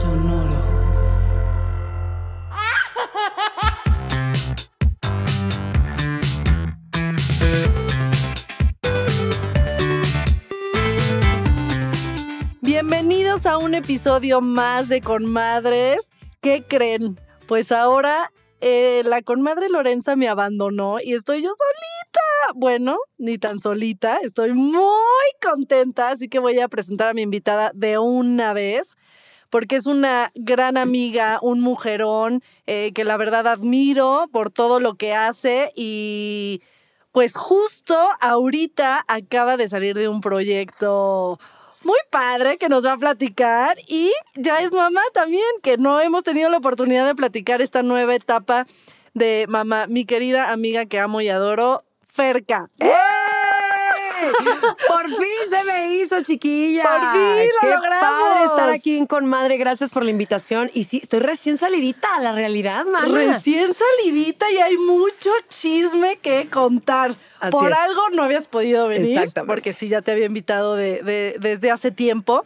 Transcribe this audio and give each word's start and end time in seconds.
Sonoro. 0.00 0.62
Bienvenidos 12.62 13.44
a 13.46 13.58
un 13.58 13.74
episodio 13.74 14.40
más 14.40 14.88
de 14.88 15.02
Conmadres. 15.02 16.10
¿Qué 16.40 16.64
creen? 16.66 17.20
Pues 17.46 17.70
ahora 17.70 18.32
eh, 18.60 19.02
la 19.04 19.22
conmadre 19.22 19.68
Lorenza 19.68 20.16
me 20.16 20.28
abandonó 20.28 21.00
y 21.00 21.14
estoy 21.14 21.42
yo 21.42 21.50
solita. 21.50 22.20
Bueno, 22.54 22.96
ni 23.18 23.36
tan 23.36 23.60
solita, 23.60 24.18
estoy 24.22 24.52
muy 24.52 24.82
contenta, 25.42 26.10
así 26.10 26.28
que 26.28 26.38
voy 26.38 26.58
a 26.60 26.68
presentar 26.68 27.08
a 27.08 27.14
mi 27.14 27.22
invitada 27.22 27.72
de 27.74 27.98
una 27.98 28.52
vez 28.52 28.96
porque 29.52 29.76
es 29.76 29.84
una 29.84 30.32
gran 30.34 30.78
amiga, 30.78 31.38
un 31.42 31.60
mujerón 31.60 32.42
eh, 32.66 32.92
que 32.94 33.04
la 33.04 33.18
verdad 33.18 33.46
admiro 33.46 34.30
por 34.32 34.50
todo 34.50 34.80
lo 34.80 34.94
que 34.94 35.12
hace 35.12 35.72
y 35.76 36.62
pues 37.12 37.36
justo 37.36 37.94
ahorita 38.20 39.04
acaba 39.06 39.58
de 39.58 39.68
salir 39.68 39.94
de 39.94 40.08
un 40.08 40.22
proyecto 40.22 41.38
muy 41.84 41.98
padre 42.08 42.56
que 42.56 42.70
nos 42.70 42.86
va 42.86 42.92
a 42.92 42.96
platicar 42.96 43.76
y 43.86 44.10
ya 44.36 44.62
es 44.62 44.72
mamá 44.72 45.02
también, 45.12 45.44
que 45.62 45.76
no 45.76 46.00
hemos 46.00 46.24
tenido 46.24 46.48
la 46.48 46.56
oportunidad 46.56 47.06
de 47.06 47.14
platicar 47.14 47.60
esta 47.60 47.82
nueva 47.82 48.14
etapa 48.14 48.66
de 49.12 49.44
mamá, 49.50 49.86
mi 49.86 50.06
querida 50.06 50.50
amiga 50.50 50.86
que 50.86 50.98
amo 50.98 51.20
y 51.20 51.28
adoro, 51.28 51.84
Ferca. 52.08 52.70
¡Eh! 52.78 53.21
Por 54.88 55.08
fin 55.08 55.50
se 55.50 55.64
me 55.64 55.94
hizo, 55.96 56.20
chiquilla. 56.22 56.82
Por 56.82 57.12
fin 57.12 57.48
lo 57.62 57.68
Qué 57.68 57.74
logramos. 57.74 58.00
padre 58.00 58.44
estar 58.44 58.70
aquí 58.70 59.06
con 59.06 59.26
madre. 59.26 59.56
Gracias 59.56 59.90
por 59.90 60.04
la 60.04 60.10
invitación. 60.10 60.70
Y 60.74 60.84
sí, 60.84 61.00
estoy 61.02 61.20
recién 61.20 61.58
salidita 61.58 62.16
a 62.16 62.20
la 62.20 62.32
realidad, 62.32 62.84
mana. 62.86 63.08
Recién 63.14 63.72
salidita 63.74 64.50
y 64.50 64.58
hay 64.58 64.76
mucho 64.78 65.30
chisme 65.48 66.16
que 66.18 66.48
contar. 66.48 67.14
Así 67.40 67.50
Por 67.52 67.72
es. 67.72 67.78
algo 67.78 68.00
no 68.12 68.22
habías 68.22 68.46
podido 68.48 68.86
venir. 68.88 69.18
Exactamente. 69.18 69.52
Porque 69.52 69.72
sí, 69.72 69.88
ya 69.88 70.00
te 70.02 70.12
había 70.12 70.26
invitado 70.26 70.76
de- 70.76 71.02
de- 71.02 71.36
desde 71.40 71.70
hace 71.70 71.90
tiempo. 71.90 72.44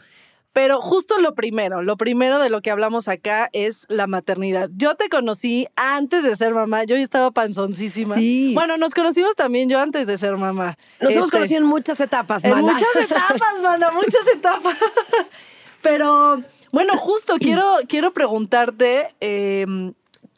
Pero 0.56 0.80
justo 0.80 1.18
lo 1.18 1.34
primero, 1.34 1.82
lo 1.82 1.98
primero 1.98 2.38
de 2.38 2.48
lo 2.48 2.62
que 2.62 2.70
hablamos 2.70 3.08
acá 3.08 3.50
es 3.52 3.84
la 3.90 4.06
maternidad. 4.06 4.70
Yo 4.72 4.94
te 4.94 5.10
conocí 5.10 5.68
antes 5.76 6.24
de 6.24 6.34
ser 6.34 6.54
mamá, 6.54 6.84
yo 6.84 6.96
estaba 6.96 7.30
panzoncísima. 7.30 8.14
Sí. 8.14 8.52
Bueno, 8.54 8.78
nos 8.78 8.94
conocimos 8.94 9.36
también 9.36 9.68
yo 9.68 9.78
antes 9.78 10.06
de 10.06 10.16
ser 10.16 10.38
mamá. 10.38 10.78
Nos 10.98 11.10
hemos 11.12 11.26
Este, 11.26 11.36
conocido 11.36 11.60
en 11.60 11.66
muchas 11.66 12.00
etapas, 12.00 12.42
en 12.42 12.52
mana. 12.52 12.72
muchas 12.72 12.88
etapas, 12.96 13.60
mana, 13.62 13.90
muchas 13.90 14.26
etapas. 14.34 14.78
Pero 15.82 16.42
bueno, 16.72 16.96
justo 16.96 17.34
quiero, 17.38 17.76
quiero 17.86 18.14
preguntarte, 18.14 19.14
eh, 19.20 19.66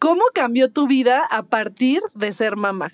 ¿cómo 0.00 0.24
cambió 0.34 0.68
tu 0.68 0.88
vida 0.88 1.28
a 1.30 1.44
partir 1.44 2.02
de 2.16 2.32
ser 2.32 2.56
mamá? 2.56 2.92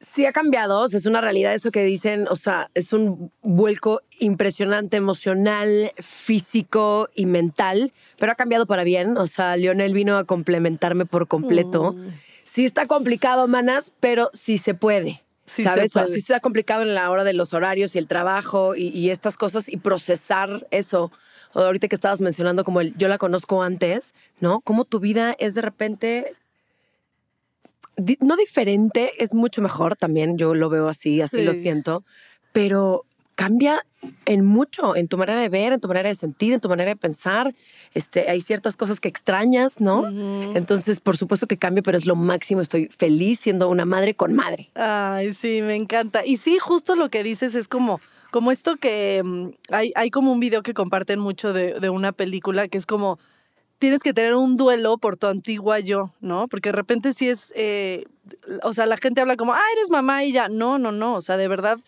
Sí 0.00 0.24
ha 0.24 0.32
cambiado, 0.32 0.80
o 0.80 0.88
sea, 0.88 0.98
es 0.98 1.04
una 1.04 1.20
realidad 1.20 1.54
eso 1.54 1.70
que 1.70 1.84
dicen, 1.84 2.26
o 2.30 2.36
sea, 2.36 2.70
es 2.74 2.94
un 2.94 3.30
vuelco 3.42 4.00
impresionante 4.18 4.96
emocional, 4.96 5.92
físico 5.98 7.08
y 7.14 7.26
mental, 7.26 7.92
pero 8.18 8.32
ha 8.32 8.34
cambiado 8.34 8.66
para 8.66 8.82
bien, 8.82 9.18
o 9.18 9.26
sea, 9.26 9.56
Lionel 9.56 9.92
vino 9.92 10.16
a 10.16 10.24
complementarme 10.24 11.04
por 11.04 11.28
completo. 11.28 11.92
Mm. 11.92 12.08
Sí 12.44 12.64
está 12.64 12.86
complicado, 12.86 13.46
manas, 13.46 13.92
pero 14.00 14.30
sí 14.32 14.56
se 14.56 14.72
puede. 14.72 15.22
Sí 15.44 15.62
se 15.62 15.64
¿Sabes? 15.64 15.90
O 15.90 15.92
sea, 15.92 16.02
puede. 16.04 16.14
sí 16.14 16.20
está 16.20 16.40
complicado 16.40 16.82
en 16.82 16.94
la 16.94 17.10
hora 17.10 17.22
de 17.22 17.34
los 17.34 17.52
horarios 17.52 17.94
y 17.94 17.98
el 17.98 18.06
trabajo 18.06 18.74
y, 18.74 18.88
y 18.88 19.10
estas 19.10 19.36
cosas 19.36 19.68
y 19.68 19.76
procesar 19.76 20.66
eso. 20.70 21.12
O 21.52 21.60
ahorita 21.60 21.88
que 21.88 21.94
estabas 21.94 22.20
mencionando 22.20 22.64
como 22.64 22.80
el 22.80 22.96
yo 22.96 23.08
la 23.08 23.18
conozco 23.18 23.62
antes, 23.62 24.14
¿no? 24.40 24.60
Como 24.60 24.84
tu 24.84 25.00
vida 25.00 25.34
es 25.38 25.54
de 25.54 25.60
repente 25.60 26.34
no 28.20 28.36
diferente, 28.36 29.12
es 29.22 29.34
mucho 29.34 29.62
mejor 29.62 29.96
también, 29.96 30.36
yo 30.38 30.54
lo 30.54 30.68
veo 30.68 30.88
así, 30.88 31.20
así 31.20 31.36
Sí. 31.38 31.42
lo 31.44 31.52
siento, 31.52 32.04
pero 32.52 33.04
cambia 33.34 33.84
en 34.26 34.44
mucho, 34.44 34.96
en 34.96 35.08
tu 35.08 35.16
manera 35.16 35.40
de 35.40 35.48
ver, 35.48 35.72
en 35.72 35.80
tu 35.80 35.88
manera 35.88 36.08
de 36.10 36.14
sentir, 36.14 36.52
en 36.52 36.60
tu 36.60 36.68
manera 36.68 36.90
de 36.90 36.96
pensar. 36.96 37.54
Este, 37.94 38.28
hay 38.28 38.42
ciertas 38.42 38.76
cosas 38.76 39.00
que 39.00 39.08
extrañas, 39.08 39.80
¿no? 39.80 40.06
Entonces, 40.54 41.00
por 41.00 41.16
supuesto 41.16 41.46
que 41.46 41.56
cambia, 41.56 41.82
pero 41.82 41.96
es 41.96 42.04
lo 42.04 42.16
máximo. 42.16 42.60
Estoy 42.60 42.88
feliz 42.88 43.40
siendo 43.40 43.68
una 43.70 43.86
madre 43.86 44.14
con 44.14 44.34
madre. 44.34 44.70
Ay, 44.74 45.32
sí, 45.32 45.62
me 45.62 45.74
encanta. 45.74 46.24
Y 46.26 46.36
sí, 46.36 46.58
justo 46.58 46.96
lo 46.96 47.08
que 47.08 47.22
dices 47.22 47.54
es 47.54 47.66
como, 47.66 48.00
como 48.30 48.50
esto 48.52 48.76
que 48.76 49.22
mm, 49.24 49.48
hay, 49.70 49.92
hay 49.94 50.10
como 50.10 50.32
un 50.32 50.40
video 50.40 50.62
que 50.62 50.74
comparten 50.74 51.18
mucho 51.18 51.54
de, 51.54 51.80
de 51.80 51.88
una 51.88 52.12
película 52.12 52.68
que 52.68 52.76
es 52.76 52.84
como, 52.84 53.18
tienes 53.80 54.02
que 54.02 54.12
tener 54.12 54.34
un 54.34 54.56
duelo 54.56 54.98
por 54.98 55.16
tu 55.16 55.26
antigua 55.26 55.80
yo, 55.80 56.12
¿no? 56.20 56.48
Porque 56.48 56.68
de 56.68 56.76
repente 56.76 57.14
sí 57.14 57.28
es, 57.28 57.52
eh, 57.56 58.04
o 58.62 58.74
sea, 58.74 58.84
la 58.86 58.98
gente 58.98 59.22
habla 59.22 59.36
como, 59.36 59.54
ah, 59.54 59.62
eres 59.74 59.90
mamá 59.90 60.22
y 60.22 60.32
ya. 60.32 60.48
No, 60.48 60.78
no, 60.78 60.92
no, 60.92 61.14
o 61.14 61.22
sea, 61.22 61.38
de 61.38 61.48
verdad, 61.48 61.78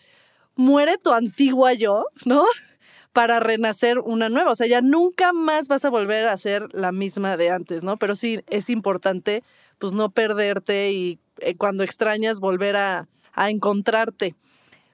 muere 0.55 0.97
tu 0.97 1.11
antigua 1.11 1.73
yo, 1.73 2.05
¿no? 2.25 2.45
Para 3.13 3.39
renacer 3.39 3.99
una 3.99 4.27
nueva. 4.27 4.51
O 4.51 4.55
sea, 4.55 4.65
ya 4.65 4.81
nunca 4.81 5.33
más 5.33 5.67
vas 5.67 5.85
a 5.85 5.91
volver 5.91 6.27
a 6.27 6.35
ser 6.35 6.67
la 6.73 6.91
misma 6.91 7.37
de 7.37 7.51
antes, 7.51 7.83
¿no? 7.83 7.97
Pero 7.97 8.15
sí 8.15 8.39
es 8.49 8.71
importante, 8.71 9.43
pues, 9.77 9.93
no 9.93 10.09
perderte 10.09 10.91
y 10.91 11.19
eh, 11.37 11.55
cuando 11.55 11.83
extrañas 11.83 12.39
volver 12.39 12.75
a, 12.75 13.07
a 13.33 13.51
encontrarte. 13.51 14.33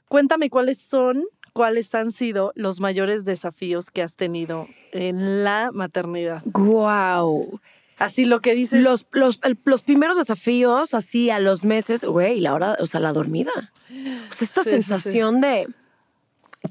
Cuéntame 0.10 0.50
cuáles 0.50 0.80
son, 0.80 1.24
cuáles 1.60 1.94
han 1.94 2.14
sido 2.14 2.54
los 2.56 2.80
mayores 2.80 3.26
desafíos 3.26 3.92
que 3.92 4.02
has 4.02 4.16
tenido 4.16 4.70
en 4.94 5.44
la 5.44 5.72
maternidad. 5.74 6.42
¡Guau! 6.46 7.60
Así 7.98 8.24
lo 8.24 8.40
que 8.40 8.56
dices. 8.56 8.82
Los, 8.82 9.06
los, 9.12 9.42
el- 9.44 9.60
los 9.66 9.84
primeros 9.84 10.16
desafíos, 10.18 10.94
así 10.94 11.30
a 11.30 11.40
los 11.42 11.66
meses, 11.66 12.06
güey, 12.06 12.40
la 12.40 12.54
hora, 12.54 12.78
o 12.80 12.86
sea, 12.88 13.02
la 13.02 13.12
dormida. 13.12 13.52
O 13.90 14.34
sea, 14.38 14.46
esta 14.46 14.64
Sí, 14.64 14.70
sí, 14.70 14.76
sí. 14.78 14.84
sensación 14.84 15.42
de 15.42 15.68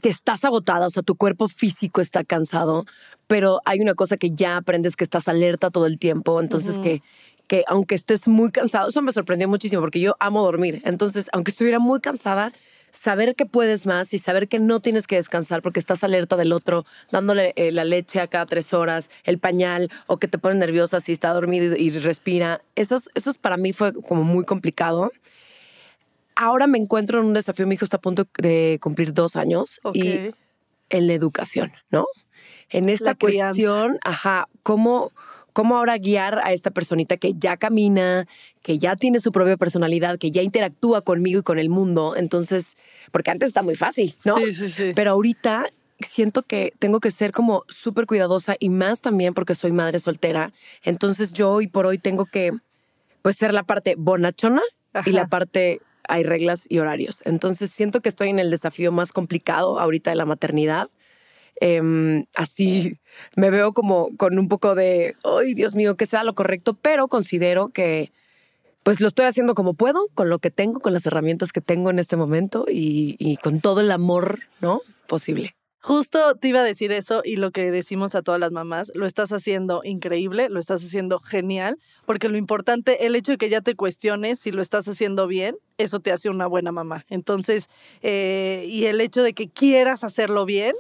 que 0.03 0.09
estás 0.09 0.43
agotada, 0.47 0.87
o 0.87 0.91
sea, 0.91 1.03
tu 1.03 1.17
cuerpo 1.17 1.49
físico 1.49 2.01
está 2.01 2.25
cansado, 2.25 2.87
pero 3.27 3.61
hay 3.67 3.81
una 3.81 3.93
cosa 3.95 4.17
que 4.17 4.31
ya 4.31 4.57
aprendes 4.57 4.97
que 4.97 5.05
estás 5.05 5.29
alerta 5.29 5.69
todo 5.69 5.85
el 5.85 5.99
tiempo, 5.99 6.41
entonces 6.41 6.79
que, 6.79 7.03
que 7.47 7.63
aunque 7.67 7.95
estés 7.95 8.27
muy 8.27 8.51
cansado, 8.51 8.89
eso 8.89 9.03
me 9.03 9.13
sorprendió 9.13 9.49
muchísimo 9.51 9.83
porque 9.83 10.01
yo 10.01 10.17
amo 10.19 10.43
dormir, 10.43 10.81
entonces 10.87 11.29
aunque 11.33 11.51
estuviera 11.51 11.79
muy 11.79 12.01
cansada, 12.01 12.55
saber 12.99 13.35
que 13.35 13.47
puedes 13.47 13.87
más 13.87 14.13
y 14.13 14.19
saber 14.19 14.49
que 14.49 14.59
no 14.59 14.81
tienes 14.81 15.07
que 15.07 15.17
descansar 15.17 15.63
porque 15.63 15.81
estás 15.81 16.03
alerta 16.03 16.37
del 16.37 16.53
otro, 16.53 16.85
dándole 17.11 17.53
eh, 17.57 17.73
la 17.73 17.85
leche 17.85 18.21
a 18.21 18.27
cada 18.27 18.47
tres 18.47 18.73
horas, 18.75 19.11
el 19.25 19.39
pañal, 19.39 19.91
o 20.07 20.19
que 20.19 20.29
te 20.29 20.39
pone 20.39 20.57
nerviosa 20.57 21.01
si 21.01 21.13
está 21.13 21.33
dormido 21.33 21.77
y, 21.77 21.89
y 21.89 21.91
respira. 21.99 22.63
Eso, 22.75 23.01
eso 23.15 23.35
para 23.35 23.57
mí 23.57 23.73
fue 23.73 23.93
como 23.93 24.25
muy 24.25 24.45
complicado. 24.45 25.13
Ahora 26.35 26.67
me 26.67 26.79
encuentro 26.79 27.21
en 27.21 27.27
un 27.27 27.35
desafío, 27.35 27.67
mi 27.67 27.75
hijo 27.75 27.85
está 27.85 27.97
a 27.99 28.01
punto 28.01 28.27
de 28.39 28.79
cumplir 28.81 29.13
dos 29.13 29.37
años 29.37 29.81
y 29.93 30.33
en 30.91 31.07
la 31.07 31.13
educación, 31.13 31.73
¿no? 31.91 32.07
En 32.71 32.89
esta 32.89 33.15
cuestión, 33.15 33.99
ajá, 34.05 34.49
¿cómo, 34.63 35.13
cómo 35.53 35.77
ahora 35.77 35.99
guiar 35.99 36.41
a 36.45 36.53
esta 36.53 36.71
personita 36.71 37.17
que 37.17 37.35
ya 37.37 37.57
camina, 37.57 38.27
que 38.63 38.79
ya 38.79 38.97
tiene 38.97 39.21
su 39.21 39.33
propia 39.33 39.57
personalidad, 39.57 40.19
que 40.19 40.31
ya 40.31 40.43
interactúa 40.43 41.03
conmigo 41.03 41.41
y 41.41 41.43
con 41.43 41.59
el 41.59 41.69
mundo. 41.69 42.15
Entonces, 42.17 42.77
porque 43.13 43.31
antes 43.31 43.49
está 43.49 43.63
muy 43.63 43.77
fácil, 43.77 44.17
¿no? 44.25 44.39
Sí, 44.39 44.55
sí, 44.55 44.69
sí. 44.69 44.93
Pero 44.95 45.13
ahorita 45.13 45.67
siento 46.01 46.43
que 46.43 46.73
tengo 46.79 47.01
que 47.01 47.11
ser 47.11 47.33
como 47.33 47.65
súper 47.69 48.07
cuidadosa 48.07 48.57
y 48.59 48.69
más 48.69 49.01
también 49.01 49.35
porque 49.35 49.55
soy 49.55 49.73
madre 49.73 49.99
soltera. 49.99 50.53
Entonces 50.83 51.33
yo 51.33 51.51
hoy 51.51 51.67
por 51.67 51.87
hoy 51.87 51.99
tengo 51.99 52.27
que 52.27 52.53
pues 53.23 53.37
ser 53.37 53.53
la 53.53 53.65
parte 53.65 53.95
bonachona 53.99 54.63
y 55.05 55.11
la 55.11 55.27
parte 55.27 55.81
hay 56.09 56.23
reglas 56.23 56.67
y 56.69 56.79
horarios. 56.79 57.23
Entonces 57.25 57.71
siento 57.71 58.01
que 58.01 58.09
estoy 58.09 58.31
en 58.31 58.39
el 58.39 58.51
desafío 58.51 58.93
más 58.93 59.13
complicado 59.13 59.79
ahorita 59.79 60.11
de 60.11 60.17
la 60.17 60.25
maternidad. 60.25 60.89
Em, 61.61 62.27
así 62.37 62.99
me 63.37 63.51
veo 63.51 63.73
como 63.73 64.17
con 64.17 64.39
un 64.39 64.49
poco 64.49 64.75
de, 64.75 65.17
ay 65.25 65.55
Dios 65.55 65.75
mío, 65.75 65.97
que 65.97 66.07
sea 66.07 66.25
lo 66.25 66.35
correcto, 66.35 66.75
pero 66.75 67.09
considero 67.09 67.69
que 67.69 68.13
pues 68.85 69.01
lo 69.01 69.09
estoy 69.09 69.27
haciendo 69.27 69.55
como 69.55 69.75
puedo, 69.75 70.09
con 70.15 70.31
lo 70.31 70.39
que 70.39 70.51
tengo, 70.51 70.81
con 70.81 70.95
las 70.95 71.05
herramientas 71.05 71.53
que 71.53 71.61
tengo 71.61 71.91
en 71.91 71.99
este 71.99 72.17
momento 72.17 72.65
y, 72.69 73.17
y 73.19 73.37
con 73.37 73.61
todo 73.61 73.81
el 73.81 73.91
amor, 73.91 74.41
¿no? 74.61 74.81
Posible. 75.07 75.58
Justo 75.81 76.35
te 76.35 76.49
iba 76.49 76.61
a 76.61 76.65
decir 76.65 76.91
eso 76.91 77.23
y 77.25 77.37
lo 77.37 77.53
que 77.53 77.71
decimos 77.71 78.17
a 78.17 78.23
todas 78.23 78.41
las 78.41 78.53
mamás, 78.53 78.91
lo 78.95 79.07
estás 79.07 79.33
haciendo 79.33 79.83
increíble, 79.85 80.49
lo 80.49 80.59
estás 80.59 80.83
haciendo 80.85 81.21
genial, 81.21 81.79
porque 82.05 82.29
lo 82.29 82.37
importante, 82.37 83.07
el 83.07 83.15
hecho 83.15 83.33
de 83.33 83.39
que 83.39 83.49
ya 83.49 83.61
te 83.61 83.77
cuestiones 83.77 84.41
si 84.41 84.51
lo 84.51 84.61
estás 84.61 84.89
haciendo 84.89 85.29
bien, 85.29 85.57
eso 85.79 86.01
te 86.01 86.11
hace 86.11 86.31
una 86.31 86.49
buena 86.49 86.73
mamá. 86.73 87.07
Entonces, 87.09 87.69
eh, 88.03 88.67
y 88.69 88.87
el 88.87 89.01
hecho 89.01 89.23
de 89.23 89.35
que 89.35 89.49
quieras 89.49 90.03
hacerlo 90.03 90.45
bien, 90.47 90.73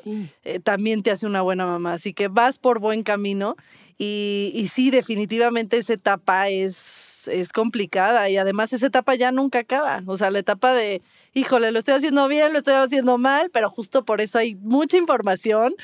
eh, 0.42 0.58
también 0.58 1.04
te 1.04 1.12
hace 1.12 1.26
una 1.26 1.42
buena 1.42 1.64
mamá. 1.64 1.92
Así 1.92 2.12
que 2.12 2.26
vas 2.26 2.58
por 2.58 2.80
buen 2.80 3.04
camino 3.04 3.54
y, 3.98 4.50
y 4.52 4.66
sí, 4.66 4.90
definitivamente 4.90 5.76
esa 5.76 5.92
etapa 5.92 6.48
es, 6.48 7.07
es 7.26 7.52
complicada 7.52 8.28
y 8.28 8.36
además 8.36 8.72
esa 8.72 8.86
etapa 8.86 9.16
ya 9.16 9.32
nunca 9.32 9.60
acaba. 9.60 10.02
O 10.06 10.16
sea, 10.16 10.30
la 10.30 10.38
etapa 10.38 10.74
de 10.74 11.02
híjole, 11.34 11.72
lo 11.72 11.78
estoy 11.78 11.94
haciendo 11.94 12.28
bien, 12.28 12.52
lo 12.52 12.58
estoy 12.58 12.74
haciendo 12.74 13.18
mal, 13.18 13.50
pero 13.52 13.70
justo 13.70 14.04
por 14.04 14.20
eso 14.20 14.38
hay 14.38 14.54
mucha 14.56 14.96
información. 14.96 15.74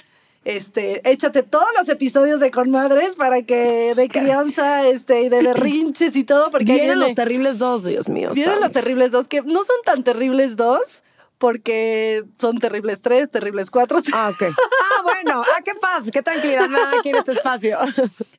Este, 0.44 1.00
échate 1.10 1.42
todos 1.42 1.68
los 1.78 1.88
episodios 1.88 2.38
de 2.38 2.50
Conmadres 2.50 3.16
para 3.16 3.42
que 3.42 3.94
de 3.96 4.08
crianza 4.08 4.86
este, 4.86 5.22
y 5.22 5.28
de 5.28 5.42
berrinches 5.42 6.16
y 6.16 6.24
todo. 6.24 6.50
Porque 6.50 6.72
vienen 6.72 7.00
los 7.00 7.14
terribles 7.14 7.58
dos, 7.58 7.84
Dios 7.84 8.08
mío. 8.08 8.30
Vienen 8.34 8.60
los 8.60 8.72
terribles 8.72 9.10
dos, 9.10 9.26
que 9.26 9.40
no 9.42 9.64
son 9.64 9.76
tan 9.84 10.04
terribles 10.04 10.56
dos, 10.56 11.02
porque 11.38 12.24
son 12.40 12.58
terribles 12.58 13.02
tres, 13.02 13.30
terribles 13.30 13.70
cuatro. 13.70 14.00
Ah, 14.12 14.30
ok. 14.32 14.54
Ah, 14.94 15.02
bueno, 15.02 15.42
ah, 15.42 15.60
qué 15.64 15.74
paz, 15.74 16.04
qué 16.12 16.22
tranquilidad 16.22 16.68
me 16.68 16.98
aquí 16.98 17.10
en 17.10 17.16
este 17.16 17.32
espacio. 17.32 17.78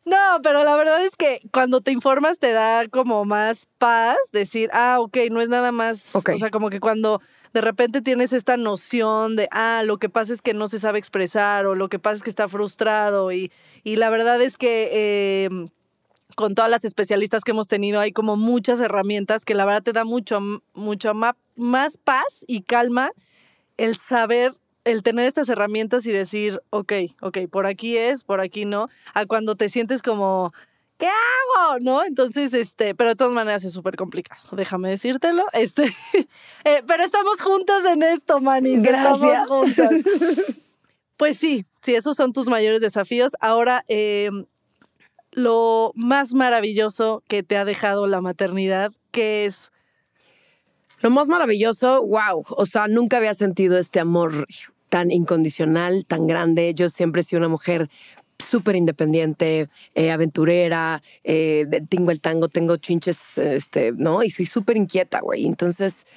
No, 0.05 0.39
pero 0.43 0.63
la 0.63 0.75
verdad 0.75 1.03
es 1.03 1.15
que 1.15 1.41
cuando 1.51 1.81
te 1.81 1.91
informas 1.91 2.37
te 2.37 2.51
da 2.51 2.87
como 2.87 3.25
más 3.25 3.67
paz 3.79 4.17
decir, 4.31 4.69
ah, 4.71 4.97
ok, 4.99 5.17
no 5.31 5.41
es 5.41 5.49
nada 5.49 5.71
más. 5.71 6.15
O 6.15 6.21
sea, 6.21 6.51
como 6.51 6.69
que 6.69 6.79
cuando 6.79 7.21
de 7.53 7.61
repente 7.61 8.03
tienes 8.03 8.31
esta 8.31 8.55
noción 8.55 9.35
de, 9.35 9.47
ah, 9.51 9.81
lo 9.83 9.97
que 9.97 10.07
pasa 10.07 10.31
es 10.31 10.43
que 10.43 10.53
no 10.53 10.67
se 10.67 10.79
sabe 10.79 10.99
expresar 10.99 11.65
o 11.65 11.73
lo 11.73 11.89
que 11.89 11.97
pasa 11.97 12.17
es 12.17 12.23
que 12.23 12.29
está 12.29 12.47
frustrado 12.47 13.31
y, 13.31 13.51
y 13.83 13.95
la 13.95 14.09
verdad 14.11 14.39
es 14.41 14.57
que... 14.57 14.89
Eh, 14.91 15.49
con 16.35 16.53
todas 16.53 16.69
las 16.69 16.85
especialistas 16.85 17.43
que 17.43 17.51
hemos 17.51 17.67
tenido, 17.67 17.99
hay 17.99 18.11
como 18.11 18.35
muchas 18.35 18.79
herramientas 18.81 19.45
que 19.45 19.55
la 19.55 19.65
verdad 19.65 19.83
te 19.83 19.93
da 19.93 20.03
mucho, 20.03 20.39
mucho 20.73 21.09
más 21.55 21.97
paz 21.97 22.43
y 22.47 22.61
calma 22.61 23.11
el 23.77 23.97
saber, 23.97 24.53
el 24.83 25.03
tener 25.03 25.27
estas 25.27 25.49
herramientas 25.49 26.05
y 26.05 26.11
decir, 26.11 26.61
ok, 26.69 26.93
ok, 27.21 27.37
por 27.49 27.65
aquí 27.67 27.97
es, 27.97 28.23
por 28.23 28.41
aquí 28.41 28.65
no, 28.65 28.89
a 29.13 29.25
cuando 29.25 29.55
te 29.55 29.69
sientes 29.69 30.01
como, 30.01 30.53
¿qué 30.97 31.07
hago? 31.07 31.79
¿No? 31.81 32.03
Entonces, 32.03 32.53
este, 32.53 32.95
pero 32.95 33.11
de 33.11 33.15
todas 33.15 33.33
maneras 33.33 33.63
es 33.63 33.73
súper 33.73 33.95
complicado, 33.95 34.41
déjame 34.53 34.89
decírtelo. 34.89 35.45
Este, 35.53 35.91
eh, 36.63 36.83
pero 36.87 37.03
estamos 37.03 37.41
juntas 37.41 37.85
en 37.85 38.03
esto, 38.03 38.39
Manis. 38.39 38.83
Gracias. 38.83 39.47
juntas. 39.47 39.91
Pues 41.17 41.37
sí, 41.37 41.65
sí, 41.81 41.95
esos 41.95 42.17
son 42.17 42.33
tus 42.33 42.49
mayores 42.49 42.81
desafíos. 42.81 43.37
Ahora, 43.39 43.85
eh, 43.87 44.29
lo 45.31 45.93
más 45.95 46.33
maravilloso 46.33 47.23
que 47.29 47.41
te 47.41 47.55
ha 47.55 47.63
dejado 47.63 48.05
la 48.05 48.19
maternidad, 48.19 48.91
que 49.11 49.45
es... 49.45 49.71
Lo 51.05 51.11
más 51.11 51.27
maravilloso, 51.29 52.01
wow, 52.01 52.43
o 52.49 52.65
sea, 52.65 52.87
nunca 52.87 53.17
había 53.17 53.35
sentido 53.35 53.77
este 53.77 53.99
amor 53.99 54.47
tan 54.89 55.11
incondicional, 55.11 56.03
tan 56.07 56.25
grande. 56.25 56.73
Yo 56.73 56.89
siempre 56.89 57.21
he 57.21 57.23
sido 57.23 57.41
una 57.41 57.47
mujer 57.47 57.91
súper 58.39 58.75
independiente, 58.75 59.69
eh, 59.93 60.09
aventurera, 60.09 61.03
eh, 61.23 61.67
tengo 61.89 62.09
el 62.09 62.21
tango, 62.21 62.47
tengo 62.47 62.77
chinches, 62.77 63.37
este, 63.37 63.91
¿no? 63.91 64.23
Y 64.23 64.31
soy 64.31 64.47
súper 64.47 64.77
inquieta, 64.77 65.19
güey. 65.19 65.45
Entonces, 65.45 66.07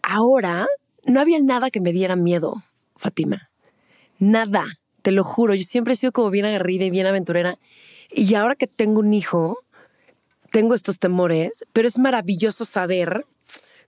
ahora 0.00 0.66
no 1.04 1.20
había 1.20 1.38
nada 1.38 1.70
que 1.70 1.82
me 1.82 1.92
diera 1.92 2.16
miedo, 2.16 2.62
Fátima. 2.96 3.50
Nada, 4.18 4.64
te 5.02 5.12
lo 5.12 5.24
juro. 5.24 5.52
Yo 5.52 5.64
siempre 5.64 5.92
he 5.92 5.96
sido 5.96 6.12
como 6.12 6.30
bien 6.30 6.46
agarrida 6.46 6.86
y 6.86 6.90
bien 6.90 7.04
aventurera. 7.04 7.58
Y 8.10 8.32
ahora 8.34 8.54
que 8.54 8.66
tengo 8.66 9.00
un 9.00 9.12
hijo, 9.12 9.58
tengo 10.50 10.74
estos 10.74 10.98
temores, 10.98 11.66
pero 11.74 11.86
es 11.86 11.98
maravilloso 11.98 12.64
saber, 12.64 13.26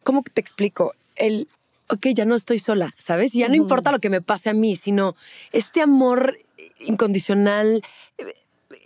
¿cómo 0.05 0.23
te 0.23 0.41
explico? 0.41 0.95
El, 1.17 1.49
ok, 1.89 2.09
ya 2.15 2.25
no 2.25 2.35
estoy 2.35 2.59
sola, 2.59 2.95
¿sabes? 2.97 3.33
Ya 3.33 3.49
no 3.49 3.55
importa 3.55 3.93
lo 3.93 3.99
que 3.99 4.11
me 4.11 4.23
pase 4.23 4.51
a 4.51 4.55
mí, 4.55 4.77
sino 4.77 5.17
este 5.53 5.81
amor 5.81 6.39
incondicional, 6.79 7.83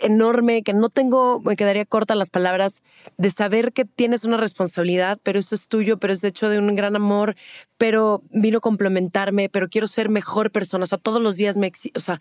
enorme, 0.00 0.62
que 0.62 0.72
no 0.72 0.88
tengo, 0.88 1.40
me 1.40 1.56
quedaría 1.56 1.84
corta 1.84 2.14
las 2.14 2.30
palabras, 2.30 2.82
de 3.16 3.30
saber 3.30 3.72
que 3.72 3.84
tienes 3.84 4.24
una 4.24 4.36
responsabilidad, 4.36 5.18
pero 5.22 5.38
eso 5.38 5.54
es 5.54 5.66
tuyo, 5.66 5.98
pero 5.98 6.12
es 6.12 6.20
de 6.20 6.28
hecho 6.28 6.48
de 6.48 6.58
un 6.58 6.74
gran 6.74 6.96
amor, 6.96 7.36
pero 7.76 8.22
vino 8.30 8.58
a 8.58 8.60
complementarme, 8.60 9.48
pero 9.48 9.68
quiero 9.68 9.86
ser 9.86 10.08
mejor 10.08 10.50
persona, 10.50 10.84
o 10.84 10.86
sea, 10.86 10.98
todos 10.98 11.20
los 11.22 11.36
días 11.36 11.56
me, 11.56 11.72
o 11.94 12.00
sea, 12.00 12.20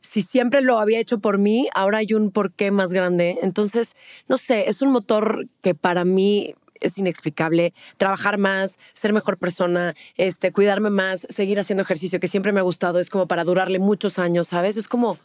si 0.00 0.22
siempre 0.22 0.60
lo 0.60 0.78
había 0.78 1.00
hecho 1.00 1.18
por 1.18 1.38
mí, 1.38 1.68
ahora 1.74 1.98
hay 1.98 2.14
un 2.14 2.30
porqué 2.30 2.70
más 2.70 2.92
grande. 2.92 3.38
Entonces, 3.42 3.96
no 4.28 4.36
sé, 4.36 4.68
es 4.68 4.82
un 4.82 4.90
motor 4.90 5.48
que 5.62 5.74
para 5.74 6.04
mí 6.04 6.54
es 6.84 6.98
inexplicable. 6.98 7.72
Trabajar 7.96 8.38
más, 8.38 8.78
ser 8.92 9.12
mejor 9.12 9.38
persona, 9.38 9.94
este, 10.16 10.52
cuidarme 10.52 10.90
más, 10.90 11.26
seguir 11.28 11.58
haciendo 11.58 11.82
ejercicio 11.82 12.20
que 12.20 12.28
siempre 12.28 12.52
me 12.52 12.60
ha 12.60 12.64
gustado, 12.64 13.00
es 13.00 13.10
como 13.10 13.26
para 13.26 13.44
durarle 13.44 13.78
muchos 13.78 14.18
años, 14.18 14.48
¿sabes? 14.48 14.76
Es 14.76 14.88
como, 14.88 15.18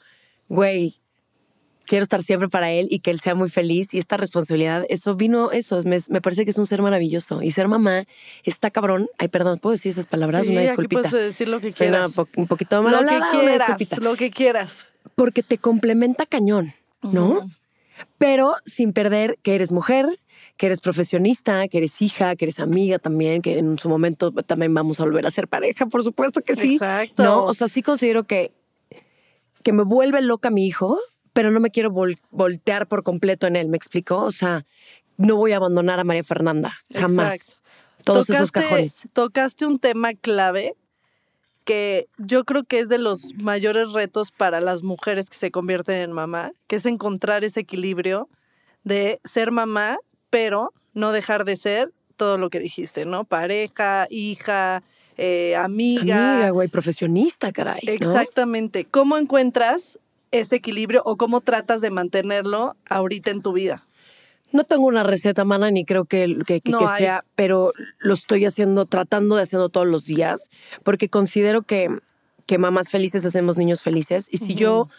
güey, 0.48 0.96
quiero 1.90 2.04
estar 2.04 2.22
siempre 2.22 2.48
para 2.50 2.72
él 2.72 2.88
y 2.92 3.00
que 3.00 3.10
él 3.10 3.20
sea 3.20 3.34
muy 3.34 3.50
feliz 3.50 3.96
y 3.96 3.98
esta 3.98 4.16
responsabilidad, 4.16 4.86
eso 4.90 5.16
vino, 5.16 5.52
eso, 5.52 5.82
me, 5.84 6.22
parece 6.22 6.46
que 6.46 6.52
es 6.52 6.58
un 6.60 6.68
ser 6.68 6.84
maravilloso. 6.84 7.42
Y 7.42 7.50
ser 7.50 7.68
mamá 7.68 8.04
está 8.44 8.70
cabrón. 8.70 9.10
Ay, 9.18 9.28
perdón, 9.28 9.58
¿puedo 9.58 9.72
decir 9.72 9.90
esas 9.90 10.06
palabras? 10.06 10.48
una 10.48 10.62
disculpita. 10.62 11.02
Aquí 11.02 11.10
puedes 11.10 11.26
decir 11.26 11.48
lo 11.48 11.60
que 11.60 11.70
quieras. 11.70 12.16
un 12.36 12.48
poquito 12.48 12.84
más. 12.84 12.94
Lo 12.94 13.10
que 13.10 13.20
quieras, 13.32 14.00
lo 14.00 14.16
que 14.16 14.30
quieras. 14.30 14.88
Porque 15.16 15.42
te 15.42 15.58
complementa 15.58 16.28
cañón, 16.28 16.74
¿no? 17.02 17.50
Pero 18.20 18.56
sin 18.66 18.94
perder 18.94 19.40
que 19.42 19.56
eres 19.56 19.72
mujer, 19.72 20.20
que 20.60 20.66
eres 20.66 20.82
profesionista, 20.82 21.70
que 21.70 21.78
eres 21.78 22.02
hija, 22.02 22.36
que 22.36 22.44
eres 22.44 22.60
amiga 22.60 23.00
también, 23.00 23.42
que 23.42 23.58
en 23.60 23.80
su 23.80 23.88
momento 23.88 24.34
también 24.34 24.74
vamos 24.74 25.00
a 25.00 25.06
volver 25.06 25.26
a 25.26 25.32
ser 25.32 25.48
pareja, 25.48 25.86
por 25.86 26.04
supuesto 26.04 26.42
que 26.42 26.54
sí. 26.54 26.74
Exacto. 26.74 27.24
¿no? 27.24 27.46
O 27.46 27.54
sea, 27.54 27.70
sí 27.70 27.82
considero 27.82 28.26
que, 28.26 28.52
que 29.64 29.72
me 29.72 29.84
vuelve 29.84 30.22
loca 30.22 30.50
mi 30.50 30.68
hijo, 30.68 31.00
pero 31.32 31.50
no 31.50 31.62
me 31.62 31.70
quiero 31.70 31.92
voltear 31.92 32.90
por 32.90 33.04
completo 33.04 33.48
en 33.48 33.56
él, 33.56 33.70
¿me 33.70 33.78
explicó? 33.78 34.18
O 34.18 34.34
sea, 34.34 34.66
no 35.16 35.38
voy 35.38 35.54
a 35.54 35.56
abandonar 35.56 36.02
a 36.02 36.04
María 36.04 36.26
Fernanda, 36.26 36.74
jamás. 36.94 37.58
Todos 38.04 38.30
esos 38.30 38.52
cajones. 38.52 39.08
Tocaste 39.14 39.66
un 39.66 39.80
tema 39.80 40.14
clave 40.14 40.76
que 41.64 42.10
yo 42.18 42.44
creo 42.44 42.66
que 42.66 42.80
es 42.80 42.90
de 42.90 42.98
los 42.98 43.34
mayores 43.36 43.94
retos 43.94 44.32
para 44.32 44.60
las 44.60 44.84
mujeres 44.84 45.30
que 45.30 45.38
se 45.38 45.52
convierten 45.52 46.02
en 46.02 46.12
mamá, 46.12 46.52
que 46.68 46.76
es 46.76 46.86
encontrar 46.86 47.46
ese 47.46 47.62
equilibrio 47.62 48.28
de 48.84 49.22
ser 49.24 49.52
mamá, 49.52 50.00
pero 50.30 50.74
no 50.94 51.12
dejar 51.12 51.46
de 51.46 51.56
ser 51.56 51.92
todo 52.18 52.38
lo 52.38 52.50
que 52.50 52.60
dijiste, 52.60 53.06
¿no? 53.06 53.24
Pareja, 53.24 54.08
hija, 54.10 54.84
eh, 55.18 55.56
amiga. 55.56 56.36
Amiga, 56.36 56.50
güey, 56.52 56.68
profesionista, 56.68 57.52
caray. 57.52 57.82
Exactamente. 57.84 58.86
¿Cómo 58.86 59.18
encuentras 59.18 60.00
ese 60.32 60.58
equilibrio 60.58 61.02
o 61.06 61.18
cómo 61.18 61.42
tratas 61.42 61.82
de 61.82 61.90
mantenerlo 61.90 62.76
ahorita 62.90 63.32
en 63.32 63.42
tu 63.42 63.54
vida? 63.54 63.86
No 64.52 64.64
tengo 64.64 64.86
una 64.86 65.04
receta, 65.04 65.46
mana, 65.46 65.70
ni 65.72 65.86
creo 65.86 66.06
que, 66.06 66.38
que, 66.46 66.62
sea, 66.98 67.24
pero 67.36 67.72
lo 68.00 68.16
estoy 68.16 68.46
haciendo, 68.46 68.86
tratando 68.86 69.36
de 69.36 69.44
hacerlo 69.44 69.70
todos 69.70 69.86
los 69.86 70.06
días, 70.06 70.50
porque 70.84 71.08
considero 71.08 71.62
que, 71.62 71.90
que 72.48 72.58
mamás 72.58 72.90
felices 72.90 73.24
hacemos 73.26 73.58
niños 73.58 73.84
felices. 73.84 74.28
Y 74.32 74.38
si 74.38 74.56
yo 74.56 74.90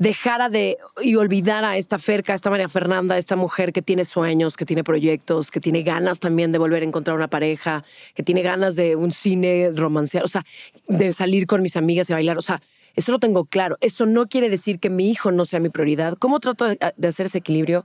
dejara 0.00 0.48
de 0.48 0.78
y 1.02 1.16
olvidara 1.16 1.72
a 1.72 1.76
esta 1.76 1.98
Ferca, 1.98 2.32
a 2.32 2.34
esta 2.34 2.48
María 2.48 2.70
Fernanda, 2.70 3.16
a 3.16 3.18
esta 3.18 3.36
mujer 3.36 3.70
que 3.70 3.82
tiene 3.82 4.06
sueños, 4.06 4.56
que 4.56 4.64
tiene 4.64 4.82
proyectos, 4.82 5.50
que 5.50 5.60
tiene 5.60 5.82
ganas 5.82 6.20
también 6.20 6.52
de 6.52 6.58
volver 6.58 6.82
a 6.82 6.86
encontrar 6.86 7.14
una 7.14 7.28
pareja, 7.28 7.84
que 8.14 8.22
tiene 8.22 8.40
ganas 8.40 8.76
de 8.76 8.96
un 8.96 9.12
cine 9.12 9.70
romancear, 9.76 10.24
o 10.24 10.28
sea, 10.28 10.46
de 10.88 11.12
salir 11.12 11.46
con 11.46 11.60
mis 11.60 11.76
amigas 11.76 12.08
y 12.08 12.14
bailar, 12.14 12.38
o 12.38 12.40
sea, 12.40 12.62
eso 12.96 13.12
lo 13.12 13.18
tengo 13.18 13.44
claro. 13.44 13.76
Eso 13.82 14.06
no 14.06 14.26
quiere 14.26 14.48
decir 14.48 14.80
que 14.80 14.88
mi 14.88 15.10
hijo 15.10 15.32
no 15.32 15.44
sea 15.44 15.60
mi 15.60 15.68
prioridad. 15.68 16.16
¿Cómo 16.18 16.40
trato 16.40 16.66
de 16.66 17.08
hacer 17.08 17.26
ese 17.26 17.38
equilibrio? 17.38 17.84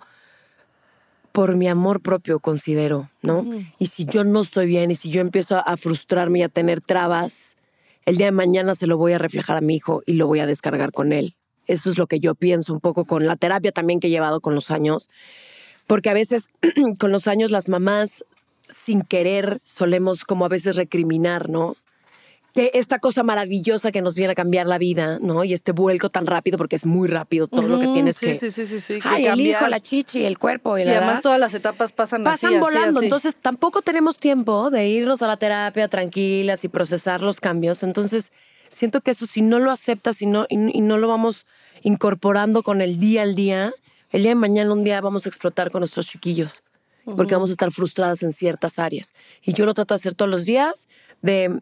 Por 1.34 1.58
mi 1.58 1.68
amor 1.68 2.02
propio, 2.02 2.40
considero, 2.40 3.12
¿no? 3.22 3.46
Y 3.78 3.88
si 3.88 4.06
yo 4.06 4.24
no 4.24 4.40
estoy 4.40 4.68
bien 4.68 4.90
y 4.90 4.96
si 4.96 5.10
yo 5.10 5.20
empiezo 5.20 5.58
a 5.58 5.76
frustrarme 5.76 6.40
y 6.40 6.44
a 6.44 6.50
tener 6.50 6.80
trabas, 6.80 7.58
el 8.06 8.16
día 8.16 8.28
de 8.28 8.32
mañana 8.32 8.74
se 8.74 8.88
lo 8.88 8.98
voy 8.98 9.12
a 9.12 9.18
reflejar 9.18 9.58
a 9.58 9.62
mi 9.62 9.76
hijo 9.76 10.02
y 10.06 10.14
lo 10.14 10.28
voy 10.28 10.40
a 10.40 10.46
descargar 10.46 10.94
con 10.94 11.12
él. 11.12 11.36
Eso 11.68 11.90
es 11.90 11.98
lo 11.98 12.08
que 12.08 12.20
yo 12.20 12.36
pienso 12.36 12.74
un 12.74 12.80
poco 12.80 13.06
con 13.06 13.26
la 13.26 13.36
terapia 13.36 13.72
también 13.72 14.00
que 14.00 14.08
he 14.08 14.12
llevado 14.12 14.42
con 14.42 14.56
los 14.56 14.72
años. 14.72 15.10
Porque 15.88 16.10
a 16.10 16.14
veces 16.14 16.50
con 17.00 17.12
los 17.12 17.28
años 17.28 17.52
las 17.52 17.70
mamás 17.70 18.26
sin 18.70 19.02
querer 19.04 19.60
solemos 19.66 20.24
como 20.24 20.46
a 20.46 20.50
veces 20.50 20.76
recriminar, 20.76 21.50
¿no? 21.50 21.76
que 22.56 22.72
esta 22.74 23.00
cosa 23.00 23.22
maravillosa 23.22 23.92
que 23.92 24.02
nos 24.02 24.16
viene 24.16 24.32
a 24.32 24.36
cambiar 24.36 24.66
la 24.66 24.78
vida, 24.78 25.20
¿no? 25.22 25.44
Y 25.44 25.52
este 25.52 25.74
vuelco 25.74 26.10
tan 26.10 26.26
rápido, 26.26 26.58
porque 26.58 26.78
es 26.78 26.86
muy 26.86 27.10
rápido 27.10 27.48
todo 27.48 27.64
lo 27.64 27.78
que 27.78 27.88
tienes 27.88 28.16
sí, 28.16 28.28
que... 28.28 28.36
Sí, 28.36 28.50
sí, 28.50 28.66
sí, 28.66 28.80
sí. 28.80 29.02
que 29.02 29.08
Ay, 29.10 29.26
el 29.26 29.42
hijo, 29.42 29.68
la 29.68 29.82
chichi, 29.82 30.24
el 30.24 30.40
cuerpo 30.40 30.78
y, 30.78 30.84
Y 30.84 30.86
la 30.86 31.00
además 31.00 31.22
todas 31.22 31.38
las 31.38 31.54
etapas 31.54 31.92
pasan, 31.92 32.26
así, 32.26 32.46
pasan 32.46 32.54
así, 32.54 32.60
volando. 32.62 33.00
así. 33.00 33.08
Entonces 33.08 33.36
tampoco 33.36 33.82
tenemos 33.82 34.18
tiempo 34.18 34.72
de 34.72 34.88
irnos 34.88 35.22
a 35.22 35.28
la 35.28 35.36
terapia 35.36 35.90
tranquilas 35.90 36.64
y 36.64 36.70
procesar 36.70 37.22
los 37.22 37.42
cambios. 37.42 37.84
Entonces 37.84 38.32
siento 38.76 39.02
que 39.02 39.12
eso 39.12 39.26
si 39.26 39.42
no 39.42 39.60
lo 39.60 39.72
aceptas 39.72 40.22
y 40.22 40.26
no, 40.26 40.46
y, 40.50 40.78
y 40.78 40.82
no 40.82 40.98
lo 40.98 41.08
vamos 41.08 41.46
incorporando 41.82 42.62
con 42.64 42.82
el 42.82 43.00
día 43.00 43.24
al 43.24 43.36
día, 43.36 43.74
el 44.12 44.22
día 44.24 44.32
de 44.32 44.36
mañana 44.36 44.74
un 44.74 44.84
día 44.84 45.02
vamos 45.02 45.26
a 45.26 45.30
explotar 45.30 45.72
con 45.72 45.80
nuestros 45.80 46.08
chiquillos. 46.08 46.64
Porque 47.16 47.36
vamos 47.36 47.52
a 47.52 47.54
estar 47.54 47.72
frustradas 47.72 48.24
en 48.24 48.32
ciertas 48.32 48.80
áreas. 48.80 49.14
Y 49.44 49.54
yo 49.54 49.68
lo 49.68 49.76
trato 49.76 49.94
de 49.94 49.98
hacer 49.98 50.16
todos 50.16 50.32
los 50.32 50.44
días, 50.44 50.88
de, 51.22 51.60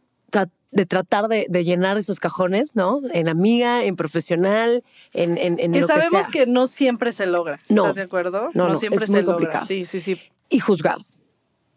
de 0.72 0.86
tratar 0.86 1.28
de, 1.28 1.48
de 1.50 1.66
llenar 1.66 1.98
esos 1.98 2.22
cajones, 2.22 2.78
¿no? 2.78 3.02
En 3.12 3.28
amiga, 3.28 3.84
en 3.84 3.98
profesional, 3.98 4.86
en, 5.12 5.38
en, 5.38 5.60
en 5.60 5.74
que 5.74 5.82
lo 5.82 5.88
sabemos 5.88 6.28
que 6.28 6.32
sea. 6.32 6.46
que 6.46 6.50
no 6.50 6.66
siempre 6.66 7.12
se 7.12 7.26
logra. 7.26 7.60
No. 7.68 7.82
¿Estás 7.82 7.96
de 7.96 8.02
acuerdo? 8.04 8.52
No, 8.54 8.70
no, 8.70 8.76
siempre 8.78 9.04
es 9.04 9.12
se 9.12 9.18
muy 9.18 9.22
logra. 9.24 9.34
complicado. 9.36 9.66
Sí, 9.66 9.84
sí, 9.84 10.00
sí. 10.00 10.18
Y 10.50 10.60
juzgado. 10.62 11.04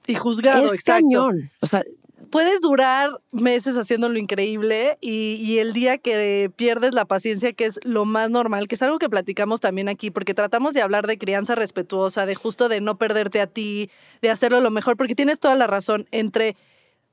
Y 0.06 0.14
juzgado, 0.14 0.66
es 0.66 0.74
exacto. 0.74 1.02
cañón. 1.02 1.50
O 1.58 1.66
sea, 1.66 1.82
Puedes 2.30 2.60
durar 2.60 3.10
meses 3.30 3.76
haciéndolo 3.76 4.18
increíble 4.18 4.98
y, 5.00 5.34
y 5.40 5.58
el 5.58 5.72
día 5.72 5.98
que 5.98 6.50
pierdes 6.54 6.94
la 6.94 7.04
paciencia, 7.04 7.52
que 7.52 7.66
es 7.66 7.80
lo 7.84 8.04
más 8.04 8.30
normal, 8.30 8.68
que 8.68 8.74
es 8.74 8.82
algo 8.82 8.98
que 8.98 9.08
platicamos 9.08 9.60
también 9.60 9.88
aquí, 9.88 10.10
porque 10.10 10.34
tratamos 10.34 10.74
de 10.74 10.82
hablar 10.82 11.06
de 11.06 11.18
crianza 11.18 11.54
respetuosa, 11.54 12.26
de 12.26 12.34
justo 12.34 12.68
de 12.68 12.80
no 12.80 12.98
perderte 12.98 13.40
a 13.40 13.46
ti, 13.46 13.90
de 14.22 14.30
hacerlo 14.30 14.60
lo 14.60 14.70
mejor, 14.70 14.96
porque 14.96 15.14
tienes 15.14 15.40
toda 15.40 15.54
la 15.54 15.66
razón. 15.66 16.06
Entre 16.10 16.56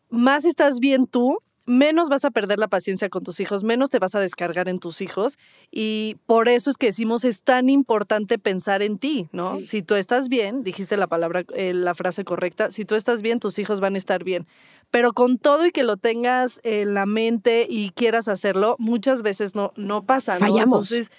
más 0.09 0.45
estás 0.45 0.79
bien 0.79 1.07
tú, 1.07 1.39
menos 1.65 2.09
vas 2.09 2.25
a 2.25 2.31
perder 2.31 2.59
la 2.59 2.67
paciencia 2.67 3.09
con 3.09 3.23
tus 3.23 3.39
hijos, 3.39 3.63
menos 3.63 3.89
te 3.89 3.99
vas 3.99 4.15
a 4.15 4.19
descargar 4.19 4.67
en 4.67 4.79
tus 4.79 5.01
hijos. 5.01 5.37
Y 5.71 6.17
por 6.25 6.49
eso 6.49 6.69
es 6.69 6.77
que 6.77 6.87
decimos, 6.87 7.23
es 7.23 7.43
tan 7.43 7.69
importante 7.69 8.37
pensar 8.37 8.81
en 8.81 8.97
ti, 8.97 9.29
¿no? 9.31 9.57
Sí. 9.59 9.67
Si 9.67 9.81
tú 9.83 9.95
estás 9.95 10.27
bien, 10.29 10.63
dijiste 10.63 10.97
la 10.97 11.07
palabra, 11.07 11.43
eh, 11.55 11.73
la 11.73 11.95
frase 11.95 12.23
correcta, 12.25 12.69
si 12.71 12.83
tú 12.85 12.95
estás 12.95 13.21
bien, 13.21 13.39
tus 13.39 13.59
hijos 13.59 13.79
van 13.79 13.95
a 13.95 13.97
estar 13.97 14.23
bien. 14.23 14.45
Pero 14.91 15.13
con 15.13 15.37
todo 15.37 15.65
y 15.65 15.71
que 15.71 15.83
lo 15.83 15.97
tengas 15.97 16.59
en 16.63 16.93
la 16.93 17.05
mente 17.05 17.65
y 17.69 17.91
quieras 17.91 18.27
hacerlo, 18.27 18.75
muchas 18.79 19.21
veces 19.21 19.55
no, 19.55 19.71
no 19.75 20.03
pasa, 20.03 20.33
¿no? 20.39 20.47
Fallamos. 20.47 20.91
Entonces, 20.91 21.11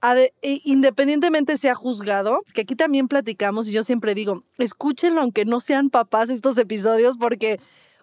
ade- 0.00 0.32
e- 0.42 0.60
independientemente 0.64 1.56
sea 1.56 1.74
juzgado, 1.74 2.40
que 2.54 2.62
aquí 2.62 2.74
también 2.74 3.08
platicamos 3.08 3.68
y 3.68 3.72
yo 3.72 3.84
siempre 3.84 4.14
digo, 4.14 4.42
escúchenlo 4.58 5.20
aunque 5.20 5.44
no 5.44 5.60
sean 5.60 5.90
papás 5.90 6.30
estos 6.30 6.58
episodios 6.58 7.16
porque 7.18 7.60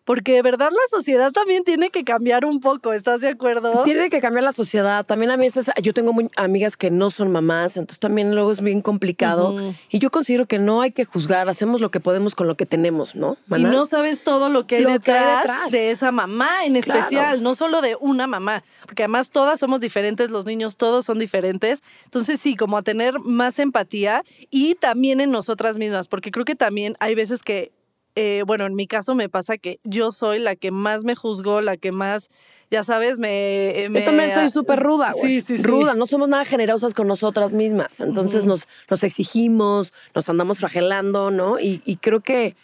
porque 0.09 0.33
de 0.33 0.41
verdad 0.41 0.71
la 0.71 0.97
sociedad 0.97 1.31
también 1.31 1.63
tiene 1.63 1.91
que 1.91 2.03
cambiar 2.03 2.43
un 2.43 2.61
poco, 2.61 2.93
¿estás 2.93 3.21
de 3.21 3.27
acuerdo? 3.27 3.83
Tiene 3.83 4.09
que 4.09 4.21
cambiar 4.21 4.43
la 4.43 4.51
sociedad. 4.51 5.05
También 5.05 5.29
a 5.29 5.37
veces 5.37 5.67
yo 5.83 5.93
tengo 5.93 6.13
muy- 6.13 6.31
amigas 6.35 6.75
que 6.77 6.89
no 6.89 7.11
son 7.11 7.31
mamás, 7.31 7.77
entonces 7.77 7.99
también 7.99 8.33
luego 8.33 8.51
es 8.51 8.59
bien 8.59 8.81
complicado. 8.81 9.55
Y 9.91 9.99
yo 9.99 10.09
considero 10.09 10.47
que 10.47 10.57
no 10.57 10.81
hay 10.81 10.93
que 10.93 11.05
juzgar, 11.05 11.47
hacemos 11.47 11.79
lo 11.79 11.91
que 11.91 11.99
podemos 11.99 12.33
con 12.33 12.47
lo 12.47 12.57
que 12.57 12.65
tenemos, 12.65 13.13
¿no? 13.13 13.37
Y 13.55 13.61
no 13.65 13.85
sabes 13.85 14.23
todo 14.23 14.49
lo 14.49 14.65
que 14.65 14.77
hay, 14.77 14.81
Lo 14.81 14.89
que 14.89 14.93
detrás, 14.93 15.21
hay 15.27 15.37
detrás. 15.41 15.71
de 15.71 15.91
esa 15.91 16.11
mamá 16.11 16.65
en 16.65 16.81
Claro. 16.81 17.01
especial, 17.01 17.43
no 17.43 17.53
solo 17.53 17.79
de 17.83 17.95
una 17.99 18.25
mamá, 18.25 18.63
porque 18.87 19.03
además 19.03 19.29
todas 19.29 19.59
somos 19.59 19.79
diferentes, 19.79 20.31
los 20.31 20.43
niños 20.47 20.75
todos 20.75 21.05
son 21.05 21.19
diferentes. 21.19 21.83
Entonces 22.05 22.39
sí, 22.41 22.55
como 22.55 22.79
a 22.79 22.81
tener 22.81 23.19
más 23.19 23.59
empatía 23.59 24.23
y 24.49 24.73
también 24.73 25.21
en 25.21 25.29
nosotras 25.29 25.77
mismas, 25.77 26.07
porque 26.07 26.31
creo 26.31 26.45
que 26.45 26.55
también 26.55 26.95
hay 26.99 27.13
veces 27.13 27.43
que, 27.43 27.71
eh, 28.19 28.43
bueno, 28.43 28.65
en 28.65 28.75
mi 28.75 28.87
caso 28.87 29.15
me 29.15 29.29
pasa 29.29 29.57
que 29.57 29.79
yo 29.83 30.11
soy 30.11 30.39
la 30.39 30.55
que 30.55 30.71
más 30.71 31.03
me 31.03 31.15
juzgó, 31.15 31.61
la 31.61 31.77
que 31.77 31.91
más, 31.91 32.29
ya 32.69 32.83
sabes, 32.83 33.17
me... 33.19 33.87
me 33.89 33.99
Yo 33.99 34.05
también 34.05 34.33
soy 34.33 34.49
súper 34.49 34.79
ruda, 34.79 35.11
güey. 35.13 35.39
Sí, 35.39 35.41
sí, 35.41 35.57
sí. 35.57 35.63
Ruda, 35.63 35.93
no 35.93 36.05
somos 36.05 36.27
nada 36.27 36.45
generosas 36.45 36.93
con 36.93 37.07
nosotras 37.07 37.53
mismas. 37.53 37.99
Entonces 37.99 38.45
nos, 38.45 38.67
nos 38.89 39.03
exigimos, 39.03 39.93
nos 40.13 40.27
andamos 40.27 40.59
flagelando, 40.59 41.31
¿no? 41.31 41.59
Y, 41.59 41.81
y 41.85 41.95
creo 41.97 42.19
que 42.19 42.55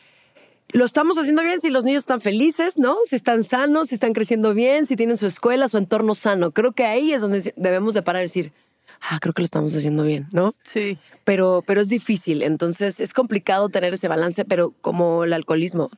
lo 0.70 0.84
estamos 0.84 1.18
haciendo 1.18 1.42
bien 1.42 1.62
si 1.62 1.70
los 1.70 1.84
niños 1.84 2.02
están 2.02 2.22
felices, 2.22 2.78
¿no? 2.78 2.98
Si 3.10 3.16
están 3.16 3.44
sanos, 3.44 3.90
si 3.90 3.96
están 3.96 4.14
creciendo 4.14 4.54
bien, 4.54 4.86
si 4.86 4.96
tienen 4.96 5.16
su 5.16 5.26
escuela, 5.26 5.68
su 5.68 5.78
entorno 5.78 6.16
sano. 6.16 6.52
Creo 6.52 6.74
que 6.74 6.86
ahí 6.86 7.14
es 7.14 7.22
donde 7.22 7.54
debemos 7.56 7.94
de 7.94 8.02
parar 8.02 8.24
y 8.24 8.26
decir, 8.26 8.52
ah, 9.02 9.20
creo 9.20 9.34
que 9.34 9.42
lo 9.42 9.46
estamos 9.46 9.76
haciendo 9.76 10.04
bien, 10.04 10.28
¿no? 10.32 10.56
Sí. 10.64 10.98
Pero, 11.24 11.64
pero 11.66 11.82
es 11.82 11.90
difícil. 11.90 12.42
Entonces 12.42 13.00
es 13.00 13.14
complicado 13.14 13.70
tener 13.70 13.94
ese 13.94 14.08
balance, 14.08 14.46
pero 14.46 14.74
como 14.82 15.24
el 15.24 15.34
alcoholismo, 15.34 15.90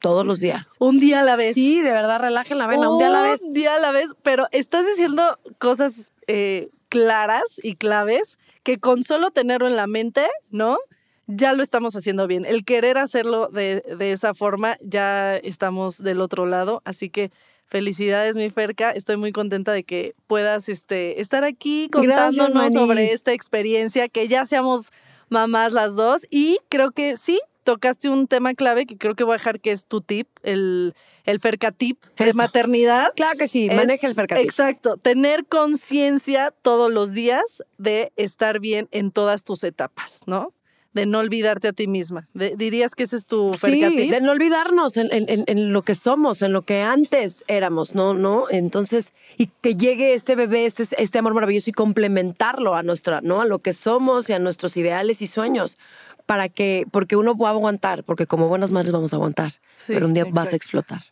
todos 0.00 0.26
los 0.26 0.40
días. 0.40 0.70
Un 0.78 0.98
día 0.98 1.20
a 1.20 1.24
la 1.24 1.36
vez. 1.36 1.54
Sí, 1.54 1.80
de 1.80 1.92
verdad, 1.92 2.20
relajen 2.20 2.58
la 2.58 2.66
vena, 2.66 2.90
un 2.90 2.98
día 2.98 3.08
a 3.08 3.10
la 3.10 3.22
vez. 3.22 3.42
Un 3.42 3.52
día 3.52 3.76
a 3.76 3.78
la 3.78 3.92
vez, 3.92 4.14
pero 4.22 4.48
estás 4.50 4.86
diciendo 4.86 5.38
cosas 5.58 6.12
eh, 6.26 6.70
claras 6.88 7.60
y 7.62 7.76
claves 7.76 8.38
que 8.62 8.78
con 8.78 9.04
solo 9.04 9.30
tenerlo 9.30 9.68
en 9.68 9.76
la 9.76 9.86
mente, 9.86 10.26
¿no? 10.50 10.78
Ya 11.26 11.52
lo 11.52 11.62
estamos 11.62 11.94
haciendo 11.94 12.26
bien. 12.26 12.44
El 12.44 12.64
querer 12.64 12.98
hacerlo 12.98 13.48
de, 13.48 13.82
de 13.96 14.12
esa 14.12 14.34
forma, 14.34 14.78
ya 14.80 15.36
estamos 15.36 16.02
del 16.02 16.20
otro 16.20 16.44
lado. 16.44 16.82
Así 16.84 17.08
que 17.08 17.30
felicidades, 17.70 18.36
mi 18.36 18.50
Ferca. 18.50 18.90
Estoy 18.90 19.16
muy 19.16 19.32
contenta 19.32 19.72
de 19.72 19.84
que 19.84 20.14
puedas 20.26 20.68
este, 20.68 21.20
estar 21.20 21.44
aquí 21.44 21.88
Gracias, 21.90 22.36
contándonos 22.36 22.72
sobre 22.74 23.12
esta 23.12 23.32
experiencia, 23.32 24.08
que 24.08 24.28
ya 24.28 24.44
seamos 24.44 24.90
mamás 25.30 25.72
las 25.72 25.94
dos. 25.94 26.26
Y 26.30 26.58
creo 26.68 26.90
que 26.90 27.16
sí, 27.16 27.40
tocaste 27.64 28.08
un 28.10 28.26
tema 28.26 28.54
clave 28.54 28.84
que 28.86 28.98
creo 28.98 29.14
que 29.14 29.22
voy 29.24 29.34
a 29.34 29.36
dejar 29.36 29.60
que 29.60 29.70
es 29.70 29.86
tu 29.86 30.00
tip, 30.00 30.26
el, 30.42 30.94
el 31.24 31.38
Ferca 31.40 31.70
tip 31.70 32.02
de 32.18 32.32
maternidad. 32.34 33.12
Claro 33.14 33.38
que 33.38 33.46
sí, 33.46 33.68
Es- 33.70 33.76
maneja 33.76 34.06
el 34.08 34.14
fercatito. 34.14 34.46
Exacto, 34.48 34.96
tener 34.96 35.46
conciencia 35.46 36.52
todos 36.62 36.90
los 36.92 37.12
días 37.12 37.62
de 37.78 38.12
estar 38.16 38.58
bien 38.58 38.88
en 38.90 39.12
todas 39.12 39.44
tus 39.44 39.62
etapas, 39.62 40.22
¿no? 40.26 40.52
De 40.92 41.06
no 41.06 41.18
olvidarte 41.20 41.68
a 41.68 41.72
ti 41.72 41.86
misma. 41.86 42.28
De- 42.34 42.56
¿Dirías 42.56 42.94
que 42.96 43.04
ese 43.04 43.16
es 43.16 43.24
tu 43.26 43.52
Sí, 43.54 43.58
fercatip? 43.58 44.10
de 44.10 44.20
no 44.20 44.32
olvidarnos 44.32 44.96
en, 44.96 45.08
en- 45.12 45.44
en- 45.46 45.72
lo 45.72 45.82
que 45.82 45.94
somos, 45.94 46.42
en 46.42 46.52
lo 46.52 46.62
que 46.62 46.82
antes 46.82 47.44
éramos, 47.46 47.94
¿no? 47.94 48.12
¿no? 48.14 48.46
Entonces, 48.50 49.12
y 49.38 49.46
que 49.60 49.76
llegue 49.76 50.14
este 50.14 50.34
bebé, 50.34 50.66
este, 50.66 50.82
este 51.00 51.18
amor 51.18 51.34
maravilloso 51.34 51.70
y 51.70 51.72
complementarlo 51.72 52.74
a 52.74 52.82
nuestra, 52.82 53.20
¿no? 53.20 53.40
A 53.40 53.44
lo 53.44 53.60
que 53.60 53.72
somos 53.72 54.28
y 54.28 54.32
a 54.32 54.38
nuestros 54.40 54.76
ideales 54.76 55.22
y 55.22 55.26
sueños. 55.28 55.78
Para 56.26 56.48
que, 56.48 56.86
porque 56.90 57.16
uno 57.16 57.36
va 57.36 57.48
a 57.48 57.52
aguantar, 57.52 58.04
porque 58.04 58.26
como 58.26 58.48
buenas 58.48 58.70
madres 58.72 58.92
vamos 58.92 59.12
a 59.12 59.16
aguantar, 59.16 59.52
Sí, 59.76 59.94
pero 59.94 60.06
un 60.06 60.14
día 60.14 60.24
vas 60.30 60.52
a 60.52 60.56
explotar. 60.56 61.02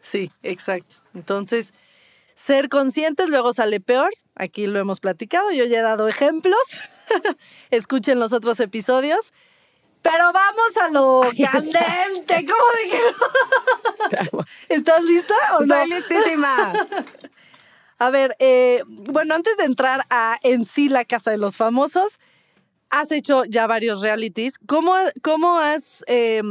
Sí, 0.00 0.30
exacto. 0.42 0.96
Entonces, 1.14 1.72
ser 2.34 2.68
conscientes 2.68 3.28
luego 3.28 3.52
sale 3.52 3.80
peor. 3.80 4.10
Aquí 4.36 4.66
lo 4.66 4.78
hemos 4.78 5.00
platicado, 5.00 5.52
yo 5.52 5.64
ya 5.64 5.78
he 5.78 5.82
dado 5.82 6.08
ejemplos. 6.08 6.58
Escuchen 7.70 8.18
los 8.18 8.32
otros 8.32 8.60
episodios. 8.60 9.32
Pero 10.02 10.32
vamos 10.32 10.76
a 10.82 10.90
lo 10.90 11.22
candente. 11.50 12.44
¿Cómo 12.44 12.64
dije? 12.84 12.98
¿Estás 14.68 15.02
lista 15.04 15.34
o 15.58 15.64
no? 15.64 15.74
Estoy 15.74 15.88
listísima. 15.88 16.72
A 17.98 18.10
ver, 18.10 18.36
eh, 18.38 18.82
bueno, 18.86 19.34
antes 19.34 19.56
de 19.56 19.64
entrar 19.64 20.04
a 20.10 20.36
en 20.42 20.66
sí 20.66 20.90
la 20.90 21.06
casa 21.06 21.30
de 21.30 21.38
los 21.38 21.56
famosos, 21.56 22.20
has 22.90 23.12
hecho 23.12 23.44
ya 23.46 23.66
varios 23.66 24.02
realities. 24.02 24.58
¿Cómo, 24.58 24.94
cómo 25.22 25.58
has 25.58 26.04
eh, 26.06 26.42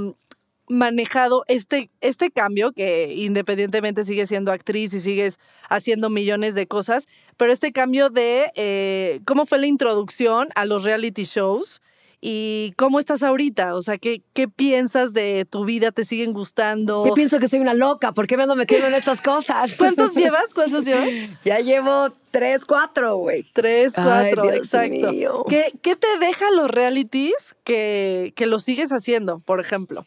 manejado 0.67 1.43
este, 1.47 1.91
este 2.01 2.31
cambio, 2.31 2.71
que 2.71 3.13
independientemente 3.13 4.03
sigues 4.03 4.29
siendo 4.29 4.51
actriz 4.51 4.93
y 4.93 4.99
sigues 4.99 5.39
haciendo 5.69 6.09
millones 6.09 6.55
de 6.55 6.67
cosas, 6.67 7.07
pero 7.37 7.51
este 7.51 7.71
cambio 7.71 8.09
de 8.09 8.51
eh, 8.55 9.21
cómo 9.25 9.45
fue 9.45 9.59
la 9.59 9.67
introducción 9.67 10.49
a 10.55 10.65
los 10.65 10.83
reality 10.83 11.23
shows? 11.23 11.81
¿Y 12.25 12.71
cómo 12.77 12.99
estás 12.99 13.21
ahorita? 13.21 13.75
O 13.75 13.81
sea, 13.81 13.97
¿qué, 13.97 14.21
qué 14.31 14.47
piensas 14.47 15.11
de 15.11 15.43
tu 15.43 15.65
vida? 15.65 15.91
¿Te 15.91 16.05
siguen 16.05 16.31
gustando? 16.31 17.05
Yo 17.05 17.13
pienso 17.13 17.37
que 17.37 17.49
soy 17.49 17.59
una 17.59 17.73
loca, 17.73 18.13
¿por 18.13 18.27
qué 18.27 18.37
me 18.37 18.43
ando 18.43 18.55
metiendo 18.55 18.87
en 18.87 18.93
estas 18.93 19.19
cosas? 19.19 19.73
¿Cuántos 19.77 20.15
llevas? 20.15 20.53
¿Cuántos 20.53 20.85
llevas? 20.85 21.09
Ya 21.43 21.59
llevo 21.59 22.13
tres, 22.31 22.63
cuatro, 22.63 23.17
güey. 23.17 23.43
Tres, 23.51 23.97
Ay, 23.97 24.05
cuatro, 24.05 24.43
Dios 24.43 24.55
exacto. 24.55 25.11
mío. 25.11 25.43
¿Qué, 25.49 25.73
qué 25.81 25.97
te 25.97 26.07
dejan 26.21 26.55
los 26.55 26.71
realities 26.71 27.57
que, 27.65 28.31
que 28.37 28.45
lo 28.45 28.59
sigues 28.59 28.93
haciendo, 28.93 29.39
por 29.39 29.59
ejemplo? 29.59 30.05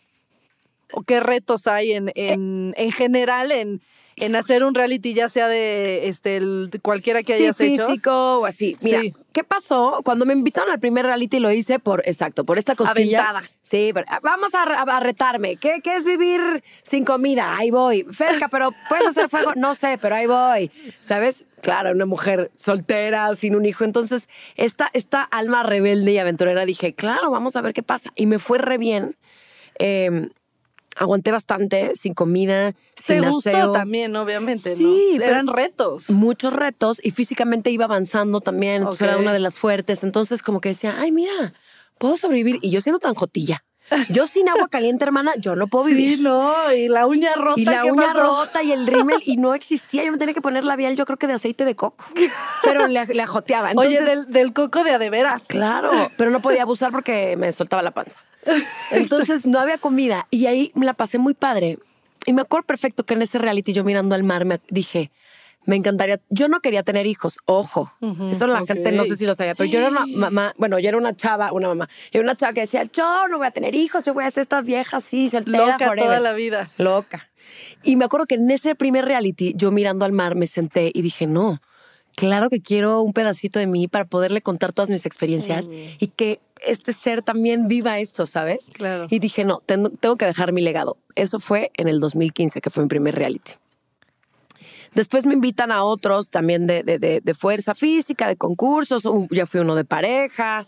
¿O 0.92 1.02
qué 1.02 1.20
retos 1.20 1.66
hay 1.66 1.92
en, 1.92 2.12
en, 2.14 2.72
en 2.78 2.92
general 2.92 3.52
en, 3.52 3.82
en 4.16 4.34
hacer 4.34 4.64
un 4.64 4.74
reality, 4.74 5.12
ya 5.14 5.28
sea 5.28 5.46
de 5.48 6.08
este 6.08 6.36
el- 6.38 6.70
cualquiera 6.82 7.22
que 7.22 7.36
Sí, 7.36 7.42
hayas 7.44 7.60
hecho? 7.60 7.86
físico 7.86 8.38
o 8.40 8.46
así. 8.46 8.76
Mira, 8.82 9.02
Sí. 9.02 9.12
¿qué 9.32 9.44
pasó? 9.44 10.00
Cuando 10.04 10.24
me 10.24 10.32
invitaron 10.32 10.72
al 10.72 10.80
primer 10.80 11.04
reality 11.04 11.38
lo 11.38 11.52
hice 11.52 11.78
por, 11.78 12.02
exacto, 12.06 12.44
por 12.44 12.56
esta 12.58 12.74
cosquilla. 12.74 13.20
Aventada. 13.28 13.50
Sí, 13.62 13.90
pero, 13.92 14.06
ah, 14.08 14.20
vamos 14.22 14.54
a, 14.54 14.62
a 14.62 15.00
retarme. 15.00 15.56
¿Qué, 15.56 15.80
¿Qué 15.82 15.96
es 15.96 16.06
vivir 16.06 16.40
sin 16.82 17.04
comida? 17.04 17.56
Ahí 17.58 17.70
voy. 17.70 18.04
Ferca, 18.10 18.48
pero 18.48 18.70
¿puedes 18.88 19.06
hacer 19.08 19.28
fuego? 19.28 19.52
No 19.54 19.74
sé, 19.74 19.98
pero 20.00 20.14
ahí 20.14 20.26
voy. 20.26 20.70
¿Sabes? 21.00 21.44
Claro, 21.60 21.90
una 21.90 22.06
mujer 22.06 22.50
soltera, 22.56 23.34
sin 23.34 23.54
un 23.56 23.66
hijo. 23.66 23.84
Entonces, 23.84 24.28
esta, 24.54 24.88
esta 24.94 25.22
alma 25.22 25.62
rebelde 25.62 26.12
y 26.12 26.18
aventurera 26.18 26.64
dije, 26.64 26.94
claro, 26.94 27.30
vamos 27.30 27.56
a 27.56 27.60
ver 27.60 27.74
qué 27.74 27.82
pasa. 27.82 28.12
Y 28.16 28.26
me 28.26 28.38
fue 28.38 28.58
re 28.58 28.78
bien. 28.78 29.16
Eh, 29.78 30.30
aguanté 30.96 31.30
bastante, 31.30 31.94
sin 31.96 32.14
comida, 32.14 32.72
sin 32.96 33.20
Te 33.22 33.28
gustó 33.28 33.50
aseo. 33.50 33.72
también, 33.72 34.14
obviamente, 34.16 34.70
¿no? 34.70 34.76
Sí, 34.76 35.14
pero- 35.18 35.30
Eran 35.32 35.46
retos. 35.48 36.10
muchos 36.10 36.52
retos 36.52 37.00
y 37.02 37.10
físicamente 37.10 37.70
iba 37.70 37.84
avanzando 37.84 38.40
también, 38.40 38.76
entonces 38.82 39.02
era 39.02 39.18
una 39.18 39.32
de 39.32 39.38
las 39.40 39.58
fuertes, 39.58 40.02
entonces 40.02 40.42
como 40.42 40.60
que 40.60 40.70
decía, 40.70 40.94
ay, 40.98 41.12
mira, 41.12 41.52
puedo 41.98 42.16
sobrevivir 42.16 42.58
y 42.62 42.70
yo 42.70 42.80
siendo 42.80 42.98
tan 42.98 43.14
jotilla, 43.14 43.62
yo 44.08 44.26
sin 44.26 44.48
agua 44.48 44.66
caliente, 44.68 45.04
hermana, 45.04 45.34
yo 45.36 45.54
no 45.54 45.68
puedo 45.68 45.84
vivir. 45.94 46.16
Sí, 46.16 46.22
no, 46.22 46.72
y 46.72 46.88
la 46.88 47.06
uña 47.06 47.34
rota. 47.36 47.60
Y 47.60 47.64
la 47.64 47.82
¿qué 47.82 47.92
uña 47.92 48.06
pasó? 48.08 48.20
rota 48.22 48.62
y 48.62 48.72
el 48.72 48.84
rímel 48.86 49.18
y 49.24 49.36
no 49.36 49.54
existía, 49.54 50.02
yo 50.02 50.10
me 50.12 50.18
tenía 50.18 50.34
que 50.34 50.40
poner 50.40 50.64
labial, 50.64 50.96
yo 50.96 51.04
creo 51.06 51.18
que 51.18 51.26
de 51.28 51.34
aceite 51.34 51.64
de 51.64 51.76
coco, 51.76 52.04
pero 52.64 52.88
le, 52.88 53.04
le 53.06 53.22
ajoteaba. 53.22 53.70
Entonces, 53.70 54.00
Oye, 54.00 54.10
del, 54.10 54.26
del 54.30 54.52
coco 54.52 54.82
de 54.82 54.90
adeveras. 54.92 55.44
Claro, 55.46 55.92
pero 56.16 56.30
no 56.30 56.40
podía 56.40 56.62
abusar 56.62 56.90
porque 56.90 57.36
me 57.36 57.52
soltaba 57.52 57.82
la 57.82 57.92
panza. 57.92 58.18
Entonces 58.92 59.46
no 59.46 59.58
había 59.58 59.78
comida 59.78 60.26
y 60.30 60.46
ahí 60.46 60.72
me 60.74 60.86
la 60.86 60.94
pasé 60.94 61.18
muy 61.18 61.34
padre. 61.34 61.78
Y 62.26 62.32
me 62.32 62.42
acuerdo 62.42 62.66
perfecto 62.66 63.04
que 63.04 63.14
en 63.14 63.22
ese 63.22 63.38
reality 63.38 63.72
yo 63.72 63.84
mirando 63.84 64.14
al 64.14 64.24
mar 64.24 64.44
me 64.44 64.60
dije, 64.68 65.10
me 65.66 65.76
encantaría, 65.76 66.20
yo 66.30 66.48
no 66.48 66.60
quería 66.60 66.82
tener 66.82 67.06
hijos, 67.06 67.38
ojo, 67.44 67.92
Ujú, 68.00 68.30
eso 68.30 68.46
la 68.46 68.64
gente 68.64 68.92
no 68.92 69.04
sé 69.04 69.16
si 69.16 69.26
lo 69.26 69.34
sabía, 69.34 69.54
pero 69.54 69.68
yo 69.68 69.78
era 69.80 69.88
una 69.88 70.06
mamá, 70.06 70.54
bueno, 70.56 70.78
yo 70.78 70.88
era 70.88 70.96
una 70.96 71.14
chava, 71.14 71.52
una 71.52 71.68
mamá, 71.68 71.88
yo 72.12 72.20
era 72.20 72.22
una 72.22 72.36
chava 72.36 72.52
que 72.52 72.60
decía, 72.60 72.84
yo 72.84 73.28
no 73.28 73.38
voy 73.38 73.48
a 73.48 73.50
tener 73.50 73.74
hijos, 73.74 74.04
yo 74.04 74.14
voy 74.14 74.24
a 74.24 74.30
ser 74.30 74.42
esta 74.42 74.60
vieja 74.62 74.98
así, 74.98 75.28
soltera 75.28 75.72
Loca 75.72 75.86
forever". 75.86 76.04
toda 76.04 76.20
la 76.20 76.32
vida. 76.32 76.70
Loca. 76.78 77.28
Y 77.82 77.96
me 77.96 78.04
acuerdo 78.04 78.26
que 78.26 78.36
en 78.36 78.50
ese 78.50 78.74
primer 78.74 79.04
reality, 79.04 79.54
yo 79.56 79.70
mirando 79.72 80.04
al 80.04 80.12
mar, 80.12 80.36
me 80.36 80.46
senté 80.46 80.92
y 80.94 81.02
dije, 81.02 81.26
no, 81.26 81.60
claro 82.14 82.48
que 82.48 82.60
quiero 82.60 83.02
un 83.02 83.12
pedacito 83.12 83.58
de 83.58 83.66
mí 83.66 83.88
para 83.88 84.04
poderle 84.04 84.42
contar 84.42 84.72
todas 84.72 84.88
mis 84.88 85.04
experiencias 85.04 85.68
y 85.98 86.08
que 86.08 86.40
este 86.64 86.92
ser 86.92 87.22
también 87.22 87.68
viva 87.68 87.98
esto, 87.98 88.26
¿sabes? 88.26 88.70
Claro. 88.72 89.06
Y 89.10 89.18
dije, 89.18 89.44
no, 89.44 89.62
ten- 89.66 89.96
tengo 89.98 90.16
que 90.16 90.24
dejar 90.26 90.52
mi 90.52 90.60
legado. 90.62 90.96
Eso 91.14 91.40
fue 91.40 91.70
en 91.76 91.88
el 91.88 92.00
2015, 92.00 92.60
que 92.60 92.70
fue 92.70 92.82
mi 92.82 92.88
primer 92.88 93.14
reality. 93.14 93.52
Después 94.94 95.26
me 95.26 95.34
invitan 95.34 95.72
a 95.72 95.84
otros 95.84 96.30
también 96.30 96.66
de, 96.66 96.82
de- 96.82 96.98
de- 96.98 97.20
de 97.20 97.34
fuerza 97.34 97.74
física, 97.74 98.28
de 98.28 98.36
concursos. 98.36 99.02
Ya 99.30 99.46
fui 99.46 99.60
uno 99.60 99.74
de 99.74 99.84
pareja. 99.84 100.66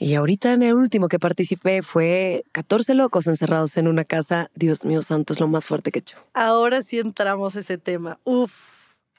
Y 0.00 0.14
ahorita 0.14 0.52
en 0.52 0.62
el 0.62 0.74
último 0.74 1.08
que 1.08 1.18
participé 1.18 1.82
fue 1.82 2.44
14 2.52 2.94
locos 2.94 3.26
encerrados 3.26 3.76
en 3.76 3.88
una 3.88 4.04
casa. 4.04 4.50
Dios 4.54 4.84
mío 4.84 5.02
santo, 5.02 5.32
es 5.32 5.40
lo 5.40 5.48
más 5.48 5.64
fuerte 5.64 5.90
que 5.90 5.98
he 5.98 6.02
hecho. 6.02 6.18
Ahora 6.34 6.82
sí 6.82 6.98
entramos 6.98 7.56
a 7.56 7.60
ese 7.60 7.78
tema. 7.78 8.18
Uf. 8.24 8.52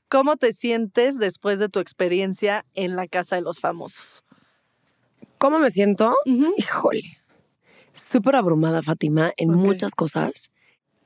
¿Cómo 0.07 0.37
te 0.37 0.53
sientes 0.53 1.17
después 1.19 1.59
de 1.59 1.69
tu 1.69 1.79
experiencia 1.79 2.65
en 2.75 2.95
la 2.95 3.07
casa 3.07 3.35
de 3.35 3.41
los 3.41 3.59
famosos? 3.59 4.23
¿Cómo 5.39 5.57
me 5.57 5.71
siento? 5.71 6.15
Híjole. 6.57 7.17
Súper 7.93 8.35
abrumada, 8.35 8.83
Fátima, 8.83 9.31
en 9.37 9.51
muchas 9.51 9.95
cosas. 9.95 10.51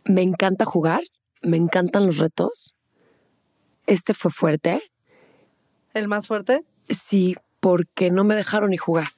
Me 0.05 0.23
encanta 0.23 0.65
jugar, 0.65 1.01
me 1.43 1.55
encantan 1.55 2.07
los 2.07 2.17
retos. 2.17 2.73
Este 3.85 4.15
fue 4.15 4.31
fuerte. 4.31 4.81
¿El 5.93 6.07
más 6.07 6.25
fuerte? 6.25 6.63
Sí, 6.89 7.35
porque 7.59 8.09
no 8.09 8.23
me 8.23 8.35
dejaron 8.35 8.71
ni 8.71 8.77
jugar. 8.77 9.09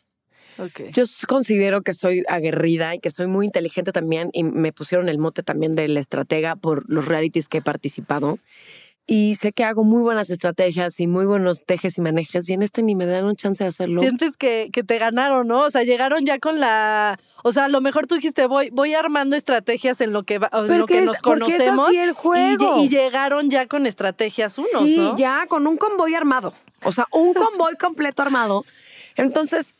Ok. 0.57 0.91
Yo 0.91 1.03
considero 1.27 1.81
que 1.81 1.93
soy 1.93 2.23
aguerrida 2.27 2.93
y 2.93 2.99
que 2.99 3.09
soy 3.09 3.27
muy 3.27 3.45
inteligente 3.45 3.93
también 3.93 4.29
y 4.33 4.43
me 4.43 4.73
pusieron 4.73 5.07
el 5.07 5.17
mote 5.17 5.43
también 5.43 5.75
del 5.75 5.95
estratega 5.95 6.57
por 6.57 6.83
los 6.89 7.05
realities 7.05 7.47
que 7.47 7.59
he 7.59 7.61
participado. 7.61 8.39
Y 9.07 9.35
sé 9.35 9.51
que 9.51 9.63
hago 9.63 9.83
muy 9.83 10.01
buenas 10.01 10.31
estrategias 10.31 10.99
y 10.99 11.05
muy 11.05 11.25
buenos 11.27 11.63
tejes 11.63 11.97
y 11.99 12.01
manejes 12.01 12.49
y 12.49 12.53
en 12.53 12.63
este 12.63 12.81
ni 12.81 12.95
me 12.95 13.05
dan 13.05 13.25
un 13.25 13.35
chance 13.35 13.63
de 13.63 13.67
hacerlo. 13.67 14.01
Sientes 14.01 14.35
que, 14.35 14.69
que 14.73 14.83
te 14.83 14.97
ganaron, 14.97 15.47
¿no? 15.47 15.61
O 15.63 15.69
sea, 15.69 15.83
llegaron 15.83 16.25
ya 16.25 16.39
con 16.39 16.59
la. 16.59 17.19
O 17.43 17.51
sea, 17.51 17.65
a 17.65 17.67
lo 17.67 17.81
mejor 17.81 18.07
tú 18.07 18.15
dijiste, 18.15 18.47
voy, 18.47 18.71
voy 18.71 18.95
armando 18.95 19.35
estrategias 19.35 20.01
en 20.01 20.11
lo 20.11 20.23
que, 20.23 20.39
va- 20.39 20.49
en 20.51 20.79
lo 20.79 20.87
que 20.87 20.99
es- 20.99 21.05
nos 21.05 21.17
es 21.17 21.21
conocemos. 21.21 21.89
así 21.89 21.97
el. 21.99 22.15
Y, 22.79 22.89
llegaron 22.89 23.51
ya 23.51 23.67
con 23.67 23.85
estrategias 23.85 24.57
unos, 24.57 24.89
sí, 24.89 24.97
¿no? 24.97 25.15
ya 25.15 25.45
con 25.47 25.67
un 25.67 25.77
convoy 25.77 26.15
armado. 26.15 26.51
O 26.83 26.91
sea, 26.91 27.05
un 27.11 27.33
convoy 27.35 27.75
completo 27.75 28.23
armado. 28.23 28.65
Entonces, 29.17 29.75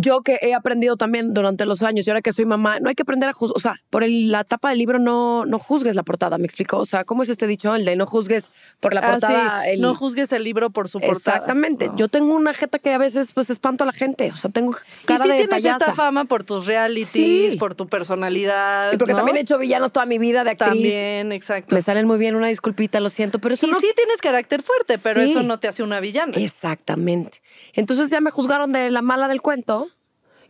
yo 0.00 0.22
que 0.22 0.38
he 0.42 0.54
aprendido 0.54 0.96
también 0.96 1.32
durante 1.34 1.64
los 1.66 1.82
años 1.82 2.06
y 2.06 2.10
ahora 2.10 2.22
que 2.22 2.32
soy 2.32 2.44
mamá, 2.44 2.80
no 2.80 2.88
hay 2.88 2.94
que 2.94 3.02
aprender 3.02 3.28
a 3.28 3.32
juzgar. 3.32 3.56
O 3.56 3.60
sea, 3.60 3.80
por 3.90 4.02
el- 4.04 4.30
la 4.30 4.44
tapa 4.44 4.70
del 4.70 4.78
libro 4.78 4.98
no, 4.98 5.44
no 5.46 5.58
juzgues 5.58 5.94
la 5.94 6.02
portada, 6.02 6.38
¿me 6.38 6.44
explico? 6.46 6.78
O 6.78 6.86
sea, 6.86 7.04
¿cómo 7.04 7.22
es 7.22 7.28
este 7.28 7.46
dicho? 7.46 7.74
El 7.74 7.84
de 7.84 7.96
no 7.96 8.06
juzgues 8.06 8.50
por 8.80 8.94
la 8.94 9.00
Ah, 9.00 9.10
portada. 9.12 9.62
sí, 9.64 9.70
el- 9.70 9.80
No 9.80 9.94
juzgues 9.94 10.32
el 10.32 10.44
libro 10.44 10.70
por 10.70 10.88
su 10.88 10.98
portada. 11.00 11.36
Exactamente. 11.38 11.88
No. 11.88 11.96
Yo 11.96 12.08
tengo 12.08 12.34
una 12.34 12.52
jeta 12.54 12.78
que 12.78 12.92
a 12.92 12.98
veces 12.98 13.32
pues 13.32 13.50
espanto 13.50 13.84
a 13.84 13.86
la 13.86 13.92
gente. 13.92 14.30
O 14.32 14.36
sea, 14.36 14.50
tengo 14.50 14.72
Y 15.02 15.06
cara 15.06 15.24
sí 15.24 15.30
de 15.30 15.36
tienes 15.36 15.50
payasa. 15.50 15.78
esta 15.78 15.94
fama 15.94 16.24
por 16.24 16.44
tus 16.44 16.66
realities, 16.66 17.52
Sí. 17.52 17.56
por 17.58 17.74
tu 17.74 17.86
personalidad. 17.88 18.92
Y 18.92 18.96
porque 18.96 19.12
¿no? 19.12 19.18
también 19.18 19.36
he 19.36 19.40
hecho 19.40 19.58
villanos 19.58 19.92
toda 19.92 20.06
mi 20.06 20.18
vida 20.18 20.44
de 20.44 20.50
actriz. 20.50 20.68
También, 20.70 21.32
exacto. 21.32 21.74
Me 21.74 21.82
salen 21.82 22.06
muy 22.06 22.18
bien, 22.18 22.36
una 22.36 22.48
disculpita, 22.48 23.00
lo 23.00 23.10
siento, 23.10 23.38
pero 23.38 23.54
eso 23.54 23.66
Y 23.66 23.70
no 23.70 23.80
sí 23.80 23.88
tienes 23.94 24.20
carácter 24.20 24.62
fuerte, 24.62 24.98
pero 24.98 25.22
Sí. 25.22 25.30
eso 25.30 25.42
no 25.42 25.58
te 25.58 25.68
hace 25.68 25.82
una 25.82 26.00
villana. 26.00 26.32
Exactamente. 26.36 27.40
Entonces 27.74 28.10
ya 28.10 28.20
me 28.20 28.30
juzgaron 28.30 28.72
de 28.72 28.90
la 28.90 29.02
mala 29.02 29.28
del 29.28 29.40
cuento 29.40 29.85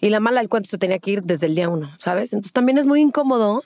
y 0.00 0.10
la 0.10 0.20
mala 0.20 0.40
del 0.40 0.48
cuento 0.48 0.68
se 0.70 0.78
tenía 0.78 0.98
que 0.98 1.12
ir 1.12 1.22
desde 1.22 1.46
el 1.46 1.54
día 1.54 1.68
uno, 1.68 1.90
¿sabes? 1.98 2.32
Entonces 2.32 2.52
también 2.52 2.78
es 2.78 2.86
muy 2.86 3.00
incómodo 3.00 3.64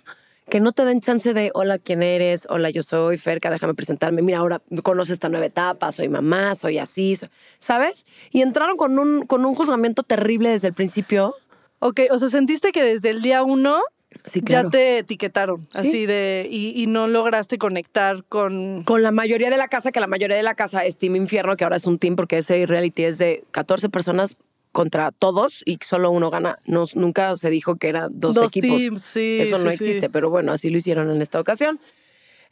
que 0.48 0.58
no 0.60 0.72
te 0.72 0.84
den 0.84 1.00
chance 1.00 1.32
de, 1.32 1.50
hola, 1.54 1.78
¿quién 1.78 2.02
eres? 2.02 2.46
Hola, 2.50 2.70
yo 2.70 2.82
soy 2.82 3.18
Ferca, 3.18 3.50
déjame 3.50 3.74
presentarme. 3.74 4.20
Mira, 4.20 4.38
ahora 4.38 4.60
conoces 4.82 5.12
esta 5.12 5.28
nueva 5.28 5.46
etapa, 5.46 5.92
soy 5.92 6.08
mamá, 6.08 6.56
soy 6.56 6.78
así, 6.78 7.14
soy- 7.14 7.28
¿sabes? 7.60 8.04
Y 8.32 8.42
entraron 8.42 8.76
con 8.76 8.98
un, 8.98 9.26
con 9.26 9.44
un 9.44 9.54
juzgamiento 9.54 10.02
terrible 10.02 10.48
desde 10.50 10.66
el 10.68 10.74
principio. 10.74 11.34
Ok, 11.78 12.00
o 12.10 12.18
sea, 12.18 12.28
sentiste 12.28 12.72
que 12.72 12.82
desde 12.82 13.10
el 13.10 13.22
día 13.22 13.42
uno 13.44 13.80
Sí, 14.24 14.42
claro. 14.42 14.68
ya 14.68 14.70
te 14.72 14.98
etiquetaron, 14.98 15.60
Sí. 15.60 15.68
así 15.78 16.06
de, 16.06 16.48
y, 16.50 16.72
y 16.82 16.88
no 16.88 17.06
lograste 17.06 17.56
conectar 17.56 18.24
con... 18.24 18.82
Con 18.82 19.04
la 19.04 19.12
mayoría 19.12 19.50
de 19.50 19.56
la 19.56 19.68
casa, 19.68 19.92
que 19.92 20.00
la 20.00 20.08
mayoría 20.08 20.36
de 20.36 20.42
la 20.42 20.54
casa 20.56 20.84
es 20.84 20.98
Team 20.98 21.14
Infierno, 21.14 21.56
que 21.56 21.62
ahora 21.62 21.76
es 21.76 21.86
un 21.86 21.98
team 22.00 22.16
porque 22.16 22.38
ese 22.38 22.66
reality 22.66 23.04
es 23.04 23.18
de 23.18 23.44
14 23.52 23.88
personas 23.88 24.36
contra 24.72 25.10
todos 25.12 25.62
y 25.66 25.78
solo 25.84 26.10
uno 26.10 26.30
gana. 26.30 26.58
No, 26.64 26.84
nunca 26.94 27.34
se 27.36 27.50
dijo 27.50 27.76
que 27.76 27.88
eran 27.88 28.10
dos, 28.14 28.34
Dos 28.36 28.48
equipos. 28.56 28.78
teams, 28.78 29.02
sí, 29.02 29.38
Eso 29.40 29.58
no 29.58 29.70
sí, 29.70 29.76
sí. 29.78 29.84
existe, 29.86 30.10
pero 30.10 30.30
bueno, 30.30 30.52
así 30.52 30.70
lo 30.70 30.76
hicieron 30.76 31.10
en 31.10 31.22
esta 31.22 31.40
ocasión. 31.40 31.80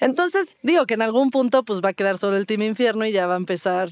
Entonces, 0.01 0.57
Digo 0.63 0.87
que 0.87 0.95
en 0.95 1.03
algún 1.03 1.31
punto 1.31 1.65
pues 1.65 1.81
va 1.81 1.91
a 1.91 1.93
quedar 1.93 2.19
solo 2.19 2.37
el 2.37 2.47
Team 2.47 2.63
Infierno 2.63 3.05
y 3.07 3.13
ya 3.13 3.27
va 3.27 3.35
a 3.35 3.39
empezar 3.39 3.91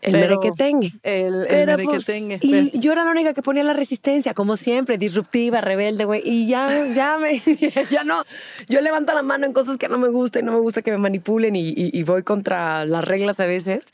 el 0.00 0.12
Pero- 0.12 0.40
merequetengue. 0.40 0.92
el, 1.02 1.34
el 1.42 1.46
Pero, 1.46 1.76
merequetengue. 1.76 2.38
pues, 2.38 2.50
Pero- 2.50 2.70
y 2.72 2.80
yo 2.80 2.92
era 2.92 3.04
la 3.04 3.10
única 3.10 3.34
que 3.34 3.42
ponía 3.42 3.62
la 3.62 3.72
resistencia, 3.72 4.34
como 4.34 4.56
siempre, 4.56 4.98
disruptiva, 4.98 5.60
rebelde, 5.60 6.04
güey. 6.06 6.22
Y 6.24 6.48
ya, 6.48 6.86
ya 6.94 7.18
me, 7.18 7.38
ya 7.90 8.02
no. 8.02 8.24
Yo 8.68 8.80
levanto 8.80 9.12
la 9.14 9.22
mano 9.22 9.46
en 9.46 9.52
cosas 9.52 9.76
que 9.76 9.88
no 9.88 9.98
me 9.98 10.08
gustan 10.08 10.42
y 10.42 10.46
no 10.46 10.52
me 10.52 10.58
gusta 10.60 10.82
que 10.82 10.90
me 10.90 10.98
manipulen 10.98 11.54
y, 11.54 11.68
y- 11.68 11.90
y 11.92 12.02
voy 12.02 12.22
contra 12.22 12.84
las 12.84 13.04
reglas 13.04 13.38
a 13.40 13.46
veces. 13.46 13.86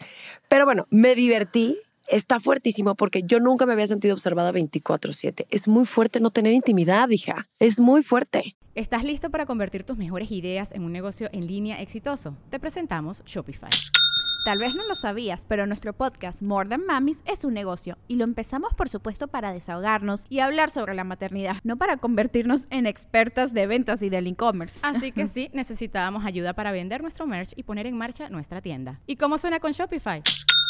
Pero 0.48 0.64
bueno, 0.64 0.86
me 0.90 1.14
divertí. 1.14 1.76
Está 2.08 2.40
fuertísimo 2.40 2.94
porque 2.94 3.22
yo 3.22 3.38
nunca 3.38 3.66
me 3.66 3.74
había 3.74 3.86
sentido 3.86 4.14
observada 4.14 4.50
24/7. 4.50 5.46
Es 5.50 5.68
muy 5.68 5.84
fuerte 5.84 6.20
no 6.20 6.30
tener 6.30 6.54
intimidad, 6.54 7.10
hija. 7.10 7.48
Es 7.60 7.78
muy 7.78 8.02
fuerte. 8.02 8.56
¿Estás 8.74 9.04
listo 9.04 9.28
para 9.30 9.44
convertir 9.44 9.84
tus 9.84 9.98
mejores 9.98 10.30
ideas 10.30 10.72
en 10.72 10.84
un 10.84 10.92
negocio 10.92 11.28
en 11.32 11.46
línea 11.46 11.82
exitoso? 11.82 12.34
Te 12.48 12.58
presentamos 12.58 13.22
Shopify. 13.26 13.68
Tal 14.46 14.58
vez 14.58 14.74
no 14.74 14.86
lo 14.88 14.94
sabías, 14.94 15.44
pero 15.46 15.66
nuestro 15.66 15.92
podcast 15.92 16.40
More 16.40 16.70
Than 16.70 16.86
Mamis 16.86 17.22
es 17.26 17.44
un 17.44 17.52
negocio 17.52 17.98
y 18.06 18.16
lo 18.16 18.24
empezamos 18.24 18.72
por 18.72 18.88
supuesto 18.88 19.28
para 19.28 19.52
desahogarnos 19.52 20.24
y 20.30 20.38
hablar 20.38 20.70
sobre 20.70 20.94
la 20.94 21.04
maternidad, 21.04 21.56
no 21.62 21.76
para 21.76 21.98
convertirnos 21.98 22.68
en 22.70 22.86
expertas 22.86 23.52
de 23.52 23.66
ventas 23.66 24.00
y 24.00 24.08
del 24.08 24.28
e-commerce. 24.28 24.78
Así 24.82 25.12
que 25.12 25.26
sí, 25.26 25.50
necesitábamos 25.52 26.24
ayuda 26.24 26.54
para 26.54 26.72
vender 26.72 27.02
nuestro 27.02 27.26
merch 27.26 27.52
y 27.54 27.64
poner 27.64 27.86
en 27.86 27.98
marcha 27.98 28.30
nuestra 28.30 28.62
tienda. 28.62 28.98
¿Y 29.06 29.16
cómo 29.16 29.36
suena 29.36 29.60
con 29.60 29.72
Shopify? 29.72 30.22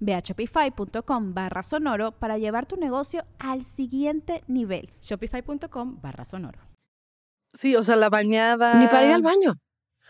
Ve 0.00 0.14
a 0.14 0.20
shopify.com 0.20 1.34
barra 1.34 1.62
sonoro 1.62 2.12
para 2.12 2.38
llevar 2.38 2.66
tu 2.66 2.76
negocio 2.76 3.24
al 3.38 3.62
siguiente 3.62 4.42
nivel. 4.46 4.90
Shopify.com 5.00 6.00
barra 6.00 6.24
sonoro. 6.24 6.60
Sí, 7.54 7.76
o 7.76 7.82
sea, 7.82 7.96
la 7.96 8.10
bañada. 8.10 8.74
Ni 8.74 8.86
para 8.86 9.06
ir 9.06 9.12
al 9.12 9.22
baño. 9.22 9.54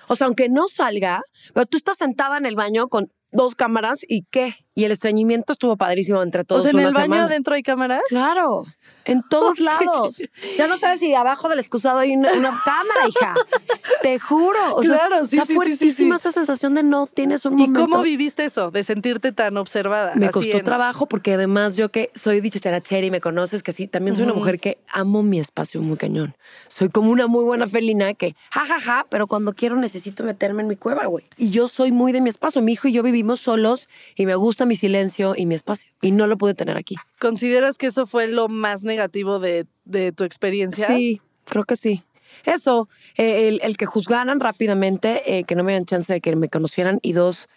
O 0.09 0.17
sea, 0.17 0.27
aunque 0.27 0.49
no 0.49 0.69
salga, 0.69 1.23
pero 1.53 1.67
tú 1.67 1.77
estás 1.77 1.99
sentada 1.99 2.37
en 2.39 2.47
el 2.47 2.57
baño 2.57 2.89
con 2.89 3.09
dos 3.33 3.55
cámaras 3.55 4.01
y 4.07 4.25
qué. 4.31 4.55
Y 4.75 4.85
el 4.85 4.93
estreñimiento 4.93 5.53
estuvo 5.53 5.77
padrísimo 5.77 6.23
entre 6.23 6.45
todos. 6.45 6.61
o 6.61 6.63
sea, 6.65 6.71
en 6.71 6.77
una 6.79 6.89
el 6.89 6.95
baño 6.95 7.05
semana. 7.05 7.25
adentro 7.25 7.55
hay 7.55 7.63
cámaras. 7.63 8.03
Claro, 8.09 8.65
en 9.05 9.23
todos 9.31 9.61
lados. 9.61 10.23
Ya 10.57 10.67
no 10.67 10.79
sabes 10.79 11.01
si 11.01 11.15
abajo 11.15 11.49
del 11.49 11.59
excusado 11.59 11.99
hay 11.99 12.15
una, 12.17 12.33
una 12.33 12.51
cámara, 12.65 13.09
hija. 13.09 13.35
Te 14.03 14.19
juro. 14.19 14.77
O 14.77 14.83
sea, 14.83 14.99
Claro, 14.99 15.27
sí, 15.27 15.37
está 15.37 15.47
sí, 15.47 15.55
fuertísima 15.55 16.19
sí. 16.19 16.23
esa 16.29 16.33
sensación 16.33 16.75
de 16.75 16.83
no 16.83 17.07
tienes 17.07 17.45
un 17.45 17.59
¿Y 17.59 17.63
momento. 17.69 17.81
cómo 17.81 18.03
viviste 18.03 18.45
eso, 18.45 18.71
de 18.71 18.85
sentirte 18.85 19.33
tan 19.33 19.57
observada? 19.57 20.13
Me 20.15 20.27
Así 20.27 20.33
costó 20.33 20.57
en- 20.59 20.65
trabajo 20.65 21.07
porque 21.07 21.35
además 21.35 21.77
yo 21.77 21.91
que 21.91 22.11
soy 22.15 22.41
dicharachera 22.41 23.07
y 23.07 23.11
me 23.11 23.21
conoces 23.21 23.63
que 23.63 23.73
sí, 23.73 23.87
también 23.87 24.15
soy 24.15 24.25
una 24.25 24.35
mujer 24.35 24.61
que 24.61 24.79
amo 24.93 25.23
mi 25.23 25.41
espacio 25.41 25.81
muy 25.83 25.97
cañón. 25.97 26.35
Soy 26.69 26.89
como 26.89 27.11
una 27.11 27.27
muy 27.27 27.45
buena 27.45 27.67
felina 27.67 28.15
que 28.15 28.35
ja, 28.51 28.65
ja, 28.67 28.81
ja, 28.81 29.07
pero 29.11 29.27
cuando 29.27 29.53
quiero 29.55 29.77
necesito 29.77 30.25
meterme 30.25 30.63
en 30.63 30.69
mi 30.69 30.77
cueva, 30.77 31.07
güey. 31.07 31.25
Y 31.37 31.51
yo 31.51 31.69
soy 31.69 31.93
muy 31.93 32.13
de 32.13 32.21
mi 32.21 32.31
espacio. 32.31 32.63
Mi 32.63 32.73
hijo 32.73 32.89
y 32.89 32.93
yo 32.93 33.03
vivimos 33.03 33.41
solos 33.41 33.89
y 34.17 34.27
me 34.27 34.35
gusta 34.35 34.67
mi 34.67 34.77
silencio 34.77 35.35
y 35.37 35.47
mi 35.47 35.55
espacio. 35.55 35.91
Y 36.01 36.11
no 36.13 36.27
lo 36.27 36.37
pude 36.37 36.55
tener 36.55 36.77
aquí. 36.77 36.97
¿Consideras 37.21 37.79
que 37.79 37.87
eso 37.87 38.07
fue 38.07 38.29
lo 38.29 38.49
más 38.49 38.85
negativo 38.95 39.39
de, 39.39 39.67
de 39.85 40.13
tu 40.13 40.25
experiencia? 40.25 40.87
Sí, 40.87 41.21
creo 41.45 41.65
que 41.65 41.77
sí. 41.77 42.03
Eso, 42.45 42.89
eh, 43.17 43.49
el, 43.49 43.61
el 43.63 43.77
que 43.77 43.87
juzgaran 43.87 44.41
rápidamente, 44.41 45.39
eh, 45.39 45.45
que 45.45 45.55
no 45.55 45.63
me 45.65 45.73
dieran 45.73 45.87
chance 45.87 46.13
de 46.13 46.21
que 46.21 46.35
me 46.37 46.49
conocieran 46.49 46.99
y 47.03 47.13
dos, 47.13 47.49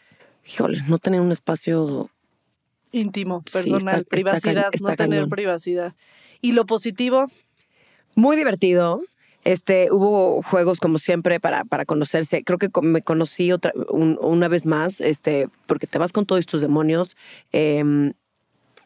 híjole, 0.47 0.82
no 0.88 0.97
tener 0.97 1.21
un 1.21 1.32
espacio 1.32 2.10
Íntimo, 2.91 3.41
personal, 3.52 4.00
está 4.02 4.10
privacidad, 4.10 4.69
está 4.73 4.89
no 4.91 4.95
tener 4.95 5.28
privacidad. 5.28 5.93
¿Y 6.41 6.52
lo 6.54 6.65
positivo? 6.65 7.26
muy 8.15 8.36
divertido. 8.36 9.02
Este, 9.43 9.89
hubo 9.91 10.41
juegos 10.41 10.80
como 10.80 10.97
siempre 10.97 11.39
para, 11.39 11.63
para 11.63 11.86
conocerse. 11.86 12.43
Creo 12.43 12.58
que 12.58 12.69
me 12.82 13.02
conocí 13.02 13.52
otra, 13.52 13.71
un- 13.89 14.17
una 14.21 14.47
vez 14.47 14.65
más, 14.65 15.00
este, 15.00 15.47
porque 15.67 15.88
te 15.88 15.97
vas 16.00 16.12
con 16.12 16.26
todos 16.26 16.45
tus 16.45 16.62
demonios. 16.62 17.15
Em, 17.52 18.13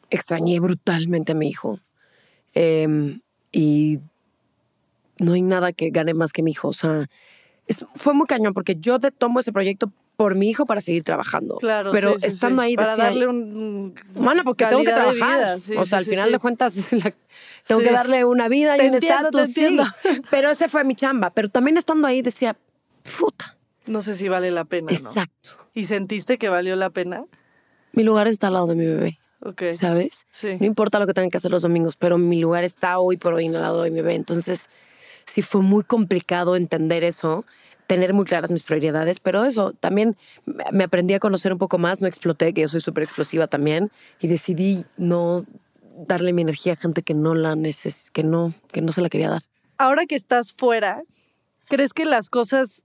extrañé 0.10 0.60
brutalmente 0.60 1.32
a 1.32 1.36
mi 1.36 1.48
hijo. 1.50 1.80
Em, 2.54 3.22
y 3.52 4.00
no 5.20 5.34
hay 5.34 5.42
nada 5.42 5.72
que 5.74 5.90
gane 5.90 6.14
más 6.14 6.32
que 6.34 6.44
mi 6.44 6.52
hijo. 6.52 6.70
O 6.70 6.74
sea, 6.74 7.08
es- 7.68 7.86
fue 7.96 8.14
muy 8.14 8.26
cañón 8.28 8.54
porque 8.54 8.76
yo 8.76 9.00
te 9.00 9.12
tomo 9.12 9.40
ese 9.40 9.52
proyecto 9.52 9.92
por 10.18 10.36
mi 10.36 10.50
hijo 10.50 10.66
para 10.66 10.82
seguir 10.82 11.04
trabajando. 11.04 11.58
Claro, 11.58 11.92
Pero 11.92 12.20
sí, 12.20 12.28
estando 12.28 12.62
sí. 12.62 12.68
ahí 12.68 12.76
Para 12.76 12.90
decía, 12.90 13.04
darle 13.06 13.28
un... 13.28 13.96
Bueno, 14.14 14.44
porque 14.44 14.66
tengo 14.66 14.84
que 14.84 14.92
trabajar. 14.92 15.16
vida, 15.40 15.60
sí, 15.60 15.74
o 15.76 15.86
sea, 15.86 15.98
al 16.00 16.06
final 16.06 16.32
de 16.32 16.40
cuentas, 16.40 16.76
la- 16.92 17.14
tengo 17.66 17.82
que 17.82 17.92
darle 17.92 18.24
una 18.26 18.48
vida 18.48 18.76
Te 18.78 18.86
y 18.86 18.90
un 18.90 18.96
estatus. 18.96 19.50
Pero 20.30 20.52
ese 20.52 20.68
fue 20.68 20.84
mi 20.84 20.96
chamba. 20.96 21.32
Pero 21.32 21.50
también 21.50 21.78
estando 21.78 22.08
ahí 22.08 22.22
decía, 22.22 22.56
puta. 23.20 23.58
No 23.88 24.02
sé 24.02 24.14
si 24.16 24.28
vale 24.30 24.52
la 24.52 24.66
pena, 24.66 24.92
¿no? 24.92 24.96
Exacto. 24.98 25.58
¿Y 25.74 25.86
sentiste 25.86 26.38
que 26.38 26.50
valió 26.50 26.76
la 26.76 26.92
pena? 26.92 27.24
Mi 27.94 28.04
lugar 28.04 28.28
está 28.28 28.48
al 28.48 28.54
lado 28.54 28.68
de 28.68 28.76
mi 28.76 28.86
bebé, 28.86 29.18
Ok. 29.44 29.64
¿sabes? 29.74 30.26
Sí. 30.34 30.58
No 30.60 30.66
importa 30.66 31.00
lo 31.00 31.08
que 31.08 31.14
tengan 31.14 31.30
que 31.30 31.38
hacer 31.38 31.52
los 31.52 31.62
domingos, 31.64 31.96
pero 31.96 32.18
mi 32.18 32.40
lugar 32.40 32.64
está 32.64 33.00
hoy 33.00 33.18
por 33.18 33.34
hoy 33.34 33.48
al 33.48 33.54
lado 33.54 33.82
de 33.84 33.90
mi 33.92 33.98
bebé. 33.98 34.16
Entonces, 34.16 34.70
sí 35.26 35.42
fue 35.42 35.62
muy 35.62 35.84
complicado 35.84 36.56
entender 36.56 37.04
eso, 37.04 37.46
tener 37.88 38.14
muy 38.14 38.26
claras 38.26 38.52
mis 38.52 38.64
prioridades, 38.64 39.20
pero 39.20 39.44
eso, 39.44 39.74
también 39.74 40.16
me- 40.46 40.64
me 40.72 40.84
aprendí 40.84 41.14
a 41.14 41.20
conocer 41.20 41.52
un 41.52 41.58
poco 41.60 41.78
más, 41.78 42.02
no 42.02 42.08
exploté, 42.08 42.54
que 42.54 42.62
yo 42.62 42.68
soy 42.68 42.82
súper 42.82 43.04
explosiva 43.04 43.48
también, 43.48 43.92
y 44.20 44.28
decidí 44.28 44.86
no 44.98 45.46
darle 46.08 46.34
mi 46.34 46.42
energía 46.42 46.74
a 46.74 46.76
gente 46.78 47.02
que 47.04 47.14
no 47.14 47.36
la 47.36 47.56
neces 47.56 48.12
que 48.12 48.24
no, 48.24 48.54
que 48.72 48.82
no 48.82 48.92
se 48.92 49.02
la 49.02 49.10
quería 49.10 49.30
dar. 49.30 49.44
Ahora 49.78 50.06
que 50.06 50.16
estás 50.16 50.54
fuera, 50.54 51.02
¿crees 51.68 51.94
que 51.94 52.06
las 52.06 52.30
cosas 52.30 52.84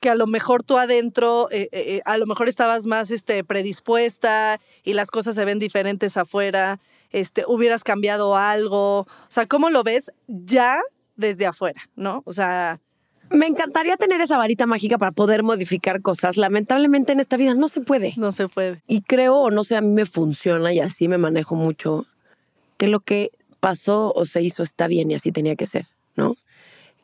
que 0.00 0.10
a 0.10 0.14
lo 0.14 0.26
mejor 0.26 0.62
tú 0.62 0.78
adentro, 0.78 1.48
eh, 1.50 1.68
eh, 1.72 1.84
eh, 1.96 2.02
a 2.04 2.18
lo 2.18 2.26
mejor 2.26 2.48
estabas 2.48 2.86
más 2.86 3.10
este, 3.10 3.42
predispuesta 3.44 4.60
y 4.84 4.94
las 4.94 5.10
cosas 5.10 5.34
se 5.34 5.44
ven 5.44 5.58
diferentes 5.58 6.16
afuera, 6.16 6.78
este, 7.10 7.44
hubieras 7.46 7.84
cambiado 7.84 8.36
algo? 8.36 9.00
O 9.00 9.06
sea, 9.28 9.46
¿cómo 9.46 9.70
lo 9.70 9.82
ves 9.82 10.12
ya 10.28 10.80
desde 11.16 11.46
afuera, 11.46 11.80
no? 11.96 12.22
O 12.26 12.32
sea, 12.32 12.80
Me 13.30 13.46
encantaría 13.46 13.98
tener 13.98 14.22
esa 14.22 14.38
varita 14.38 14.64
mágica 14.64 14.96
para 14.96 15.12
poder 15.12 15.42
modificar 15.42 16.00
cosas. 16.00 16.38
Lamentablemente 16.38 17.12
en 17.12 17.20
esta 17.20 17.36
vida 17.36 17.52
no 17.52 17.68
se 17.68 17.82
puede. 17.82 18.14
no 18.16 18.32
se 18.32 18.48
puede. 18.48 18.82
Y 18.86 19.02
creo, 19.02 19.36
o 19.36 19.50
no 19.50 19.64
sé, 19.64 19.76
a 19.76 19.82
mí 19.82 19.90
me 19.90 20.06
funciona 20.06 20.72
y 20.72 20.80
así 20.80 21.08
me 21.08 21.18
manejo 21.18 21.54
mucho, 21.54 22.06
que 22.78 22.88
lo 22.88 23.00
que 23.00 23.32
pasó 23.60 24.12
o 24.14 24.24
se 24.24 24.42
hizo 24.42 24.62
está 24.62 24.86
bien 24.86 25.10
y 25.10 25.14
así 25.14 25.32
tenía 25.32 25.56
que 25.56 25.66
ser. 25.66 25.88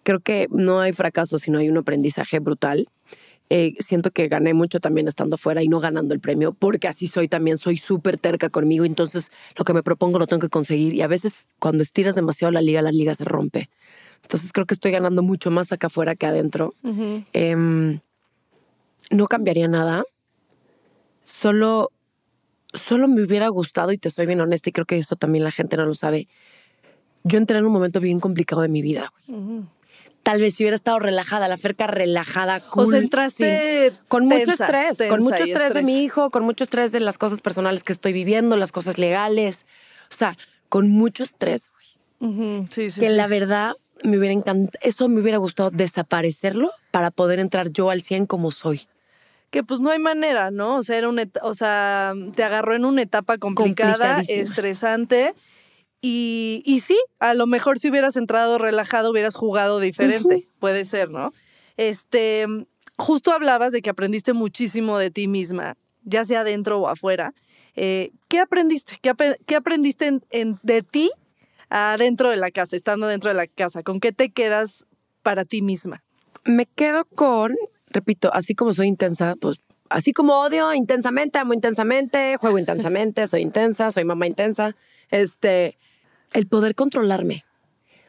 Creo 0.04 0.20
que 0.20 0.46
no 0.50 0.80
hay 0.80 0.92
fracaso, 0.92 1.38
sino 1.38 1.58
hay 1.58 1.68
un 1.68 1.78
aprendizaje 1.78 2.38
brutal. 2.38 2.88
Eh, 3.50 3.74
siento 3.80 4.10
que 4.10 4.28
gané 4.28 4.54
mucho 4.54 4.80
también 4.80 5.06
estando 5.06 5.36
fuera 5.36 5.62
y 5.62 5.68
no 5.68 5.78
ganando 5.78 6.14
el 6.14 6.20
premio, 6.20 6.54
porque 6.54 6.88
así 6.88 7.06
soy 7.06 7.28
también, 7.28 7.58
soy 7.58 7.76
súper 7.76 8.16
terca 8.16 8.48
conmigo, 8.48 8.86
entonces 8.86 9.30
lo 9.56 9.66
que 9.66 9.74
me 9.74 9.82
propongo 9.82 10.18
lo 10.18 10.26
tengo 10.26 10.40
que 10.40 10.48
conseguir 10.48 10.94
y 10.94 11.02
a 11.02 11.08
veces 11.08 11.48
cuando 11.58 11.82
estiras 11.82 12.14
demasiado 12.14 12.52
la 12.52 12.62
liga, 12.62 12.80
la 12.80 12.90
liga 12.90 13.14
se 13.14 13.24
rompe. 13.24 13.68
Entonces 14.22 14.50
creo 14.52 14.64
que 14.64 14.72
estoy 14.72 14.92
ganando 14.92 15.22
mucho 15.22 15.50
más 15.50 15.72
acá 15.72 15.88
afuera 15.88 16.16
que 16.16 16.24
adentro. 16.26 16.74
Em, 17.34 18.00
no 19.10 19.26
cambiaría 19.26 19.68
nada. 19.68 20.04
Solo, 21.26 21.90
solo 22.72 23.08
me 23.08 23.22
hubiera 23.22 23.48
gustado, 23.48 23.92
y 23.92 23.98
te 23.98 24.08
soy 24.08 24.24
bien 24.24 24.40
honesta, 24.40 24.70
y 24.70 24.72
creo 24.72 24.86
que 24.86 24.98
esto 24.98 25.16
también 25.16 25.44
la 25.44 25.50
gente 25.50 25.76
no 25.76 25.84
lo 25.84 25.94
sabe. 25.94 26.28
Yo 27.24 27.36
entré 27.36 27.58
en 27.58 27.66
un 27.66 27.72
momento 27.72 28.00
bien 28.00 28.20
complicado 28.20 28.62
de 28.62 28.68
mi 28.68 28.80
vida. 28.80 29.12
güey. 29.28 29.62
Tal 30.24 30.40
vez 30.40 30.54
si 30.54 30.64
hubiera 30.64 30.74
estado 30.74 30.98
relajada, 30.98 31.46
la 31.48 31.56
ferca 31.56 31.86
relajada, 31.86 32.58
cool. 32.60 32.84
O 32.84 32.86
sea, 32.90 32.98
entraste 32.98 33.90
sí. 33.90 33.96
Con 34.08 34.24
mucho 34.26 34.52
estrés, 34.52 34.96
tensa 34.98 35.08
con 35.08 35.22
mucho 35.22 35.44
estrés, 35.44 35.74
de 35.74 35.82
mi 35.82 36.00
hijo, 36.00 36.30
con 36.30 36.44
mucho 36.44 36.64
estrés 36.64 36.90
de 36.92 37.00
las 37.00 37.18
cosas 37.18 37.40
personales 37.40 37.84
que 37.84 37.92
estoy 37.92 38.12
viviendo, 38.12 38.56
las 38.56 38.72
cosas 38.72 38.98
legales. 38.98 39.66
O 40.10 40.14
sea, 40.16 40.36
con 40.68 40.88
mucho 40.90 41.22
estrés. 41.22 41.70
Ujú, 42.20 42.66
Sí, 42.70 42.90
sí, 42.90 43.00
que 43.00 43.10
la 43.10 43.26
verdad 43.26 43.74
me 44.02 44.18
hubiera 44.18 44.32
encantado, 44.32 44.78
eso 44.82 45.08
me 45.08 45.20
hubiera 45.20 45.38
gustado 45.38 45.70
desaparecerlo 45.70 46.70
para 46.90 47.10
poder 47.10 47.38
entrar 47.38 47.70
yo 47.70 47.90
al 47.90 48.02
100 48.02 48.26
como 48.26 48.50
soy. 48.50 48.88
que 49.50 49.62
pues 49.62 49.80
no 49.80 49.90
hay 49.90 49.98
manera, 49.98 50.50
¿no? 50.50 50.76
O 50.76 50.82
sea, 50.82 50.96
era 50.96 51.08
una 51.08 51.24
o 51.42 51.54
sea, 51.54 52.12
te 52.34 52.42
agarró 52.42 52.74
en 52.74 52.84
una 52.84 53.02
etapa 53.02 53.38
complicada, 53.38 54.22
estresante. 54.26 55.34
Y, 56.06 56.62
y 56.66 56.80
sí, 56.80 56.98
a 57.18 57.32
lo 57.32 57.46
mejor 57.46 57.78
si 57.78 57.88
hubieras 57.88 58.16
entrado 58.16 58.58
relajado, 58.58 59.10
hubieras 59.10 59.34
jugado 59.36 59.80
diferente. 59.80 60.46
Puede 60.58 60.84
ser, 60.84 61.08
¿no? 61.08 61.32
Este, 61.78 62.44
justo 62.98 63.32
hablabas 63.32 63.72
de 63.72 63.80
que 63.80 63.88
aprendiste 63.88 64.34
muchísimo 64.34 64.98
de 64.98 65.10
ti 65.10 65.28
misma, 65.28 65.78
ya 66.02 66.26
sea 66.26 66.40
adentro 66.40 66.78
o 66.78 66.88
afuera. 66.88 67.32
Eh, 67.74 68.10
¿Qué 68.28 68.38
aprendiste? 68.38 68.98
¿Qué, 69.00 69.56
aprendiste 69.56 70.06
en- 70.08 70.22
en- 70.28 70.58
de 70.62 70.82
ti 70.82 71.10
adentro 71.70 72.28
de 72.28 72.36
la 72.36 72.50
casa, 72.50 72.76
estando 72.76 73.06
dentro 73.06 73.30
de 73.30 73.34
la 73.36 73.46
casa? 73.46 73.82
¿Con 73.82 73.98
qué 73.98 74.12
te 74.12 74.28
quedas 74.28 74.86
para 75.22 75.46
ti 75.46 75.62
misma? 75.62 76.04
Me 76.44 76.66
quedo 76.66 77.06
con, 77.06 77.54
repito, 77.86 78.30
así 78.34 78.54
como 78.54 78.74
soy 78.74 78.88
intensa, 78.88 79.36
pues 79.40 79.56
así 79.88 80.12
como 80.12 80.38
odio 80.40 80.74
intensamente, 80.74 81.38
amo 81.38 81.54
intensamente, 81.54 82.36
juego 82.36 82.58
intensamente, 82.58 83.26
soy 83.26 83.40
intensa, 83.40 83.90
soy 83.90 84.04
mamá 84.04 84.26
intensa, 84.26 84.76
este, 85.10 85.78
el 86.34 86.46
poder 86.46 86.74
controlarme. 86.74 87.44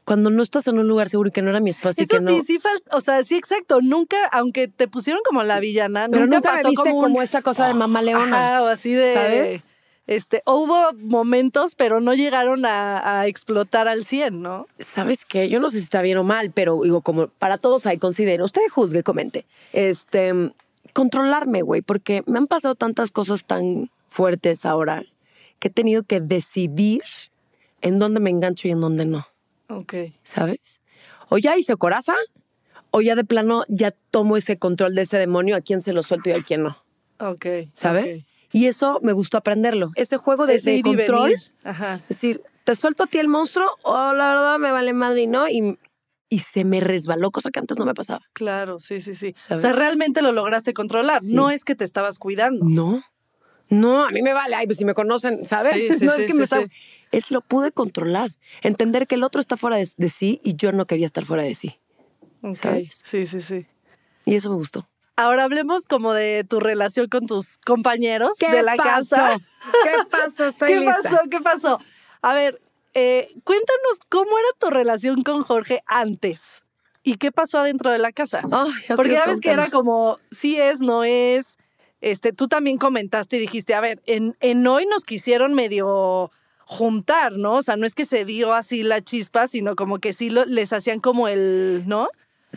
Cuando 0.04 0.30
no 0.30 0.44
estás 0.44 0.68
en 0.68 0.78
un 0.78 0.88
lugar 0.88 1.10
seguro 1.10 1.30
y 1.30 1.32
que 1.32 1.42
no 1.42 1.50
era 1.50 1.60
mi 1.60 1.72
espacio 1.72 2.02
y 2.02 2.04
Eso 2.04 2.18
que 2.18 2.22
no... 2.22 2.30
sí, 2.30 2.42
sí 2.42 2.60
o 2.92 3.02
sea, 3.02 3.24
sí, 3.24 3.36
exacto. 3.36 3.80
Nunca, 3.82 4.28
aunque 4.28 4.68
te 4.68 4.88
pusieron 4.88 5.22
como 5.26 5.42
la 5.44 5.60
villana, 5.60 6.08
pero 6.12 6.26
nunca, 6.26 6.38
nunca, 6.38 6.52
me 6.52 6.58
pasó 6.58 6.70
viste 6.70 6.90
como, 6.90 7.02
como, 7.02 7.22
esta 7.24 7.42
cosa 7.42 7.68
de 7.68 7.74
mamá 7.74 8.02
leona. 8.04 8.38
Ajá, 8.38 8.64
o 8.64 8.68
así 8.68 8.94
de. 8.94 9.14
¿Sabes? 9.14 9.70
Este, 10.08 10.44
o 10.46 10.60
hubo 10.60 10.94
momentos, 11.00 11.74
pero 11.74 12.00
no 12.00 12.14
llegaron 12.14 12.68
a, 12.68 13.22
a 13.22 13.26
explotar 13.26 13.88
al 13.88 14.06
100, 14.06 14.40
¿no? 14.40 14.68
¿Sabes 14.78 15.26
qué? 15.26 15.50
Yo 15.50 15.60
no 15.60 15.70
sé 15.70 15.80
si 15.80 15.86
está 15.86 16.04
bien 16.04 16.20
o 16.20 16.24
mal, 16.24 16.52
pero 16.52 16.80
digo, 16.84 17.02
como 17.02 17.28
para 17.28 17.58
todos 17.58 17.88
hay, 17.88 17.98
considero. 17.98 18.46
Usted 18.46 18.62
juzgue, 18.70 19.02
comente. 19.02 19.48
Este, 19.74 20.52
controlarme, 20.94 21.64
güey, 21.64 21.82
porque 21.82 22.24
me 22.28 22.38
han 22.38 22.46
pasado 22.46 22.76
tantas 22.76 23.12
cosas 23.12 23.46
tan 23.46 23.90
fuertes 24.08 24.66
ahora 24.66 25.04
que 25.58 25.70
he 25.70 25.72
tenido 25.72 26.04
que 26.04 26.22
decidir 26.22 27.02
en 27.86 28.00
dónde 28.00 28.20
me 28.20 28.30
engancho 28.30 28.68
y 28.68 28.72
en 28.72 28.82
dónde 28.82 29.06
no, 29.06 29.28
Ok. 29.70 29.94
¿sabes? 30.24 30.82
O 31.30 31.38
ya 31.38 31.58
hice 31.58 31.76
coraza, 31.76 32.14
o 32.92 33.02
ya 33.02 33.16
de 33.16 33.24
plano 33.24 33.64
ya 33.68 33.92
tomo 34.12 34.38
ese 34.38 34.58
control 34.58 34.96
de 34.96 35.04
ese 35.04 35.18
demonio, 35.18 35.56
a 35.56 35.62
quién 35.62 35.82
se 35.82 35.94
lo 35.94 36.04
suelto 36.04 36.30
y 36.30 36.34
a 36.34 36.42
quién 36.44 36.64
no, 36.64 36.78
Ok. 37.20 37.46
¿sabes? 37.74 38.26
Y 38.52 38.68
eso 38.68 39.00
me 39.02 39.12
gustó 39.12 39.38
aprenderlo. 39.38 39.92
Ese 39.96 40.18
juego 40.18 40.46
de, 40.46 40.56
Ese 40.56 40.82
control. 40.82 41.30
venir. 41.32 41.40
Ajá. 41.64 41.96
Es 42.04 42.08
decir, 42.10 42.42
te 42.64 42.74
suelto 42.76 43.04
a 43.04 43.08
ti 43.08 43.18
el 43.18 43.28
monstruo 43.28 43.68
o 43.84 44.14
la 44.14 44.30
verdad 44.30 44.58
me 44.60 44.72
vale 44.72 44.94
madre 44.94 45.24
y 45.24 45.28
no. 45.28 45.50
Y, 45.50 45.78
y 46.30 46.40
se 46.40 46.64
me 46.64 46.80
resbaló, 46.80 47.32
cosa 47.32 47.52
que 47.52 47.60
antes 47.60 47.78
no 47.78 47.86
me 47.86 47.94
pasaba. 47.94 48.22
Claro, 48.32 48.80
sí, 48.80 49.02
sí, 49.02 49.14
sí. 49.14 49.36
O 49.50 49.58
sea, 49.58 49.74
realmente 49.74 50.22
lo 50.22 50.32
lograste 50.32 50.74
controlar. 50.74 51.22
Sí. 51.22 51.34
No 51.34 51.52
es 51.52 51.66
que 51.66 51.76
te 51.76 51.84
estabas 51.84 52.18
cuidando. 52.18 52.64
No, 52.64 53.04
no, 53.68 54.06
a 54.06 54.12
mí 54.12 54.22
me 54.22 54.32
vale. 54.34 54.56
Ay, 54.56 54.68
pues 54.68 54.78
si 54.78 54.86
me 54.86 54.94
conocen, 54.94 55.44
¿sabes? 55.44 55.74
Sí, 55.76 55.90
sí, 56.00 56.06
no 56.06 56.14
es 56.14 56.24
que 56.26 56.34
me 56.34 56.44
estaba-. 56.44 56.68
Es 57.16 57.32
lo 57.32 57.42
pude 57.42 57.72
controlar. 57.72 58.32
Entender 58.62 59.08
que 59.08 59.16
el 59.16 59.24
otro 59.24 59.40
está 59.42 59.58
fuera 59.58 59.78
de, 59.78 59.88
de 59.98 60.10
sí 60.10 60.42
y 60.44 60.56
yo 60.56 60.72
no 60.72 60.86
quería 60.86 61.06
estar 61.06 61.24
fuera 61.26 61.44
de 61.44 61.56
sí. 61.56 61.80
¿Sabes? 62.56 63.02
Sí, 63.06 63.26
sí, 63.26 63.42
sí. 63.42 63.66
Y 64.26 64.36
eso 64.36 64.50
me 64.50 64.56
gustó. 64.56 64.88
Ahora 65.16 65.46
hablemos 65.46 65.86
como 65.86 66.14
de 66.14 66.44
tu 66.44 66.60
relación 66.60 67.08
con 67.08 67.26
tus 67.26 67.58
compañeros 67.60 68.32
¿Qué 68.38 68.52
de 68.52 68.62
la 68.64 68.76
pasó? 68.76 69.16
casa. 69.16 69.38
¿Qué 69.84 69.92
pasó? 70.10 70.46
Estoy 70.46 70.68
¿Qué 70.74 70.80
lista. 70.82 71.00
pasó? 71.04 71.20
¿Qué 71.32 71.40
pasó? 71.40 71.80
A 72.22 72.34
ver, 72.34 72.62
eh, 72.94 73.30
cuéntanos 73.46 74.00
cómo 74.10 74.38
era 74.38 74.48
tu 74.60 74.70
relación 74.70 75.24
con 75.24 75.44
Jorge 75.44 75.82
antes 75.86 76.64
y 77.02 77.16
qué 77.16 77.32
pasó 77.32 77.60
adentro 77.60 77.92
de 77.92 77.98
la 78.00 78.12
casa. 78.12 78.42
Porque 78.96 79.14
ya 79.14 79.26
ves 79.26 79.40
que 79.40 79.52
era 79.52 79.70
como, 79.70 80.20
sí 80.32 80.60
es, 80.60 80.82
no 80.82 81.04
es. 81.06 81.58
Este, 82.02 82.34
tú 82.34 82.48
también 82.50 82.78
comentaste 82.78 83.38
y 83.38 83.40
dijiste, 83.40 83.74
a 83.74 83.80
ver, 83.80 84.04
en, 84.06 84.36
en 84.42 84.68
hoy 84.68 84.86
nos 84.86 85.04
quisieron 85.06 85.54
medio 85.54 86.30
juntar, 86.66 87.34
¿no? 87.38 87.56
O 87.58 87.62
sea, 87.62 87.76
no 87.76 87.86
es 87.86 87.94
que 87.96 88.06
se 88.06 88.26
dio 88.26 88.54
así 88.54 88.84
la 88.84 89.02
chispa, 89.02 89.48
sino 89.48 89.76
como 89.76 90.00
que 90.00 90.14
sí 90.14 90.30
lo- 90.30 90.46
les 90.46 90.74
hacían 90.74 91.00
como 91.00 91.28
el, 91.28 91.84
¿no? 91.86 92.10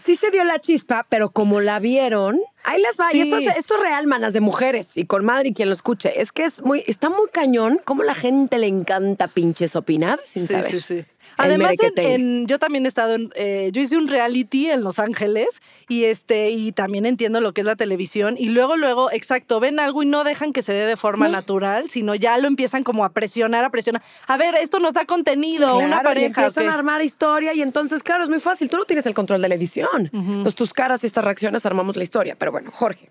Sí 0.03 0.15
se 0.15 0.31
dio 0.31 0.45
la 0.45 0.61
chispa, 0.61 1.07
pero 1.09 1.31
como 1.31 1.61
la 1.61 1.81
vieron, 1.81 2.39
ahí 2.63 2.81
les 2.81 2.97
va. 2.99 3.13
Y 3.13 3.23
Sí. 3.23 3.33
esto 3.33 3.37
es, 3.51 3.57
esto 3.57 3.75
es 3.75 3.81
real, 3.81 4.07
manas, 4.07 4.33
de 4.33 4.41
mujeres 4.41 4.97
y 4.97 5.05
con 5.07 5.25
madre 5.25 5.49
y 5.49 5.55
quien 5.55 5.69
lo 5.69 5.75
escuche. 5.75 6.21
Es 6.21 6.31
que 6.31 6.45
es 6.45 6.63
muy, 6.63 6.85
está 6.87 7.11
muy 7.11 7.29
cañón 7.33 7.81
cómo 7.85 8.05
la 8.05 8.15
gente 8.15 8.59
le 8.59 8.69
encanta 8.69 9.27
pinches 9.27 9.75
opinar 9.75 10.21
sin 10.25 10.47
Sí, 10.47 10.53
saber. 10.55 10.71
sí, 10.71 10.81
sí. 10.81 10.95
El 10.95 11.07
Además, 11.37 11.71
en, 11.73 11.77
merequetengue. 11.79 12.15
en- 12.15 12.47
yo 12.47 12.59
también 12.59 12.85
he 12.85 12.89
estado 12.89 13.15
en, 13.15 13.31
eh, 13.35 13.71
yo 13.73 13.81
hice 13.83 13.97
un 13.97 14.09
reality 14.09 14.71
en 14.71 14.83
Los 14.83 14.99
Ángeles 14.99 15.61
y 15.89 16.05
este, 16.05 16.51
y 16.51 16.73
también 16.73 17.07
entiendo 17.07 17.41
lo 17.41 17.53
que 17.53 17.61
es 17.61 17.67
la 17.67 17.77
televisión. 17.77 18.37
Y 18.39 18.49
luego, 18.49 18.77
luego, 18.77 19.11
exacto, 19.13 19.61
ven 19.61 19.79
algo 19.81 20.03
y 20.03 20.07
no 20.07 20.25
dejan 20.25 20.53
que 20.53 20.63
se 20.63 20.73
dé 20.73 20.87
de 20.87 20.97
forma 20.97 21.29
natural, 21.29 21.91
sino 21.91 22.15
ya 22.15 22.39
lo 22.39 22.49
empiezan 22.49 22.85
como 22.85 23.05
a 23.05 23.11
presionar, 23.11 23.65
a 23.65 23.71
presionar. 23.71 24.03
A 24.27 24.37
ver, 24.37 24.55
esto 24.57 24.79
nos 24.81 24.95
da 24.95 25.05
contenido, 25.05 25.77
una 25.79 25.87
Claro, 26.01 26.01
y 26.01 26.05
pareja. 26.15 26.27
empiezan 26.47 26.69
¿o 26.69 26.71
a 26.71 26.75
armar 26.75 27.03
historia 27.03 27.55
y 27.55 27.63
entonces, 27.63 28.03
claro, 28.03 28.25
es 28.25 28.31
muy 28.31 28.41
fácil. 28.41 28.69
Tú 28.69 28.77
no 28.77 28.85
tienes 28.85 29.07
el 29.07 29.15
control 29.15 29.43
de 29.43 29.49
la 29.49 29.55
edición. 29.55 30.11
Pues 30.43 30.55
tus 30.55 30.73
caras 30.73 31.03
y 31.05 31.07
estas 31.07 31.25
reacciones 31.25 31.65
armamos 31.67 31.97
la 31.97 32.03
historia. 32.03 32.37
Pero 32.39 32.53
bueno, 32.53 32.71
Jorge, 32.73 33.11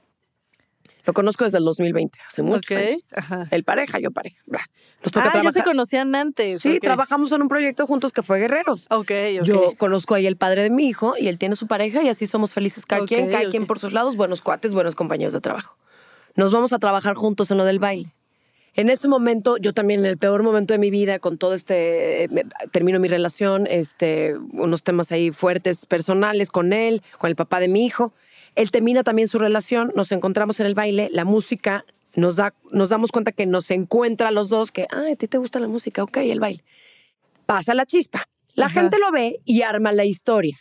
lo 1.07 1.13
conozco 1.13 1.43
desde 1.45 1.57
el 1.57 1.63
2020, 1.65 2.19
hace 2.27 2.43
muchos 2.43 2.71
Ok, 2.71 2.77
años. 2.77 3.05
ajá. 3.15 3.47
El 3.49 3.63
pareja, 3.63 3.97
yo 3.99 4.11
pareja. 4.11 4.37
Nos 5.03 5.11
toca 5.11 5.27
Ah, 5.29 5.31
ya 5.35 5.35
se 5.35 5.41
trabajar. 5.41 5.63
conocían 5.63 6.13
antes. 6.13 6.61
Sí, 6.61 6.75
ok. 6.75 6.81
trabajamos 6.81 7.31
en 7.31 7.41
un 7.41 7.47
proyecto 7.47 7.87
juntos 7.87 8.11
que 8.13 8.21
fue 8.21 8.37
Guerreros. 8.39 8.85
Ok, 8.91 9.09
ok. 9.39 9.43
Yo 9.45 9.73
conozco 9.77 10.13
ahí 10.13 10.27
el 10.27 10.35
padre 10.37 10.61
de 10.63 10.69
mi 10.69 10.85
hijo 10.87 11.15
y 11.19 11.29
él 11.29 11.39
tiene 11.39 11.55
su 11.55 11.65
pareja 11.65 12.03
y 12.03 12.09
así 12.09 12.27
somos 12.27 12.53
felices 12.53 12.85
cada 12.85 13.05
quien, 13.07 13.31
cada 13.31 13.49
quien 13.49 13.65
por 13.65 13.79
sus 13.79 13.93
lados, 13.93 14.15
buenos 14.17 14.41
cuates, 14.41 14.73
buenos 14.73 14.93
compañeros 14.95 15.33
de 15.33 15.41
trabajo. 15.41 15.77
Nos 16.35 16.51
vamos 16.51 16.71
a 16.73 16.77
trabajar 16.79 17.15
juntos 17.15 17.49
en 17.49 17.57
lo 17.57 17.65
del 17.65 17.79
baile. 17.79 18.13
En 18.75 18.89
ese 18.91 19.07
momento, 19.07 19.57
yo 19.57 19.73
también 19.73 20.01
en 20.01 20.05
el 20.05 20.17
peor 20.19 20.43
momento 20.43 20.71
de 20.73 20.77
mi 20.77 20.91
vida, 20.91 21.17
con 21.17 21.39
todo 21.39 21.55
este, 21.55 22.25
eh, 22.25 22.29
termino 22.71 22.99
mi 22.99 23.07
relación, 23.07 23.65
este, 23.65 24.35
unos 24.51 24.83
temas 24.83 25.11
ahí 25.11 25.31
fuertes 25.31 25.87
personales 25.87 26.51
con 26.51 26.73
él, 26.73 27.01
con 27.17 27.29
el 27.31 27.35
papá 27.35 27.59
de 27.59 27.69
mi 27.69 27.85
hijo. 27.87 28.13
Él 28.57 28.71
termina 28.71 29.03
también 29.03 29.27
su 29.27 29.37
relación, 29.37 29.93
nos 29.95 30.11
encontramos 30.11 30.59
en 30.59 30.65
el 30.65 30.73
baile, 30.73 31.09
la 31.11 31.25
música, 31.25 31.85
nos, 32.15 32.35
da, 32.35 32.55
nos 32.71 32.89
damos 32.89 33.11
cuenta 33.11 33.31
que 33.31 33.45
nos 33.45 33.69
encuentra 33.69 34.29
a 34.29 34.31
los 34.31 34.49
dos, 34.49 34.71
que, 34.71 34.87
ay, 34.89 35.13
a 35.13 35.15
ti 35.15 35.27
te 35.27 35.37
gusta 35.37 35.59
la 35.59 35.67
música, 35.67 36.03
ok, 36.03 36.17
el 36.17 36.39
baile. 36.39 36.63
Pasa 37.45 37.75
la 37.75 37.85
chispa. 37.85 38.25
La 38.55 38.65
Ajá. 38.65 38.81
gente 38.81 38.97
lo 38.97 39.11
ve 39.11 39.39
y 39.45 39.61
arma 39.61 39.91
la 39.91 40.05
historia. 40.05 40.57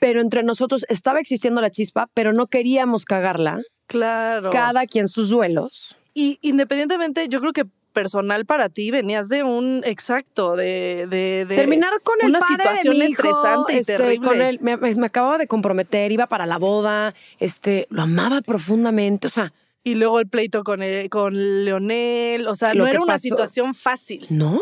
Pero 0.00 0.20
entre 0.20 0.42
nosotros 0.42 0.84
estaba 0.88 1.20
existiendo 1.20 1.60
la 1.60 1.70
chispa, 1.70 2.10
pero 2.12 2.32
no 2.32 2.48
queríamos 2.48 3.04
cagarla. 3.04 3.62
Claro. 3.86 4.50
Cada 4.50 4.86
quien 4.86 5.06
sus 5.06 5.30
duelos. 5.30 5.96
Y 6.14 6.38
independientemente, 6.42 7.28
yo 7.28 7.40
creo 7.40 7.52
que 7.52 7.66
personal 8.02 8.46
para 8.46 8.68
ti 8.68 8.90
venías 8.90 9.28
de 9.28 9.42
un 9.42 9.82
exacto, 9.84 10.56
de, 10.56 11.06
de, 11.08 11.44
de 11.46 11.56
Terminar 11.56 11.92
con 12.02 12.16
el 12.20 12.28
una 12.28 12.38
padre 12.40 12.56
situación 12.62 12.98
de 12.98 13.04
mi 13.04 13.10
hijo, 13.10 13.22
estresante 13.28 13.72
y 13.74 13.76
este, 13.78 13.96
terrible. 13.96 14.28
Con 14.28 14.40
él, 14.42 14.58
me, 14.60 15.06
acababa 15.06 15.38
de 15.38 15.46
comprometer, 15.46 16.12
iba 16.12 16.26
para 16.26 16.46
la 16.46 16.58
boda, 16.58 17.14
este, 17.40 17.86
lo 17.90 18.02
amaba 18.02 18.40
profundamente, 18.42 19.26
o 19.26 19.30
sea, 19.30 19.52
Y 19.84 19.94
luego 19.94 20.20
el 20.20 20.28
pleito 20.28 20.64
con, 20.64 20.82
el- 20.82 21.08
con 21.08 21.64
Leonel. 21.64 22.46
O 22.46 22.54
sea, 22.54 22.74
Lo 22.74 22.84
no 22.84 22.88
era 22.88 23.00
una 23.00 23.14
pasó- 23.14 23.22
situación 23.22 23.74
fácil. 23.74 24.26
no. 24.30 24.60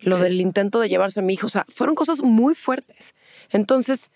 Lo 0.00 0.18
del 0.18 0.40
intento 0.40 0.78
de 0.78 0.88
llevarse 0.88 1.18
a 1.18 1.22
mi 1.24 1.34
hijo, 1.34 1.46
o 1.48 1.50
sea, 1.50 1.64
fueron 1.68 1.96
cosas 1.96 2.20
muy 2.22 2.54
fuertes. 2.54 3.16
Entonces, 3.50 4.10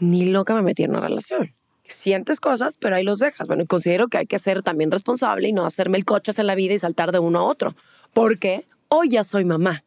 ni 0.00 0.26
loca 0.26 0.52
me 0.54 0.62
metí 0.62 0.82
en 0.82 0.90
una 0.90 1.00
relación. 1.00 1.54
Sientes 1.86 2.40
cosas, 2.40 2.76
pero 2.80 2.96
ahí 2.96 3.04
los 3.04 3.18
dejas. 3.20 3.46
Bueno, 3.46 3.62
y 3.62 3.66
considero 3.66 4.08
que 4.08 4.18
hay 4.18 4.26
que 4.26 4.38
ser 4.40 4.62
también 4.62 4.90
responsable 4.90 5.46
y 5.48 5.52
no 5.52 5.64
hacerme 5.64 5.98
el 5.98 6.04
cochas 6.04 6.38
en 6.40 6.46
la 6.48 6.54
vida 6.56 6.74
y 6.74 6.78
saltar 6.80 7.12
de 7.12 7.18
uno 7.20 7.38
a 7.40 7.44
otro. 7.44 7.76
Porque 8.12 8.64
hoy 8.88 9.10
ya 9.10 9.24
soy 9.24 9.44
mamá. 9.44 9.84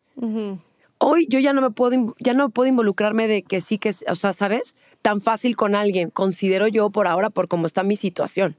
Hoy 0.97 1.27
yo 1.29 1.39
ya 1.39 1.53
no 1.53 1.61
me 1.61 1.71
puedo, 1.71 2.15
ya 2.19 2.33
no 2.33 2.49
puedo 2.49 2.69
involucrarme 2.69 3.27
de 3.27 3.43
que 3.43 3.61
sí 3.61 3.77
que, 3.77 3.93
o 4.07 4.15
sea, 4.15 4.33
¿sabes? 4.33 4.75
Tan 5.01 5.21
fácil 5.21 5.55
con 5.55 5.75
alguien, 5.75 6.09
considero 6.09 6.67
yo 6.67 6.89
por 6.89 7.07
ahora, 7.07 7.29
por 7.29 7.47
cómo 7.47 7.67
está 7.67 7.83
mi 7.83 7.95
situación, 7.95 8.55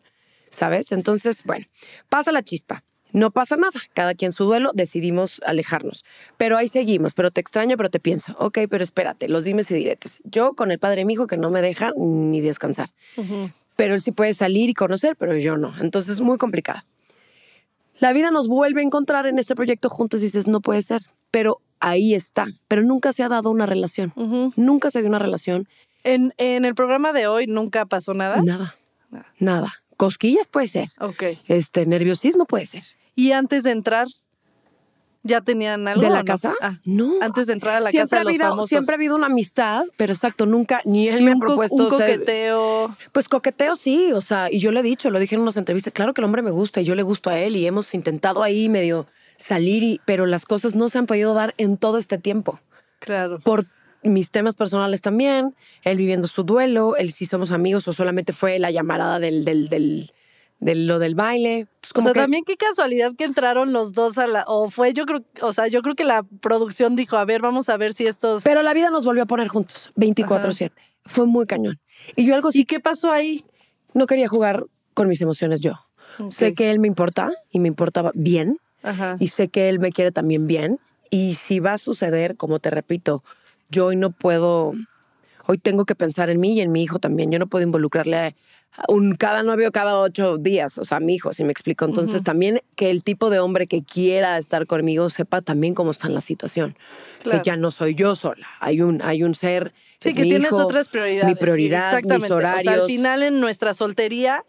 ¿sabes? 0.50 0.92
Entonces, 0.92 1.42
bueno, 1.44 1.66
pasa 2.08 2.32
la 2.32 2.42
chispa. 2.42 2.84
No 3.12 3.30
pasa 3.30 3.56
nada, 3.56 3.80
cada 3.94 4.14
quien 4.14 4.30
su 4.32 4.44
duelo, 4.44 4.72
decidimos 4.74 5.40
alejarnos. 5.46 6.04
Pero 6.36 6.58
ahí 6.58 6.68
seguimos, 6.68 7.14
pero 7.14 7.30
te 7.30 7.40
extraño, 7.40 7.76
pero 7.78 7.88
te 7.88 7.98
pienso. 7.98 8.36
Ok, 8.38 8.58
pero 8.68 8.84
espérate, 8.84 9.28
los 9.28 9.44
dimes 9.44 9.70
y 9.70 9.74
diretes. 9.74 10.20
Yo 10.24 10.52
con 10.52 10.70
el 10.70 10.78
padre 10.78 10.96
de 10.96 11.04
mi 11.06 11.14
hijo 11.14 11.26
que 11.26 11.38
no 11.38 11.50
me 11.50 11.62
deja 11.62 11.92
ni 11.96 12.42
descansar. 12.42 12.90
Pero 13.76 13.94
él 13.94 14.02
sí 14.02 14.12
puede 14.12 14.34
salir 14.34 14.68
y 14.68 14.74
conocer, 14.74 15.16
pero 15.16 15.34
yo 15.36 15.56
no. 15.56 15.72
Entonces, 15.80 16.20
muy 16.20 16.36
complicada. 16.36 16.84
La 17.98 18.12
vida 18.12 18.30
nos 18.30 18.48
vuelve 18.48 18.80
a 18.80 18.84
encontrar 18.84 19.26
en 19.26 19.38
este 19.38 19.54
proyecto 19.54 19.88
juntos 19.88 20.20
y 20.20 20.24
dices, 20.24 20.46
no 20.46 20.60
puede 20.60 20.82
ser. 20.82 21.02
Pero 21.30 21.60
ahí 21.80 22.14
está. 22.14 22.46
Pero 22.68 22.82
nunca 22.82 23.12
se 23.12 23.22
ha 23.22 23.28
dado 23.28 23.50
una 23.50 23.66
relación. 23.66 24.12
Nunca 24.56 24.90
se 24.90 25.00
dio 25.00 25.08
una 25.08 25.18
relación. 25.18 25.68
En, 26.04 26.34
en 26.36 26.64
el 26.64 26.74
programa 26.74 27.12
de 27.12 27.26
hoy 27.26 27.46
nunca 27.46 27.86
pasó 27.86 28.14
nada. 28.14 28.42
Nada. 28.42 28.76
Nada. 29.38 29.74
Cosquillas 29.96 30.46
puede 30.48 30.66
ser. 30.66 30.90
Ok. 31.00 31.22
Este, 31.48 31.86
nerviosismo 31.86 32.44
puede 32.44 32.66
ser. 32.66 32.84
Y 33.14 33.32
antes 33.32 33.64
de 33.64 33.70
entrar, 33.70 34.06
¿ya 35.26 35.40
tenían 35.40 35.86
algo? 35.88 36.02
¿De 36.02 36.10
la 36.10 36.20
no? 36.20 36.24
casa? 36.24 36.54
Ah, 36.60 36.78
no. 36.84 37.12
antes 37.20 37.46
de 37.48 37.52
entrar 37.54 37.76
a 37.76 37.80
la 37.80 37.90
siempre 37.90 38.10
casa 38.10 38.16
ha 38.16 38.18
de 38.20 38.24
los 38.24 38.30
habido, 38.30 38.44
famosos. 38.44 38.68
Siempre 38.68 38.92
ha 38.92 38.96
habido 38.96 39.16
una 39.16 39.26
amistad, 39.26 39.84
pero 39.96 40.12
exacto, 40.12 40.46
nunca, 40.46 40.80
ni 40.84 41.08
él 41.08 41.22
me 41.22 41.32
ha 41.32 41.34
co- 41.34 41.40
propuesto 41.40 41.74
un 41.76 41.90
ser- 41.98 42.12
coqueteo. 42.16 42.96
Pues 43.12 43.28
coqueteo 43.28 43.76
sí, 43.76 44.12
o 44.12 44.20
sea, 44.20 44.50
y 44.50 44.60
yo 44.60 44.72
le 44.72 44.80
he 44.80 44.82
dicho, 44.82 45.10
lo 45.10 45.18
dije 45.18 45.34
en 45.34 45.40
unas 45.42 45.56
entrevistas, 45.56 45.92
claro 45.92 46.14
que 46.14 46.20
el 46.20 46.24
hombre 46.24 46.42
me 46.42 46.50
gusta 46.50 46.80
y 46.80 46.84
yo 46.84 46.94
le 46.94 47.02
gusto 47.02 47.30
a 47.30 47.38
él 47.38 47.56
y 47.56 47.66
hemos 47.66 47.92
intentado 47.94 48.42
ahí 48.42 48.68
medio 48.68 49.06
salir, 49.36 49.82
y, 49.82 50.00
pero 50.06 50.24
las 50.26 50.44
cosas 50.46 50.74
no 50.74 50.88
se 50.88 50.98
han 50.98 51.06
podido 51.06 51.34
dar 51.34 51.54
en 51.58 51.76
todo 51.76 51.98
este 51.98 52.16
tiempo. 52.18 52.60
Claro. 53.00 53.40
Por 53.40 53.66
mis 54.02 54.30
temas 54.30 54.54
personales 54.54 55.02
también, 55.02 55.54
él 55.82 55.98
viviendo 55.98 56.28
su 56.28 56.44
duelo, 56.44 56.96
él 56.96 57.10
si 57.12 57.26
somos 57.26 57.50
amigos 57.50 57.86
o 57.88 57.92
solamente 57.92 58.32
fue 58.32 58.58
la 58.58 58.70
llamarada 58.70 59.18
del, 59.18 59.44
del, 59.44 59.68
del, 59.68 60.12
del- 60.58 60.86
lo 60.86 60.98
del 60.98 61.14
baile. 61.14 61.58
Entonces, 61.60 61.92
O 61.94 62.00
sea, 62.00 62.12
que- 62.12 62.20
también 62.20 62.44
qué 62.44 62.56
casualidad 62.56 63.14
que 63.16 63.24
entraron 63.24 63.72
los 63.72 63.92
dos 63.92 64.18
a 64.18 64.26
la. 64.26 64.44
O 64.46 64.70
fue, 64.70 64.92
yo 64.92 65.04
creo, 65.06 65.22
o 65.42 65.52
sea, 65.52 65.68
yo 65.68 65.82
creo 65.82 65.94
que 65.94 66.04
la 66.04 66.22
producción 66.22 66.96
dijo, 66.96 67.16
a 67.16 67.24
ver, 67.24 67.40
vamos 67.42 67.68
a 67.68 67.76
ver 67.76 67.92
si 67.92 68.06
estos. 68.06 68.42
Pero 68.44 68.62
la 68.62 68.74
vida 68.74 68.90
nos 68.90 69.04
volvió 69.04 69.22
a 69.24 69.26
poner 69.26 69.48
juntos, 69.48 69.92
24/7. 69.96 70.72
Fue 71.04 71.26
muy 71.26 71.46
cañón. 71.46 71.78
Y 72.16 72.26
yo 72.26 72.34
algo 72.34 72.50
¿Y 72.52 72.64
qué 72.64 72.80
pasó 72.80 73.12
ahí? 73.12 73.44
no 73.94 74.06
quería 74.06 74.28
jugar 74.28 74.64
con 74.94 75.08
mis 75.08 75.20
emociones 75.20 75.60
yo. 75.60 75.74
Sé 76.28 76.48
Ok. 76.48 76.54
que 76.56 76.70
él 76.70 76.80
me 76.80 76.88
importa 76.88 77.30
y 77.50 77.60
me 77.60 77.68
importaba 77.68 78.10
bien. 78.14 78.58
Ajá. 78.82 79.16
y 79.18 79.28
sé 79.28 79.48
que 79.48 79.68
él 79.68 79.80
me 79.80 79.90
quiere 79.90 80.12
también 80.12 80.46
bien. 80.46 80.78
Y 81.10 81.34
si 81.34 81.58
va 81.58 81.72
a 81.72 81.78
suceder, 81.78 82.36
como 82.36 82.60
te 82.60 82.70
repito, 82.70 83.24
yo 83.68 83.86
hoy 83.86 83.96
no 83.96 84.10
puedo, 84.12 84.74
hoy 85.46 85.58
tengo 85.58 85.84
que 85.86 85.96
pensar 85.96 86.30
en 86.30 86.38
mí 86.38 86.52
y 86.52 86.60
en 86.60 86.70
mi 86.70 86.84
hijo 86.84 87.00
también. 87.00 87.32
Yo 87.32 87.40
no 87.40 87.48
puedo 87.48 87.64
involucrarle 87.64 88.16
a 88.16 88.34
un 88.88 89.14
cada 89.16 89.42
novio 89.42 89.72
cada 89.72 89.98
ocho 89.98 90.36
días, 90.38 90.78
o 90.78 90.84
sea, 90.84 91.00
mi 91.00 91.14
hijo, 91.14 91.32
si 91.32 91.44
me 91.44 91.52
explico. 91.52 91.84
Entonces 91.84 92.22
también 92.22 92.60
que 92.74 92.90
el 92.90 93.02
tipo 93.02 93.30
de 93.30 93.38
hombre 93.38 93.66
que 93.66 93.82
quiera 93.82 94.36
estar 94.38 94.66
conmigo 94.66 95.08
sepa 95.10 95.40
también 95.40 95.74
cómo 95.74 95.90
está 95.90 96.08
en 96.08 96.14
la 96.14 96.20
situación. 96.20 96.76
Claro. 97.22 97.42
Que 97.42 97.46
ya 97.46 97.56
no 97.56 97.70
soy 97.70 97.94
yo 97.94 98.14
sola, 98.14 98.46
hay 98.60 98.82
un, 98.82 99.02
hay 99.02 99.22
un 99.22 99.34
ser. 99.34 99.72
Sí, 100.00 100.10
es 100.10 100.14
que 100.14 100.22
mi 100.22 100.28
tienes 100.28 100.52
hijo, 100.52 100.64
otras 100.64 100.88
prioridades. 100.88 101.26
Mi 101.26 101.34
sí, 101.34 101.40
prioridad, 101.40 102.02
mis 102.02 102.30
horarios. 102.30 102.60
O 102.60 102.70
sea, 102.70 102.82
al 102.82 102.86
final 102.86 103.22
en 103.22 103.40
nuestra 103.40 103.74
soltería, 103.74 104.44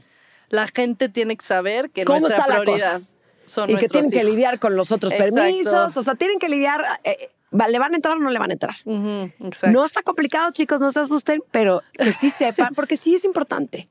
la 0.49 0.67
gente 0.67 1.09
tiene 1.09 1.37
que 1.37 1.45
saber 1.45 1.89
que 1.89 2.03
¿Cómo 2.03 2.19
nuestra 2.19 2.41
está 2.41 2.53
la 2.53 2.61
prioridad 2.61 3.01
son 3.45 3.69
y 3.69 3.77
que 3.77 3.87
tienen 3.87 4.11
que 4.11 4.23
lidiar 4.23 4.59
con 4.59 4.75
los 4.75 4.91
otros 4.91 5.13
Exacto. 5.13 5.35
permisos, 5.35 5.97
o 5.97 6.03
sea, 6.03 6.15
tienen 6.15 6.37
que 6.39 6.49
lidiar, 6.49 6.83
eh, 7.03 7.29
¿le 7.51 7.79
van 7.79 7.93
a 7.93 7.95
entrar 7.95 8.17
o 8.17 8.19
no 8.19 8.29
le 8.29 8.39
van 8.39 8.51
a 8.51 8.53
entrar? 8.53 8.75
No 8.85 9.85
está 9.85 10.03
complicado, 10.03 10.51
chicos, 10.51 10.81
no 10.81 10.91
se 10.91 10.99
asusten, 10.99 11.41
pero 11.51 11.81
que 11.93 12.13
sí 12.13 12.29
sepan, 12.29 12.75
porque 12.75 12.97
sí 12.97 13.15
es 13.15 13.23
importante, 13.23 13.87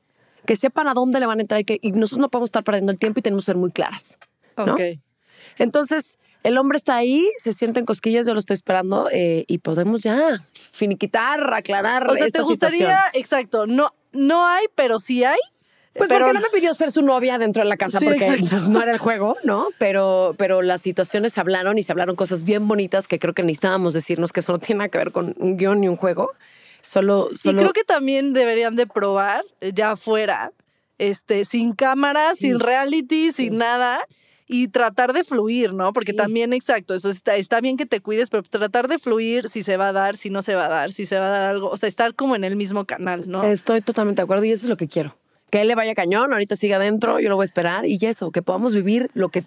que 0.47 0.55
sepan 0.55 0.87
a 0.87 0.95
dónde 0.95 1.19
le 1.19 1.27
van 1.27 1.37
a 1.37 1.41
entrar 1.41 1.61
y, 1.61 1.65
que, 1.65 1.77
y 1.79 1.91
nosotros 1.91 2.19
no 2.19 2.29
podemos 2.29 2.47
estar 2.47 2.63
perdiendo 2.63 2.91
el 2.91 2.97
tiempo 2.97 3.19
y 3.19 3.21
tenemos 3.21 3.43
que 3.43 3.47
ser 3.47 3.57
muy 3.57 3.69
claras. 3.69 4.17
¿no? 4.57 4.73
Ok. 4.73 4.81
Entonces, 5.59 6.17
el 6.43 6.57
hombre 6.57 6.77
está 6.77 6.95
ahí, 6.95 7.29
se 7.37 7.53
siente 7.53 7.79
en 7.79 7.85
cosquillas, 7.85 8.25
yo 8.25 8.33
lo 8.33 8.39
estoy 8.39 8.55
esperando 8.55 9.09
eh, 9.11 9.43
y 9.47 9.59
podemos 9.59 10.01
ya 10.01 10.41
finiquitar, 10.53 11.53
aclarar 11.53 12.09
O 12.09 12.15
sea, 12.15 12.25
esta 12.25 12.39
¿te 12.39 12.45
gustaría, 12.45 12.79
situación. 12.79 13.11
exacto, 13.13 13.67
no, 13.67 13.93
no 14.13 14.47
hay, 14.47 14.65
pero 14.73 14.97
sí 14.97 15.23
hay? 15.23 15.39
Pues 15.93 16.09
pero 16.09 16.25
porque 16.25 16.39
no 16.39 16.45
me 16.45 16.49
pidió 16.49 16.73
ser 16.75 16.91
su 16.91 17.01
novia 17.01 17.37
dentro 17.39 17.63
de 17.63 17.69
la 17.69 17.75
casa 17.75 17.99
Sí, 17.99 18.05
porque 18.05 18.37
pues, 18.49 18.69
no 18.69 18.81
era 18.81 18.91
el 18.91 18.99
juego, 18.99 19.35
¿no? 19.43 19.67
Pero, 19.79 20.35
pero 20.37 20.61
las 20.61 20.81
situaciones 20.81 21.33
se 21.33 21.39
hablaron 21.39 21.77
y 21.77 21.83
se 21.83 21.91
hablaron 21.91 22.15
cosas 22.15 22.43
bien 22.43 22.67
bonitas 22.67 23.07
que 23.07 23.17
creo 23.19 23.33
que 23.33 23.41
necesitábamos 23.41 23.93
decirnos 23.95 24.31
que 24.31 24.41
eso 24.41 24.51
no 24.51 24.59
tiene 24.59 24.77
nada 24.79 24.89
que 24.89 24.99
ver 24.99 25.11
con 25.11 25.35
un 25.39 25.57
guion 25.57 25.81
ni 25.81 25.87
un 25.87 25.95
juego. 25.95 26.31
Solo, 26.87 27.29
Y 27.31 27.35
solo 27.37 27.59
creo 27.61 27.73
que 27.73 27.83
también 27.83 28.33
deberían 28.33 28.75
de 28.75 28.87
probar, 28.87 29.43
eh, 29.61 29.71
ya 29.73 29.91
afuera, 29.91 30.51
este, 30.97 31.43
sin 31.45 31.73
cámara, 31.73 32.33
Sí. 32.33 32.47
sin 32.47 32.59
reality, 32.59 33.31
Sí. 33.31 33.43
sin 33.45 33.57
nada. 33.57 33.99
Y 34.49 34.69
tratar 34.69 35.11
de 35.11 35.25
fluir, 35.25 35.73
¿no? 35.73 35.91
Porque 35.91 36.11
Sí. 36.13 36.17
también, 36.17 36.53
exacto, 36.53 36.95
eso 36.95 37.09
está, 37.09 37.35
está 37.35 37.59
bien 37.59 37.75
que 37.75 37.85
te 37.85 37.99
cuides, 37.99 38.29
pero 38.29 38.43
tratar 38.43 38.87
de 38.87 38.97
fluir 38.97 39.49
si 39.49 39.61
se 39.61 39.75
va 39.75 39.89
a 39.89 39.91
dar, 39.91 40.15
si 40.15 40.29
no 40.29 40.41
se 40.41 40.55
va 40.55 40.67
a 40.67 40.69
dar, 40.69 40.91
si 40.93 41.05
se 41.05 41.19
va 41.19 41.27
a 41.27 41.29
dar 41.29 41.41
algo. 41.49 41.69
O 41.69 41.75
sea, 41.75 41.89
estar 41.89 42.15
como 42.15 42.35
en 42.37 42.45
el 42.45 42.55
mismo 42.55 42.85
canal, 42.85 43.27
¿no? 43.27 43.43
Estoy 43.43 43.81
totalmente 43.81 44.21
de 44.21 44.23
acuerdo 44.23 44.45
y 44.45 44.53
eso 44.53 44.65
es 44.65 44.69
lo 44.69 44.77
que 44.77 44.87
quiero. 44.87 45.17
Que 45.51 45.59
él 45.61 45.67
le 45.67 45.75
vaya 45.75 45.93
cañón, 45.95 46.31
ahorita 46.31 46.55
siga 46.55 46.77
adentro, 46.77 47.19
yo 47.19 47.27
lo 47.27 47.35
voy 47.35 47.43
a 47.43 47.45
esperar 47.45 47.85
y 47.85 47.97
eso, 48.05 48.31
que 48.31 48.41
podamos 48.41 48.73
vivir 48.73 49.11
lo 49.13 49.27
que 49.27 49.43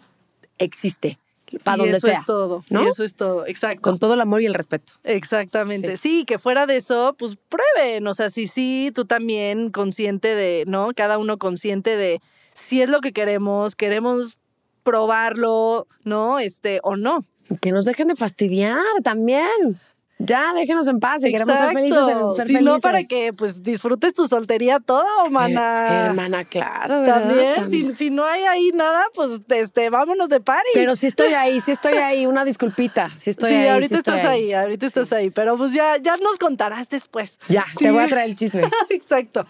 existe, 0.59 1.19
para 1.63 1.79
donde 1.79 1.97
eso 1.97 2.07
sea, 2.07 2.19
es 2.19 2.25
todo. 2.25 2.65
¿no? 2.71 2.85
Y 2.85 2.89
eso 2.89 3.05
es 3.05 3.15
todo, 3.15 3.47
exacto. 3.47 3.83
con 3.83 3.99
todo 3.99 4.15
el 4.15 4.21
amor 4.21 4.43
y 4.43 4.47
el 4.47 4.55
respeto. 4.55 4.95
Exactamente. 5.05 5.97
Sí. 5.97 6.25
que 6.25 6.39
fuera 6.39 6.67
de 6.67 6.77
eso, 6.77 7.15
pues 7.19 7.37
prueben. 7.49 8.07
O 8.07 8.15
sea, 8.15 8.31
sí, 8.31 8.47
sí, 8.47 8.93
tú 8.95 9.05
también 9.05 9.71
consciente 9.71 10.35
de, 10.35 10.65
¿no? 10.67 10.91
Cada 10.95 11.19
uno 11.19 11.39
consciente 11.39 11.97
de 11.97 12.21
si 12.53 12.83
es 12.83 12.89
lo 12.89 13.01
que 13.01 13.13
queremos, 13.13 13.75
queremos 13.75 14.39
probarlo, 14.83 15.87
¿no? 16.05 16.39
Este, 16.39 16.81
o 16.83 16.97
no. 16.97 17.25
Que 17.61 17.73
nos 17.73 17.85
dejen 17.85 18.09
de 18.09 18.17
fastidiar 18.17 18.79
también. 19.03 19.81
Ya, 20.23 20.53
déjenos 20.55 20.87
en 20.87 21.01
paz, 21.01 21.23
si 21.23 21.31
queremos 21.33 21.59
ser 21.59 21.73
felices, 21.73 22.05
ser 22.37 22.47
si 22.47 22.53
felices. 22.53 22.63
no, 22.63 22.79
para 22.81 23.05
que 23.05 23.33
pues 23.33 23.63
disfrutes 23.63 24.13
tu 24.13 24.29
soltería 24.29 24.79
toda, 24.79 25.05
Eh, 25.27 25.31
mana. 25.31 26.07
hermana, 26.07 26.45
claro, 26.45 27.01
¿verdad? 27.01 27.23
También, 27.29 27.55
También. 27.55 27.91
Si, 27.91 27.95
si 27.97 28.11
no 28.11 28.25
hay 28.27 28.43
ahí 28.43 28.71
nada, 28.75 29.05
pues 29.15 29.41
este, 29.49 29.89
vámonos 29.89 30.29
de 30.29 30.41
party. 30.41 30.69
Pero 30.75 30.95
sí 30.95 31.07
estoy 31.07 31.33
ahí, 31.33 31.59
sí 31.61 31.71
estoy 31.73 31.95
ahí, 31.95 32.27
una 32.27 32.45
disculpita, 32.45 33.11
sí 33.17 33.31
estoy 33.31 33.51
sí, 33.51 33.57
ahí. 33.57 33.69
ahorita 33.69 33.95
estoy 33.95 34.15
estás 34.17 34.31
ahí. 34.31 34.53
ahorita 34.53 34.87
estás 34.87 35.13
ahí. 35.15 35.31
Pero 35.31 35.57
pues 35.57 35.73
ya, 35.73 35.97
ya 35.97 36.17
nos 36.19 36.37
contarás 36.37 36.89
después. 36.91 37.39
Ya, 37.49 37.65
Sí. 37.71 37.85
te 37.87 37.91
voy 37.91 38.05
a 38.05 38.07
traer 38.09 38.29
el 38.29 38.37
chisme. 38.37 38.63
Exacto. 38.91 39.47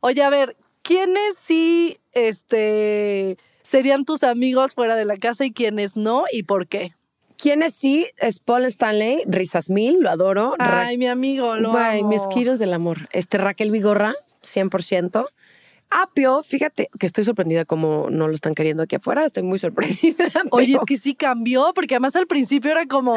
Oye, 0.00 0.22
a 0.22 0.28
ver, 0.28 0.54
¿quiénes 0.82 1.36
sí 1.38 1.98
este, 2.12 3.38
serían 3.62 4.04
tus 4.04 4.22
amigos 4.22 4.74
fuera 4.74 4.96
de 4.96 5.06
la 5.06 5.16
casa 5.16 5.44
y 5.46 5.52
quiénes 5.52 5.96
no 5.96 6.24
y 6.30 6.42
por 6.42 6.66
qué? 6.68 6.94
¿Quiénes 7.44 7.74
sí? 7.74 8.06
Es 8.16 8.38
Paul 8.38 8.64
Stanley, 8.64 9.22
Risas 9.26 9.68
Mil, 9.68 9.98
lo 10.00 10.08
adoro. 10.08 10.54
Ra- 10.58 10.86
Ay, 10.86 10.96
mi 10.96 11.06
amigo, 11.08 11.56
lo 11.56 11.72
Güey, 11.72 12.00
amo. 12.00 12.08
mis 12.08 12.22
Skittles 12.22 12.58
del 12.58 12.72
amor. 12.72 13.06
Este 13.12 13.36
Raquel 13.36 13.70
Vigorra, 13.70 14.14
100%. 14.42 15.26
Apio, 15.90 16.42
fíjate 16.42 16.88
que 16.98 17.04
estoy 17.04 17.22
sorprendida 17.24 17.66
como 17.66 18.08
no 18.08 18.28
lo 18.28 18.34
están 18.34 18.54
queriendo 18.54 18.82
aquí 18.82 18.96
afuera. 18.96 19.26
Estoy 19.26 19.42
muy 19.42 19.58
sorprendida. 19.58 20.24
Oye, 20.52 20.68
pero 20.68 20.78
es 20.80 20.84
que 20.86 20.96
sí 20.96 21.14
cambió, 21.14 21.72
porque 21.74 21.96
además 21.96 22.16
al 22.16 22.26
principio 22.26 22.70
era 22.70 22.86
como, 22.86 23.14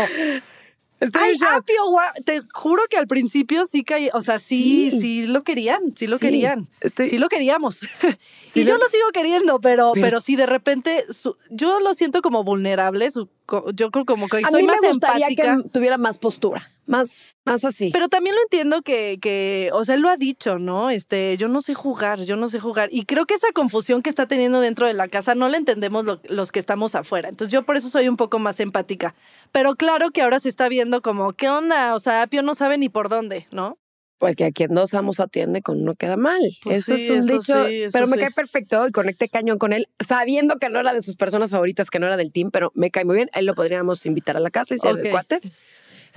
estoy 1.00 1.22
ay. 1.24 1.38
Apio, 1.56 1.90
guau". 1.90 2.08
te 2.26 2.42
juro 2.54 2.84
que 2.90 2.98
al 2.98 3.08
principio 3.08 3.66
sí 3.66 3.84
caía, 3.84 4.12
o 4.14 4.22
sea, 4.22 4.40
sí, 4.40 4.90
sí, 4.92 5.00
Sí. 5.00 5.28
lo 5.28 5.44
querían, 5.44 5.94
sí 5.96 6.08
lo 6.08 6.18
Sí, 6.18 6.26
querían, 6.26 6.68
estoy- 6.82 7.10
sí 7.10 7.18
lo 7.18 7.30
queríamos. 7.30 7.80
Sí 8.54 8.62
y 8.62 8.66
yo 8.66 8.78
lo- 8.78 8.88
sigo 8.90 9.06
queriendo, 9.14 9.60
pero, 9.60 9.92
Pero- 9.94 10.06
pero, 10.08 10.22
sí 10.22 10.36
de 10.36 10.46
repente, 10.48 11.06
su- 11.12 11.36
yo 11.52 11.80
lo 11.80 11.94
siento 11.94 12.22
como 12.22 12.44
vulnerable, 12.44 13.12
su- 13.12 13.30
yo 13.76 13.92
creo 13.92 14.06
como 14.06 14.28
que 14.30 14.38
A 14.38 14.50
soy 14.50 14.62
mí 14.64 14.68
más 14.68 14.82
me 14.82 14.88
gustaría 14.88 15.28
empática. 15.28 15.58
que 15.64 15.70
tuviera 15.70 15.98
más 15.98 16.18
postura, 16.18 16.68
más, 16.88 17.38
más 17.46 17.64
así. 17.64 17.92
Pero 17.94 18.08
también 18.10 18.34
lo 18.36 18.42
entiendo 18.42 18.82
que, 18.82 19.20
que, 19.22 19.70
o 19.74 19.84
sea, 19.86 19.96
él 19.96 20.02
lo 20.02 20.10
ha 20.10 20.18
dicho, 20.18 20.58
¿no? 20.58 20.90
Este, 20.90 21.38
yo 21.38 21.48
no 21.48 21.62
sé 21.62 21.74
jugar, 21.76 22.22
yo 22.24 22.36
no 22.36 22.48
sé 22.48 22.60
jugar. 22.60 22.90
Y 22.92 23.06
creo 23.06 23.26
que 23.26 23.36
esa 23.36 23.52
confusión 23.54 24.02
que 24.02 24.10
está 24.10 24.26
teniendo 24.28 24.60
dentro 24.62 24.88
de 24.88 24.94
la 24.94 25.08
casa 25.08 25.36
no 25.36 25.50
la 25.50 25.58
entendemos 25.58 26.06
lo- 26.06 26.22
los 26.30 26.52
que 26.52 26.60
estamos 26.60 26.96
afuera. 26.96 27.30
Entonces 27.30 27.52
yo 27.52 27.64
por 27.64 27.78
eso 27.78 27.90
soy 27.90 28.08
un 28.10 28.18
poco 28.18 28.40
más 28.40 28.60
empática. 28.60 29.14
Pero 29.52 29.76
claro 29.76 30.10
que 30.12 30.22
ahora 30.24 30.40
se 30.40 30.50
está 30.50 30.68
viendo 30.70 31.02
como, 31.02 31.34
¿qué 31.34 31.50
onda? 31.50 31.94
O 31.94 32.00
sea, 32.00 32.24
Apio 32.24 32.42
no 32.42 32.56
sabe 32.56 32.78
ni 32.78 32.90
por 32.90 33.10
dónde, 33.10 33.48
¿no? 33.52 33.78
Porque 34.20 34.46
a 34.46 34.52
quien 34.52 34.74
dos 34.74 34.96
amos 34.96 35.20
atiende, 35.20 35.62
con 35.62 35.80
uno 35.80 35.94
queda 35.94 36.18
mal. 36.18 36.42
Pues 36.64 36.78
eso 36.78 36.96
sí, 36.96 37.04
es 37.04 37.10
un 37.12 37.18
eso 37.20 37.34
dicho. 37.34 37.68
sí, 37.68 37.84
eso 37.84 37.92
pero 37.94 38.08
me 38.08 38.16
sí. 38.16 38.22
cae 38.22 38.32
perfecto 38.32 38.88
y 38.88 38.92
conecté 38.92 39.30
cañón 39.30 39.60
con 39.60 39.74
él, 39.74 39.90
sabiendo 40.00 40.56
que 40.56 40.70
no 40.70 40.80
era 40.80 40.92
de 40.94 41.04
sus 41.04 41.16
personas 41.16 41.52
favoritas, 41.52 41.92
que 41.92 42.00
no 42.00 42.08
era 42.08 42.18
del 42.18 42.34
team, 42.34 42.50
pero 42.50 42.72
me 42.74 42.90
cae 42.90 43.06
muy 43.06 43.16
bien. 43.18 43.30
Él 43.36 43.46
lo 43.46 43.54
podríamos 43.54 44.04
invitar 44.08 44.36
a 44.36 44.40
la 44.40 44.50
casa 44.50 44.74
y 44.74 44.80
ser 44.80 44.94
Ok. 44.96 45.12
cuates. 45.12 45.52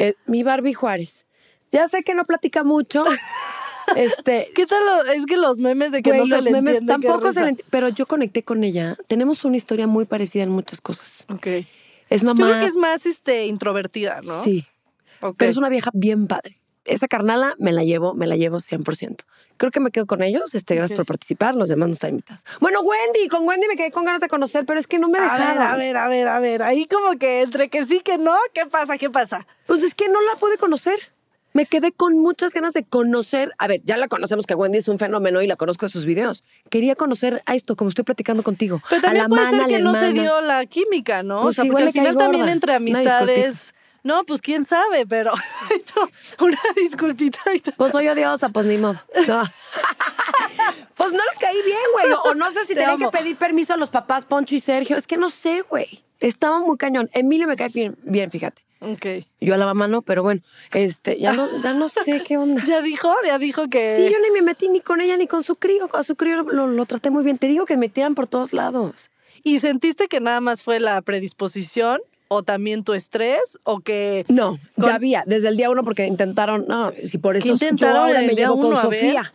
Eh, 0.00 0.14
mi 0.26 0.42
Barbie 0.42 0.74
Juárez. 0.74 1.26
Ya 1.70 1.86
sé 1.88 2.02
que 2.02 2.14
no 2.14 2.24
platica 2.24 2.64
mucho. 2.64 3.04
este. 3.96 4.50
¿Qué 4.54 4.66
tal? 4.66 4.84
lo- 4.84 5.12
es 5.12 5.26
que 5.26 5.36
los 5.36 5.58
memes 5.58 5.92
de 5.92 6.02
que 6.02 6.10
güey, 6.10 6.20
no 6.20 6.24
se 6.26 6.30
los 6.36 6.44
le 6.44 6.50
memes 6.52 6.76
entiende, 6.78 7.06
tampoco 7.08 7.32
se 7.32 7.44
le 7.44 7.52
enti- 7.52 7.64
Pero 7.70 7.88
yo 7.88 8.06
conecté 8.06 8.42
con 8.42 8.64
ella. 8.64 8.96
Tenemos 9.08 9.44
una 9.44 9.56
historia 9.56 9.86
muy 9.86 10.04
parecida 10.04 10.42
en 10.42 10.50
muchas 10.50 10.80
cosas. 10.80 11.26
Ok. 11.28 11.46
Es 12.08 12.22
Yo 12.22 12.26
mamá. 12.26 12.46
creo 12.48 12.60
que 12.60 12.66
es 12.66 12.76
más 12.76 13.06
este, 13.06 13.46
introvertida, 13.46 14.20
¿no? 14.24 14.42
Sí. 14.42 14.66
Ok. 15.20 15.36
Pero 15.38 15.50
es 15.50 15.56
una 15.56 15.68
vieja 15.68 15.90
bien 15.92 16.26
padre. 16.26 16.60
Esa 16.92 17.09
carnala 17.09 17.55
me 17.59 17.72
la 17.72 17.85
llevo, 17.85 18.14
me 18.14 18.26
la 18.26 18.37
llevo 18.37 18.59
100%. 18.59 19.24
Creo 19.57 19.70
que 19.70 19.81
me 19.81 19.90
quedo 19.90 20.07
con 20.07 20.22
ellos. 20.22 20.55
Este, 20.55 20.74
gracias 20.74 20.96
por 20.96 21.07
participar. 21.07 21.55
Los 21.55 21.68
demás 21.68 21.88
no 21.88 21.92
están 21.94 22.11
invitados. 22.11 22.42
Bueno, 22.61 22.81
Wendy, 22.81 23.29
con 23.29 23.46
Wendy 23.46 23.66
me 23.68 23.76
quedé 23.76 23.90
con 23.90 24.05
ganas 24.05 24.20
de 24.20 24.29
conocer, 24.29 24.64
pero 24.66 24.81
es 24.81 24.87
que 24.87 24.98
no 24.98 25.09
me 25.09 25.18
A 25.18 25.22
dejaron. 25.22 25.59
ver, 25.59 25.62
a 25.66 25.76
ver, 25.76 25.96
a 25.96 26.09
ver, 26.09 26.29
a 26.29 26.38
ver. 26.38 26.62
Ahí 26.62 26.87
como 26.87 27.18
que 27.18 27.42
entre 27.42 27.68
que 27.68 27.85
sí, 27.85 28.00
que 28.00 28.18
no. 28.18 28.37
¿Qué 28.55 28.66
pasa? 28.66 28.98
¿Qué 28.98 29.11
pasa? 29.11 29.46
Pues 29.66 29.83
es 29.83 29.94
que 29.94 30.09
no 30.09 30.20
la 30.20 30.37
pude 30.37 30.57
conocer. 30.57 30.98
Me 31.53 31.66
quedé 31.66 31.90
con 31.90 32.16
muchas 32.16 32.55
ganas 32.55 32.74
de 32.74 32.85
conocer. 32.85 33.53
A 33.59 33.66
ver, 33.66 33.81
ya 33.85 33.96
la 33.96 34.07
conocemos 34.07 34.46
que 34.46 34.55
Wendy 34.55 34.79
es 34.79 34.87
un 34.88 34.98
fenómeno 35.00 35.42
y 35.42 35.48
la 35.48 35.57
conozco 35.57 35.87
de 35.87 35.90
sus 35.90 36.07
videos. 36.07 36.44
Quería 36.70 36.94
conocer 36.94 37.42
a 37.44 37.57
esto, 37.57 37.74
como 37.74 37.88
estoy 37.88 38.05
platicando 38.05 38.44
contigo. 38.44 38.81
Pero 38.88 39.00
a 39.00 39.03
también 39.03 39.24
la 39.24 39.29
puede 39.29 39.42
mana, 39.46 39.57
ser 39.57 39.62
a 39.62 39.66
que 39.66 39.83
no 39.83 39.94
se 39.94 40.12
dio 40.12 40.40
la 40.40 40.64
química, 40.66 41.22
¿no? 41.24 41.42
Pues 41.42 41.59
o 41.59 41.62
sea, 41.62 41.70
porque 41.70 41.88
al 41.88 41.92
final 41.92 42.16
también 42.16 42.48
entre 42.48 42.74
amistades. 42.74 43.74
No, 44.02 44.24
pues 44.24 44.40
quién 44.40 44.64
sabe, 44.64 45.06
pero 45.06 45.32
una 46.40 46.58
disculpita. 46.76 47.38
Pues 47.76 47.92
soy 47.92 48.08
odiosa, 48.08 48.48
pues 48.48 48.66
ni 48.66 48.78
modo. 48.78 49.00
No. 49.28 49.42
pues 50.96 51.12
no 51.12 51.18
les 51.24 51.38
caí 51.38 51.60
bien, 51.64 51.78
güey. 51.94 52.12
O 52.24 52.34
no 52.34 52.50
sé 52.50 52.64
si 52.64 52.74
Te 52.74 52.84
que 52.98 53.08
pedir 53.08 53.36
permiso 53.36 53.74
a 53.74 53.76
los 53.76 53.90
papás 53.90 54.24
Poncho 54.24 54.54
y 54.54 54.60
Sergio. 54.60 54.96
Es 54.96 55.06
que 55.06 55.16
no 55.16 55.30
sé, 55.30 55.62
güey. 55.62 56.02
Estaba 56.20 56.60
muy 56.60 56.76
cañón. 56.76 57.08
Emilio 57.12 57.46
me 57.46 57.56
cae 57.56 57.68
bien, 57.68 57.96
bien, 58.02 58.30
fíjate. 58.30 58.62
Ok. 58.80 59.26
Yo 59.40 59.54
a 59.54 59.56
la 59.58 59.66
mamá 59.66 59.88
no, 59.88 60.00
pero 60.02 60.22
bueno, 60.22 60.40
este, 60.72 61.18
ya 61.18 61.32
no, 61.32 61.46
ya 61.62 61.74
no 61.74 61.88
sé 61.88 62.22
qué 62.26 62.38
onda. 62.38 62.62
Ya 62.66 62.80
dijo, 62.82 63.12
ya 63.26 63.38
dijo 63.38 63.68
que. 63.68 63.96
Sí, 63.96 64.12
yo 64.12 64.18
ni 64.20 64.30
me 64.30 64.42
metí 64.42 64.68
ni 64.68 64.80
con 64.80 65.00
ella 65.00 65.16
ni 65.16 65.26
con 65.26 65.42
su 65.42 65.56
crío. 65.56 65.88
A 65.94 66.02
su 66.02 66.16
crío 66.16 66.36
lo, 66.36 66.52
lo- 66.52 66.66
lo 66.68 66.86
traté 66.86 67.10
muy 67.10 67.22
bien. 67.24 67.38
Te 67.38 67.46
digo 67.46 67.66
que 67.66 67.76
me 67.76 67.88
tiran 67.88 68.14
por 68.14 68.26
todos 68.26 68.52
lados. 68.52 69.10
¿Y 69.42 69.58
sentiste 69.60 70.08
que 70.08 70.20
nada 70.20 70.40
más 70.40 70.62
fue 70.62 70.80
la 70.80 71.00
predisposición 71.02 72.00
o 72.32 72.44
también 72.44 72.84
tu 72.84 72.94
estrés 72.94 73.58
o 73.64 73.80
que. 73.80 74.24
No, 74.28 74.58
Con- 74.76 74.84
ya 74.86 74.94
había, 74.94 75.24
desde 75.26 75.48
el 75.48 75.56
día 75.56 75.68
uno, 75.68 75.82
porque 75.82 76.06
intentaron, 76.06 76.64
no, 76.68 76.92
si 77.04 77.18
por 77.18 77.36
eso 77.36 77.46
yo 77.48 77.52
intentaron 77.54 77.96
ahora 78.02 78.18
en 78.22 78.30
el 78.30 78.36
me 78.36 78.40
llevo 78.40 78.60
con. 78.60 78.76
Sofía. 78.76 79.32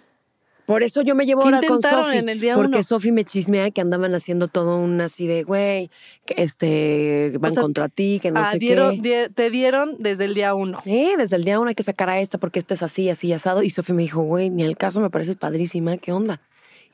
Por 0.66 0.82
eso 0.82 1.04
yo 1.04 1.14
me 1.14 1.28
llevo 1.28 1.42
¿Qué 1.44 1.54
ahora 1.54 1.62
con 1.68 1.80
Sofi. 1.80 2.18
en 2.18 2.28
el 2.30 2.40
día 2.40 2.56
Porque? 2.56 2.82
Sofi 2.82 3.12
me 3.12 3.24
chismea 3.24 3.70
que 3.70 3.82
andaban 3.82 4.16
haciendo 4.16 4.48
todo 4.48 4.78
un 4.80 5.00
así 5.00 5.28
de, 5.28 5.44
güey, 5.44 5.92
que 6.26 6.42
este, 6.42 7.34
van 7.40 7.52
sea, 7.52 7.62
contra 7.62 7.88
ti, 7.88 8.20
que 8.20 8.32
no 8.32 8.40
ah, 8.40 8.50
sé 8.52 8.58
dieron- 8.58 8.96
qué. 8.96 9.02
die- 9.28 9.30
te 9.30 9.52
dieron 9.52 9.96
desde 10.00 10.26
el 10.26 10.34
día 10.34 10.56
uno. 10.56 10.82
Eh, 10.86 11.18
desde 11.20 11.36
el 11.36 11.44
día 11.44 11.60
uno 11.60 11.70
hay 11.70 11.76
que 11.76 11.84
sacar 11.84 12.10
a 12.10 12.20
esta 12.20 12.40
porque 12.40 12.58
esta 12.58 12.74
es 12.74 12.82
así, 12.82 13.12
así, 13.12 13.32
asado. 13.32 13.62
Y 13.62 13.70
Sofi 13.70 13.94
me 13.94 14.02
dijo, 14.02 14.24
güey, 14.24 14.50
ni 14.50 14.64
al 14.64 14.76
caso 14.76 15.02
me 15.02 15.12
pareces 15.12 15.36
padrísima, 15.36 15.98
¿qué 15.98 16.12
onda? 16.14 16.42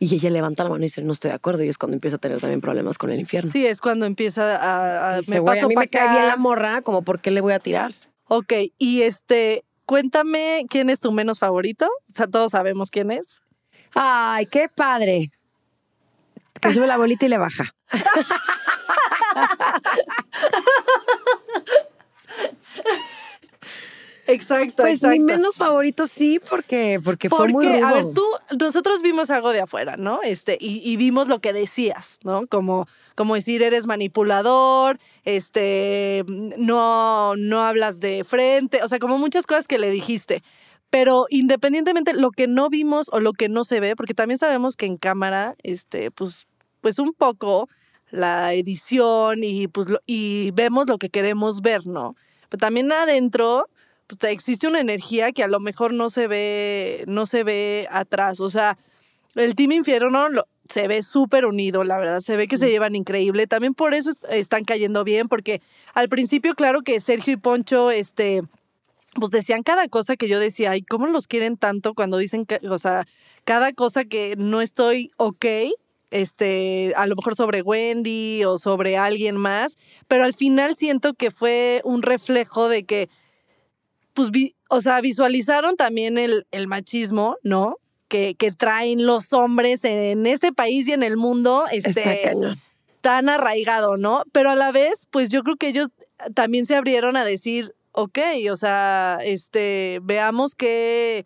Y 0.03 0.15
ella 0.15 0.31
levanta 0.31 0.63
la 0.63 0.71
mano 0.71 0.81
y 0.81 0.85
dice, 0.87 1.03
no 1.03 1.13
estoy 1.13 1.29
de 1.29 1.35
acuerdo. 1.35 1.63
Y 1.63 1.69
es 1.69 1.77
cuando 1.77 1.93
empieza 1.95 2.15
a 2.15 2.19
tener 2.19 2.41
también 2.41 2.59
problemas 2.59 2.97
con 2.97 3.11
el 3.11 3.19
infierno. 3.19 3.51
Sí, 3.51 3.67
es 3.67 3.79
cuando 3.79 4.07
empieza 4.07 4.55
a. 4.55 5.13
a- 5.13 5.17
Dice, 5.19 5.29
me 5.29 5.37
güey, 5.39 5.51
a 5.51 5.55
paso 5.61 5.67
mí 5.69 5.75
me 5.75 5.87
cae 5.87 6.09
bien 6.09 6.25
la 6.27 6.37
morra, 6.37 6.81
como 6.81 7.03
por 7.03 7.21
qué 7.21 7.29
le 7.29 7.39
voy 7.39 7.53
a 7.53 7.59
tirar. 7.59 7.93
Ok, 8.27 8.51
y 8.79 9.03
este, 9.03 9.63
cuéntame 9.85 10.65
quién 10.69 10.89
es 10.89 11.01
tu 11.01 11.11
menos 11.11 11.37
favorito. 11.37 11.85
O 11.85 12.13
sea, 12.15 12.25
todos 12.25 12.49
sabemos 12.53 12.89
quién 12.89 13.11
es. 13.11 13.43
Ay, 13.93 14.47
qué 14.47 14.69
padre. 14.73 15.29
Que 16.59 16.73
sube 16.73 16.87
la 16.87 16.97
bolita 16.97 17.27
y 17.27 17.29
le 17.29 17.37
baja. 17.37 17.65
Exacto, 24.33 24.83
Pues 24.83 25.01
mi 25.03 25.19
menos 25.19 25.55
favorito 25.57 26.07
sí, 26.07 26.39
porque, 26.49 26.99
porque 27.03 27.29
fue 27.29 27.47
muy 27.49 27.65
rudo. 27.65 27.85
a 27.87 27.93
ver, 27.93 28.05
tú, 28.13 28.23
nosotros 28.59 29.01
vimos 29.01 29.29
algo 29.29 29.51
de 29.51 29.61
afuera, 29.61 29.97
¿no? 29.97 30.21
Este, 30.23 30.57
y, 30.59 30.81
y 30.89 30.95
vimos 30.97 31.27
lo 31.27 31.39
que 31.39 31.53
decías, 31.53 32.19
¿no? 32.23 32.47
Como, 32.47 32.87
como 33.15 33.35
decir, 33.35 33.61
eres 33.63 33.85
manipulador, 33.87 34.99
este, 35.23 36.23
no, 36.57 37.35
no 37.35 37.59
hablas 37.61 37.99
de 37.99 38.23
frente, 38.23 38.81
o 38.83 38.87
sea, 38.87 38.99
como 38.99 39.17
muchas 39.17 39.45
cosas 39.45 39.67
que 39.67 39.79
le 39.79 39.89
dijiste. 39.89 40.43
Pero 40.89 41.25
independientemente, 41.29 42.13
lo 42.13 42.31
que 42.31 42.47
no 42.47 42.69
vimos 42.69 43.07
o 43.11 43.19
lo 43.19 43.31
que 43.33 43.47
no 43.49 43.63
se 43.63 43.79
ve, 43.79 43.95
porque 43.95 44.13
también 44.13 44.37
sabemos 44.37 44.75
que 44.75 44.85
en 44.85 44.97
cámara, 44.97 45.55
este, 45.63 46.11
pues, 46.11 46.47
pues 46.81 46.99
un 46.99 47.13
poco 47.13 47.69
la 48.09 48.53
edición 48.53 49.43
y, 49.43 49.67
pues, 49.67 49.87
lo- 49.89 50.01
y 50.05 50.51
vemos 50.51 50.87
lo 50.87 50.97
que 50.97 51.09
queremos 51.09 51.61
ver, 51.61 51.87
¿no? 51.87 52.15
Pero 52.49 52.59
también 52.59 52.91
adentro, 52.91 53.67
pues, 54.19 54.31
existe 54.31 54.67
una 54.67 54.79
energía 54.79 55.31
que 55.31 55.43
a 55.43 55.47
lo 55.47 55.59
mejor 55.59 55.93
no 55.93 56.09
se 56.09 56.27
ve, 56.27 57.03
no 57.07 57.25
se 57.25 57.43
ve 57.43 57.87
atrás. 57.91 58.39
O 58.39 58.49
sea, 58.49 58.77
el 59.35 59.55
Team 59.55 59.71
Infierno 59.73 60.29
lo- 60.29 60.45
se 60.69 60.87
ve 60.87 61.03
súper 61.03 61.45
unido, 61.45 61.83
la 61.83 61.97
verdad. 61.97 62.21
Se 62.21 62.37
ve 62.37 62.47
que 62.47 62.57
se 62.57 62.69
llevan 62.69 62.95
increíble. 62.95 63.47
También 63.47 63.73
por 63.73 63.93
eso 63.93 64.09
est- 64.11 64.25
están 64.29 64.63
cayendo 64.63 65.03
bien, 65.03 65.27
porque 65.27 65.61
al 65.93 66.09
principio, 66.09 66.55
claro 66.55 66.81
que 66.81 66.99
Sergio 67.01 67.33
y 67.33 67.37
Poncho, 67.37 67.91
este, 67.91 68.41
pues 69.15 69.31
decían 69.31 69.63
cada 69.63 69.87
cosa 69.89 70.15
que 70.15 70.27
yo 70.29 70.39
decía, 70.39 70.71
ay, 70.71 70.83
¿cómo 70.83 71.07
los 71.07 71.27
quieren 71.27 71.57
tanto 71.57 71.93
cuando 71.93 72.17
dicen 72.17 72.45
que, 72.45 72.59
o 72.69 72.77
sea, 72.79 73.05
cada 73.45 73.73
cosa 73.73 74.05
que 74.05 74.35
no 74.37 74.61
estoy 74.61 75.11
ok, 75.17 75.45
este, 76.11 76.93
a 76.95 77.07
lo 77.07 77.15
mejor 77.15 77.35
sobre 77.35 77.61
Wendy 77.61 78.43
o 78.45 78.57
sobre 78.57 78.97
alguien 78.97 79.37
más, 79.37 79.77
pero 80.07 80.23
al 80.23 80.33
final 80.33 80.75
siento 80.75 81.13
que 81.13 81.31
fue 81.31 81.81
un 81.83 82.01
reflejo 82.01 82.67
de 82.69 82.83
que, 82.83 83.09
pues, 84.13 84.29
o 84.69 84.81
sea, 84.81 85.01
visualizaron 85.01 85.75
también 85.75 86.17
el, 86.17 86.45
el 86.51 86.67
machismo, 86.67 87.37
¿no? 87.43 87.77
Que, 88.07 88.35
que, 88.35 88.51
traen 88.51 89.05
los 89.05 89.31
hombres 89.31 89.85
en 89.85 90.25
este 90.27 90.51
país 90.51 90.87
y 90.87 90.91
en 90.91 91.01
el 91.01 91.15
mundo, 91.15 91.65
este, 91.71 92.35
tan 92.99 93.29
arraigado, 93.29 93.95
¿no? 93.95 94.23
Pero 94.33 94.49
a 94.49 94.55
la 94.55 94.71
vez, 94.71 95.07
pues 95.11 95.29
yo 95.29 95.43
creo 95.43 95.55
que 95.55 95.69
ellos 95.69 95.89
también 96.33 96.65
se 96.65 96.75
abrieron 96.75 97.15
a 97.15 97.23
decir, 97.23 97.73
ok, 97.93 98.19
o 98.51 98.57
sea, 98.57 99.19
este, 99.23 99.99
veamos 100.03 100.55
que 100.55 101.25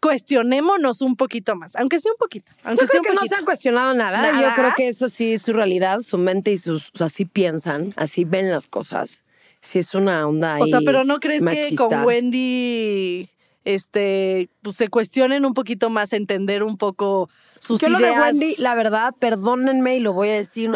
cuestionémonos 0.00 1.00
un 1.00 1.16
poquito 1.16 1.54
más, 1.54 1.76
aunque 1.76 2.00
sea 2.00 2.12
un 2.12 2.18
poquito. 2.18 2.50
Aunque 2.64 2.84
yo 2.84 2.88
creo 2.88 3.02
que 3.02 3.14
no 3.14 3.24
se 3.24 3.36
han 3.36 3.44
cuestionado 3.44 3.94
nada. 3.94 4.40
Yo 4.40 4.54
creo 4.54 4.72
que 4.76 4.88
eso 4.88 5.08
sí 5.08 5.34
es 5.34 5.42
su 5.42 5.52
realidad, 5.52 6.00
su 6.00 6.18
mente 6.18 6.50
y 6.50 6.58
sus, 6.58 6.90
así 7.00 7.24
piensan, 7.24 7.94
así 7.96 8.24
ven 8.24 8.50
las 8.50 8.66
cosas. 8.66 9.22
Sí 9.62 9.78
es 9.78 9.94
una 9.94 10.26
onda 10.26 10.56
ahí 10.56 10.62
O 10.62 10.66
sea, 10.66 10.80
pero 10.84 11.04
¿no 11.04 11.20
crees 11.20 11.44
que 11.44 11.74
con 11.76 12.04
Wendy 12.04 13.30
este, 13.64 14.48
pues 14.60 14.76
se 14.76 14.88
cuestionen 14.88 15.44
un 15.44 15.54
poquito 15.54 15.88
más, 15.88 16.12
entender 16.12 16.62
un 16.62 16.76
poco 16.76 17.30
sus 17.58 17.80
yo 17.80 17.88
ideas? 17.88 18.00
Lo 18.00 18.06
de 18.06 18.20
Wendy, 18.20 18.54
la 18.58 18.74
verdad, 18.74 19.14
perdónenme 19.18 19.96
y 19.96 20.00
lo 20.00 20.12
voy 20.12 20.30
a 20.30 20.34
decir, 20.34 20.70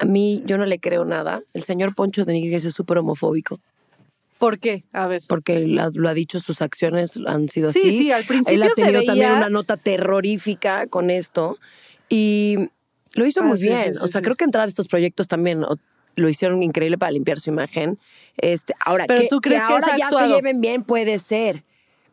a 0.00 0.04
mí 0.04 0.42
yo 0.44 0.58
no 0.58 0.66
le 0.66 0.78
creo 0.78 1.04
nada. 1.04 1.42
El 1.54 1.62
señor 1.62 1.94
Poncho 1.94 2.24
de 2.24 2.34
Nigris 2.34 2.64
es 2.66 2.74
súper 2.74 2.98
homofóbico. 2.98 3.58
¿Por 4.38 4.58
qué? 4.58 4.84
A 4.92 5.06
ver. 5.06 5.22
Porque 5.26 5.60
lo 5.60 6.08
ha 6.08 6.14
dicho, 6.14 6.38
sus 6.38 6.60
acciones 6.60 7.18
han 7.26 7.48
sido 7.48 7.70
así. 7.70 7.80
Sí, 7.80 7.90
sí, 7.98 8.12
al 8.12 8.24
principio 8.24 8.54
Él 8.54 8.62
ha 8.62 8.74
tenido 8.74 9.02
también 9.04 9.32
una 9.32 9.48
nota 9.48 9.76
terrorífica 9.76 10.86
con 10.86 11.08
esto 11.08 11.58
y 12.08 12.68
lo 13.14 13.24
hizo 13.24 13.40
ah, 13.40 13.44
muy 13.44 13.58
bien. 13.58 13.94
o 14.02 14.08
sea, 14.08 14.20
creo 14.20 14.36
que 14.36 14.44
entrar 14.44 14.64
a 14.64 14.68
estos 14.68 14.88
proyectos 14.88 15.28
también 15.28 15.64
lo 16.16 16.28
hicieron 16.28 16.62
increíble 16.62 16.98
para 16.98 17.12
limpiar 17.12 17.40
su 17.40 17.50
imagen. 17.50 17.98
Este, 18.36 18.74
ahora, 18.80 19.06
Pero 19.06 19.22
tú 19.28 19.40
crees 19.40 19.62
que, 19.64 19.72
ahora 19.72 19.96
ya 19.98 20.10
se 20.10 20.28
lleven 20.28 20.60
bien, 20.60 20.82
puede 20.82 21.18
ser. 21.18 21.64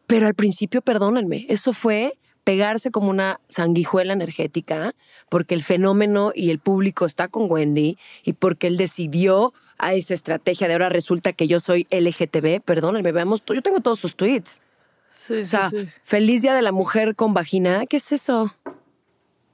Pero 0.07 0.27
al 0.27 0.33
principio, 0.33 0.81
perdónenme, 0.81 1.45
eso 1.49 1.73
fue 1.73 2.17
pegarse 2.43 2.91
como 2.91 3.09
una 3.09 3.39
sanguijuela 3.47 4.13
energética, 4.13 4.93
porque 5.29 5.53
el 5.53 5.63
fenómeno 5.63 6.31
y 6.35 6.49
el 6.49 6.59
público 6.59 7.05
está 7.05 7.27
con 7.27 7.49
Wendy 7.49 7.97
y 8.23 8.33
porque 8.33 8.67
él 8.67 8.77
decidió 8.77 9.53
a 9.77 9.93
esa 9.93 10.13
estrategia 10.13 10.67
de 10.67 10.73
ahora 10.73 10.89
resulta 10.89 11.33
que 11.33 11.47
yo 11.47 11.59
soy 11.59 11.87
LGTB, 11.89 12.61
perdónenme, 12.61 13.11
veamos, 13.11 13.43
yo 13.45 13.61
tengo 13.61 13.79
todos 13.79 13.99
sus 13.99 14.15
tweets. 14.15 14.61
Sí, 15.13 15.41
o 15.41 15.45
sea, 15.45 15.69
sí, 15.69 15.87
feliz 16.03 16.41
día 16.41 16.53
de 16.53 16.61
la 16.61 16.71
mujer 16.71 17.15
con 17.15 17.33
vagina, 17.33 17.85
¿qué 17.85 17.97
es 17.97 18.11
eso? 18.11 18.55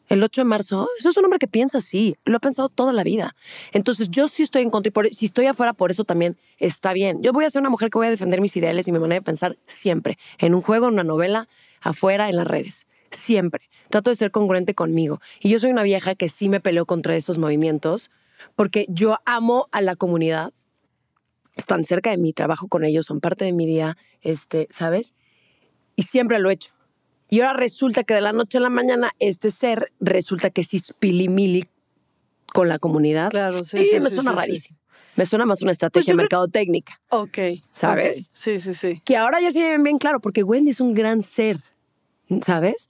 El 0.07 0.23
8 0.23 0.41
de 0.41 0.45
marzo, 0.45 0.89
eso 0.97 1.09
es 1.09 1.17
un 1.17 1.25
hombre 1.25 1.39
que 1.39 1.47
piensa 1.47 1.79
así, 1.79 2.15
lo 2.25 2.37
ha 2.37 2.39
pensado 2.39 2.69
toda 2.69 2.93
la 2.93 3.03
vida. 3.03 3.35
Entonces 3.73 4.09
yo 4.09 4.27
sí 4.27 4.43
estoy 4.43 4.61
en 4.61 4.69
contra 4.69 4.87
y 4.87 4.91
por, 4.91 5.13
si 5.13 5.25
estoy 5.25 5.47
afuera 5.47 5.73
por 5.73 5.91
eso 5.91 6.05
también 6.05 6.37
está 6.59 6.93
bien. 6.93 7.21
Yo 7.21 7.33
voy 7.33 7.45
a 7.45 7.49
ser 7.49 7.59
una 7.59 7.69
mujer 7.69 7.89
que 7.89 7.97
voy 7.97 8.07
a 8.07 8.09
defender 8.09 8.39
mis 8.39 8.55
ideales 8.55 8.87
y 8.87 8.91
mi 8.91 8.99
manera 8.99 9.19
de 9.19 9.25
pensar 9.25 9.57
siempre, 9.65 10.17
en 10.37 10.55
un 10.55 10.61
juego, 10.61 10.87
en 10.87 10.93
una 10.93 11.03
novela, 11.03 11.49
afuera, 11.81 12.29
en 12.29 12.37
las 12.37 12.47
redes, 12.47 12.87
siempre. 13.11 13.69
Trato 13.89 14.09
de 14.09 14.15
ser 14.15 14.31
congruente 14.31 14.73
conmigo. 14.73 15.19
Y 15.41 15.49
yo 15.49 15.59
soy 15.59 15.71
una 15.71 15.83
vieja 15.83 16.15
que 16.15 16.29
sí 16.29 16.47
me 16.47 16.61
peleo 16.61 16.85
contra 16.85 17.15
esos 17.15 17.37
movimientos 17.37 18.09
porque 18.55 18.85
yo 18.89 19.17
amo 19.25 19.67
a 19.71 19.81
la 19.81 19.95
comunidad. 19.95 20.53
Están 21.55 21.83
cerca 21.83 22.11
de 22.11 22.17
mí, 22.17 22.33
trabajo 22.33 22.67
con 22.67 22.85
ellos, 22.85 23.07
son 23.07 23.19
parte 23.19 23.43
de 23.43 23.51
mi 23.51 23.65
día, 23.65 23.97
este, 24.21 24.67
¿sabes? 24.69 25.15
Y 25.95 26.03
siempre 26.03 26.39
lo 26.39 26.49
he 26.49 26.53
hecho. 26.53 26.76
Y 27.29 27.41
ahora 27.41 27.59
resulta 27.59 28.03
que 28.03 28.13
de 28.13 28.21
la 28.21 28.33
noche 28.33 28.57
a 28.57 28.61
la 28.61 28.69
mañana 28.69 29.11
este 29.19 29.51
ser 29.51 29.91
resulta 29.99 30.49
que 30.49 30.63
sí 30.63 30.77
es 30.77 30.93
pilimili 30.97 31.67
con 32.53 32.69
la 32.69 32.79
comunidad. 32.79 33.29
Claro, 33.29 33.63
sí. 33.63 33.85
sí, 33.85 33.99
me 33.99 34.09
suena 34.09 34.31
rarísimo. 34.31 34.77
Me 35.15 35.25
suena 35.25 35.45
más 35.45 35.61
una 35.63 35.71
estrategia 35.71 36.13
pues 36.13 36.17
mercadotécnica. 36.17 37.01
Ok. 37.09 37.37
¿Sabes? 37.71 38.29
Sí, 38.33 38.59
sí, 38.59 38.73
sí. 38.73 39.01
Que 39.03 39.17
ahora 39.17 39.41
ya 39.41 39.51
se 39.51 39.67
ven 39.67 39.81
bien 39.81 39.97
claro, 39.97 40.19
porque 40.19 40.43
Wendy 40.43 40.69
es 40.71 40.79
un 40.79 40.93
gran 40.93 41.23
ser. 41.23 41.61
¿sabes? 42.45 42.89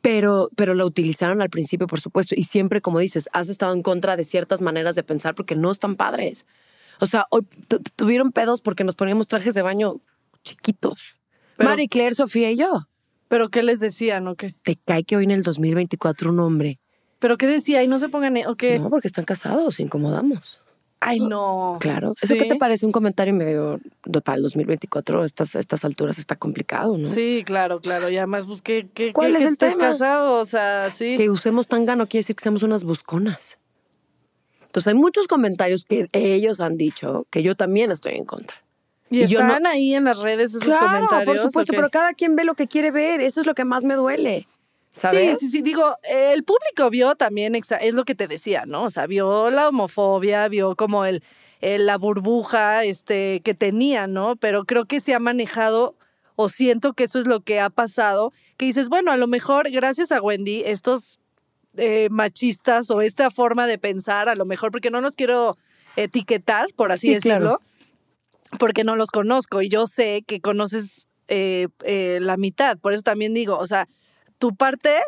pero, 0.00 0.50
pero 0.56 0.74
lo 0.74 0.84
utilizaron 0.84 1.40
al 1.40 1.50
principio, 1.50 1.86
por 1.86 2.00
supuesto. 2.00 2.34
Y 2.36 2.44
siempre, 2.44 2.80
como 2.80 2.98
dices, 2.98 3.28
has 3.32 3.48
estado 3.48 3.72
en 3.74 3.82
contra 3.82 4.16
de 4.16 4.24
ciertas 4.24 4.60
maneras 4.60 4.94
de 4.94 5.02
pensar 5.02 5.34
porque 5.34 5.54
no 5.54 5.70
están 5.70 5.96
padres. 5.96 6.46
O 7.00 7.06
sea, 7.06 7.26
hoy 7.30 7.46
tuvieron 7.96 8.32
pedos 8.32 8.60
porque 8.60 8.84
nos 8.84 8.94
poníamos 8.94 9.28
trajes 9.28 9.54
de 9.54 9.62
baño 9.62 10.00
chiquitos. 10.44 11.00
Marie 11.58 11.88
Claire, 11.88 12.14
Sofía 12.14 12.50
y 12.50 12.56
yo. 12.56 12.88
¿Pero 13.32 13.48
qué 13.48 13.62
les 13.62 13.80
decían 13.80 14.28
o 14.28 14.34
qué? 14.34 14.54
Te 14.62 14.76
cae 14.76 15.04
que 15.04 15.16
hoy 15.16 15.24
en 15.24 15.30
el 15.30 15.42
2024 15.42 16.32
un 16.32 16.40
hombre. 16.40 16.78
¿Pero 17.18 17.38
qué 17.38 17.46
decía? 17.46 17.82
Y 17.82 17.88
no 17.88 17.98
se 17.98 18.10
pongan... 18.10 18.36
¿o 18.46 18.56
qué? 18.56 18.78
No, 18.78 18.90
porque 18.90 19.08
están 19.08 19.24
casados, 19.24 19.80
incomodamos. 19.80 20.60
Ay, 21.00 21.18
no. 21.18 21.78
Claro. 21.80 22.12
¿Eso 22.20 22.34
qué 22.34 22.44
te 22.44 22.56
parece 22.56 22.84
un 22.84 22.92
comentario 22.92 23.32
medio 23.32 23.80
para 24.22 24.36
el 24.36 24.42
2024? 24.42 25.24
Estas, 25.24 25.54
estas 25.54 25.82
alturas 25.86 26.18
está 26.18 26.36
complicado, 26.36 26.98
¿no? 26.98 27.06
Sí, 27.06 27.42
claro, 27.46 27.80
claro. 27.80 28.10
Y 28.10 28.18
además, 28.18 28.44
pues, 28.44 28.60
¿qué, 28.60 28.90
qué, 28.92 29.14
¿Cuál 29.14 29.34
es 29.34 29.44
el 29.44 29.48
estés 29.54 29.78
casado? 29.78 30.38
O 30.38 30.44
sea, 30.44 30.90
sí. 30.90 31.16
Que 31.16 31.30
usemos 31.30 31.66
tan 31.66 31.86
gano 31.86 32.08
quiere 32.08 32.24
decir 32.24 32.36
que 32.36 32.42
seamos 32.42 32.62
unas 32.62 32.84
busconas. 32.84 33.56
Entonces, 34.66 34.88
hay 34.88 34.94
muchos 34.94 35.26
comentarios 35.26 35.86
que 35.86 36.06
ellos 36.12 36.60
han 36.60 36.76
dicho 36.76 37.26
que 37.30 37.42
yo 37.42 37.54
también 37.54 37.92
estoy 37.92 38.12
en 38.12 38.26
contra. 38.26 38.58
Y, 39.12 39.22
están 39.22 39.66
ahí 39.66 39.94
en 39.94 40.04
las 40.04 40.18
redes 40.18 40.50
esos 40.50 40.64
claro, 40.64 40.86
comentarios. 40.86 41.26
por 41.26 41.38
supuesto, 41.38 41.72
pero 41.74 41.90
cada 41.90 42.14
quien 42.14 42.34
ve 42.34 42.44
lo 42.44 42.54
que 42.54 42.66
quiere 42.66 42.90
ver. 42.90 43.20
Eso 43.20 43.40
es 43.40 43.46
lo 43.46 43.54
que 43.54 43.64
más 43.64 43.84
me 43.84 43.94
duele. 43.94 44.46
¿Sabes? 44.92 45.38
Sí, 45.38 45.46
sí, 45.46 45.50
sí. 45.52 45.62
Digo, 45.62 45.96
el 46.02 46.44
público 46.44 46.90
vio 46.90 47.14
también, 47.14 47.54
es 47.54 47.94
lo 47.94 48.04
que 48.04 48.14
te 48.14 48.28
decía, 48.28 48.64
¿no? 48.66 48.84
O 48.84 48.90
sea, 48.90 49.06
vio 49.06 49.50
la 49.50 49.68
homofobia, 49.68 50.48
vio 50.48 50.76
como 50.76 51.04
el 51.04 51.22
la 51.62 51.96
burbuja 51.96 52.84
este, 52.84 53.40
que 53.44 53.54
tenía, 53.54 54.06
¿no? 54.06 54.36
Pero 54.36 54.64
creo 54.64 54.84
que 54.86 55.00
se 55.00 55.14
ha 55.14 55.20
manejado 55.20 55.94
o 56.34 56.48
siento 56.48 56.92
que 56.92 57.04
eso 57.04 57.18
es 57.18 57.26
lo 57.26 57.40
que 57.40 57.60
ha 57.60 57.70
pasado, 57.70 58.32
que 58.56 58.66
dices, 58.66 58.88
bueno, 58.88 59.12
a 59.12 59.16
lo 59.16 59.26
mejor 59.26 59.70
gracias 59.70 60.12
a 60.12 60.20
Wendy, 60.20 60.62
estos 60.66 61.20
eh, 61.76 62.08
machistas 62.10 62.90
o 62.90 63.00
esta 63.00 63.30
forma 63.30 63.66
de 63.66 63.78
pensar, 63.78 64.28
a 64.28 64.34
lo 64.34 64.44
mejor, 64.44 64.72
porque 64.72 64.90
no 64.90 65.00
los 65.00 65.14
quiero 65.14 65.56
etiquetar, 65.96 66.66
por 66.74 66.90
así 66.90 67.14
decirlo, 67.14 67.60
porque 68.58 68.84
no 68.84 68.96
los 68.96 69.10
conozco 69.10 69.62
y 69.62 69.68
yo 69.68 69.86
sé 69.86 70.22
que 70.26 70.40
conoces 70.40 71.06
eh, 71.28 71.68
la 72.20 72.36
mitad, 72.36 72.78
por 72.78 72.92
eso 72.92 73.02
también 73.02 73.32
digo, 73.32 73.56
o 73.56 73.66
sea, 73.66 73.88
tu 74.38 74.54
parte 74.54 75.00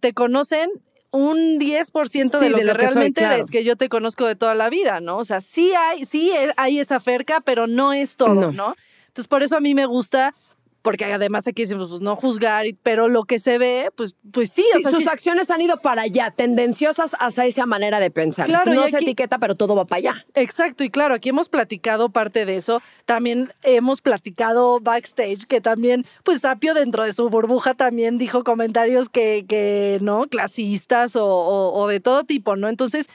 te 0.00 0.12
conocen 0.12 0.70
un 1.10 1.58
10% 1.58 2.38
de, 2.38 2.50
lo, 2.50 2.58
que, 2.58 2.72
realmente 2.74 3.24
eres, 3.24 3.50
que 3.50 3.64
yo 3.64 3.76
te 3.76 3.88
conozco 3.88 4.26
de 4.26 4.36
toda 4.36 4.54
la 4.54 4.68
vida, 4.68 5.00
¿no? 5.00 5.16
O 5.16 5.24
sea, 5.24 5.40
sí 5.40 5.72
hay, 5.74 6.04
sí 6.04 6.32
hay 6.56 6.78
esa 6.78 7.00
cerca, 7.00 7.40
pero 7.40 7.66
no 7.66 7.92
es 7.92 8.16
todo, 8.16 8.52
¿no? 8.52 8.76
Entonces, 9.06 9.26
por 9.26 9.42
eso 9.42 9.56
a 9.56 9.60
mí 9.60 9.74
me 9.74 9.86
gusta 9.86 10.34
porque 10.82 11.04
además 11.04 11.46
aquí 11.46 11.62
decimos, 11.62 11.88
pues 11.88 12.00
no 12.00 12.16
juzgar, 12.16 12.64
pero 12.82 13.08
lo 13.08 13.24
que 13.24 13.38
se 13.38 13.58
ve, 13.58 13.90
pues, 13.96 14.16
pues 14.32 14.50
sí. 14.50 14.64
o 14.76 14.80
sea, 14.80 14.92
sus 14.92 15.06
acciones 15.06 15.50
han 15.50 15.60
ido 15.60 15.78
para 15.80 16.02
allá, 16.02 16.30
tendenciosas 16.30 17.16
hacia 17.18 17.46
esa 17.46 17.66
manera 17.66 18.00
de 18.00 18.10
pensar. 18.10 18.46
Claro, 18.46 18.72
no 18.72 18.88
se 18.88 18.98
etiqueta, 18.98 19.38
pero 19.38 19.54
todo 19.54 19.74
va 19.74 19.84
para 19.84 19.98
allá. 19.98 20.26
Exacto, 20.34 20.84
y 20.84 20.90
claro, 20.90 21.14
aquí 21.14 21.30
hemos 21.30 21.48
platicado 21.48 22.10
parte 22.10 22.46
de 22.46 22.56
eso. 22.56 22.80
También 23.04 23.52
hemos 23.62 24.00
platicado 24.00 24.80
backstage, 24.80 25.46
que 25.46 25.60
también, 25.60 26.06
pues 26.22 26.40
Sapio 26.40 26.74
dentro 26.74 27.04
de 27.04 27.12
su 27.12 27.28
burbuja 27.28 27.74
también 27.74 28.18
dijo 28.18 28.44
comentarios 28.44 29.08
que, 29.08 29.44
que 29.48 29.98
¿no? 30.00 30.26
Clasistas 30.28 31.16
o, 31.16 31.26
o 31.26 31.88
de 31.88 32.00
todo 32.00 32.24
tipo, 32.24 32.56
¿no? 32.56 32.68
Entonces, 32.68 33.08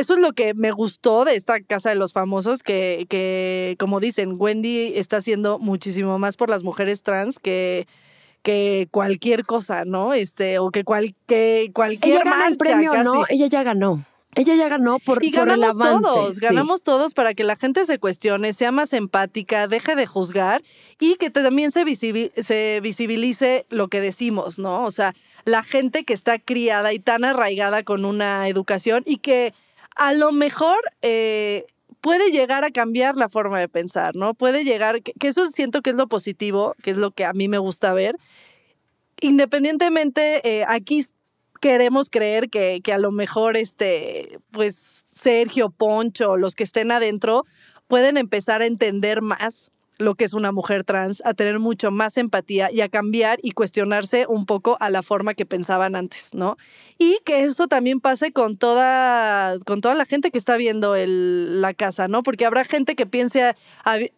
eso 0.00 0.14
es 0.14 0.20
lo 0.20 0.32
que 0.32 0.54
me 0.54 0.70
gustó 0.72 1.24
de 1.24 1.34
esta 1.34 1.60
Casa 1.60 1.90
de 1.90 1.96
los 1.96 2.12
Famosos, 2.12 2.62
que, 2.62 3.06
que 3.08 3.76
como 3.78 4.00
dicen, 4.00 4.36
Wendy 4.38 4.92
está 4.94 5.18
haciendo 5.18 5.58
muchísimo 5.58 6.18
más 6.18 6.36
por 6.36 6.50
las 6.50 6.62
mujeres 6.62 7.02
trans 7.02 7.38
que 7.38 7.86
que 8.42 8.86
cualquier 8.92 9.44
cosa, 9.44 9.84
¿no? 9.84 10.14
Este, 10.14 10.60
o 10.60 10.70
que, 10.70 10.84
cual, 10.84 11.16
que 11.26 11.72
cualquier 11.74 12.20
Ella 12.20 12.30
ganó 12.30 12.46
el 12.46 12.56
premio, 12.56 13.02
¿no? 13.02 13.24
Ella 13.28 13.48
ya 13.48 13.64
ganó. 13.64 14.06
Ella 14.36 14.54
ya 14.54 14.68
ganó 14.68 15.00
por, 15.00 15.24
y 15.24 15.30
ganamos 15.30 15.74
el 15.74 15.80
avance. 15.80 16.08
todos, 16.08 16.38
ganamos 16.38 16.82
todos 16.84 17.12
para 17.12 17.34
que 17.34 17.42
la 17.42 17.56
gente 17.56 17.84
se 17.86 17.98
cuestione, 17.98 18.52
sea 18.52 18.70
más 18.70 18.92
empática, 18.92 19.66
deje 19.66 19.96
de 19.96 20.06
juzgar 20.06 20.62
y 21.00 21.16
que 21.16 21.30
también 21.30 21.72
se, 21.72 21.84
se 22.40 22.80
visibilice 22.82 23.66
lo 23.70 23.88
que 23.88 24.00
decimos, 24.00 24.60
¿no? 24.60 24.84
O 24.84 24.92
sea, 24.92 25.12
la 25.44 25.64
gente 25.64 26.04
que 26.04 26.12
está 26.12 26.38
criada 26.38 26.92
y 26.92 27.00
tan 27.00 27.24
arraigada 27.24 27.82
con 27.82 28.04
una 28.04 28.46
educación 28.46 29.02
y 29.06 29.16
que 29.16 29.54
a 29.96 30.12
lo 30.12 30.30
mejor 30.30 30.78
eh, 31.02 31.66
puede 32.00 32.30
llegar 32.30 32.64
a 32.64 32.70
cambiar 32.70 33.16
la 33.16 33.28
forma 33.28 33.58
de 33.58 33.68
pensar, 33.68 34.14
¿no? 34.14 34.34
Puede 34.34 34.64
llegar, 34.64 35.02
que, 35.02 35.12
eso 35.26 35.46
siento 35.46 35.82
que 35.82 35.90
es 35.90 35.96
lo 35.96 36.06
positivo, 36.06 36.74
que 36.82 36.92
es 36.92 36.98
lo 36.98 37.10
que 37.10 37.24
a 37.24 37.32
mí 37.32 37.48
me 37.48 37.58
gusta 37.58 37.92
ver. 37.92 38.16
Independientemente, 39.20 40.46
eh, 40.48 40.64
aquí 40.68 41.04
queremos 41.60 42.10
creer 42.10 42.50
que, 42.50 42.80
que, 42.84 42.92
a 42.92 42.98
lo 42.98 43.10
mejor 43.10 43.56
este, 43.56 44.38
pues 44.52 45.04
Sergio, 45.10 45.70
Poncho, 45.70 46.36
los 46.36 46.54
que 46.54 46.64
estén 46.64 46.92
adentro, 46.92 47.44
pueden 47.88 48.18
empezar 48.18 48.62
a 48.62 48.66
entender 48.66 49.22
más 49.22 49.72
lo 49.98 50.14
que 50.14 50.24
es 50.24 50.34
una 50.34 50.52
mujer 50.52 50.84
trans, 50.84 51.22
a 51.24 51.34
tener 51.34 51.58
mucho 51.58 51.90
más 51.90 52.16
empatía 52.16 52.70
y 52.70 52.80
a 52.80 52.88
cambiar 52.88 53.38
y 53.42 53.52
cuestionarse 53.52 54.26
un 54.28 54.46
poco 54.46 54.76
a 54.80 54.90
la 54.90 55.02
forma 55.02 55.34
que 55.34 55.46
pensaban 55.46 55.96
antes, 55.96 56.34
¿no? 56.34 56.56
Y 56.98 57.18
que 57.24 57.44
esto 57.44 57.66
también 57.66 58.00
pase 58.00 58.32
con 58.32 58.56
toda, 58.56 59.58
con 59.64 59.80
toda 59.80 59.94
la 59.94 60.04
gente 60.04 60.30
que 60.30 60.38
está 60.38 60.56
viendo 60.56 60.94
el, 60.96 61.60
la 61.60 61.74
casa, 61.74 62.08
¿no? 62.08 62.22
Porque 62.22 62.44
habrá 62.44 62.64
gente 62.64 62.94
que 62.94 63.06
piense 63.06 63.56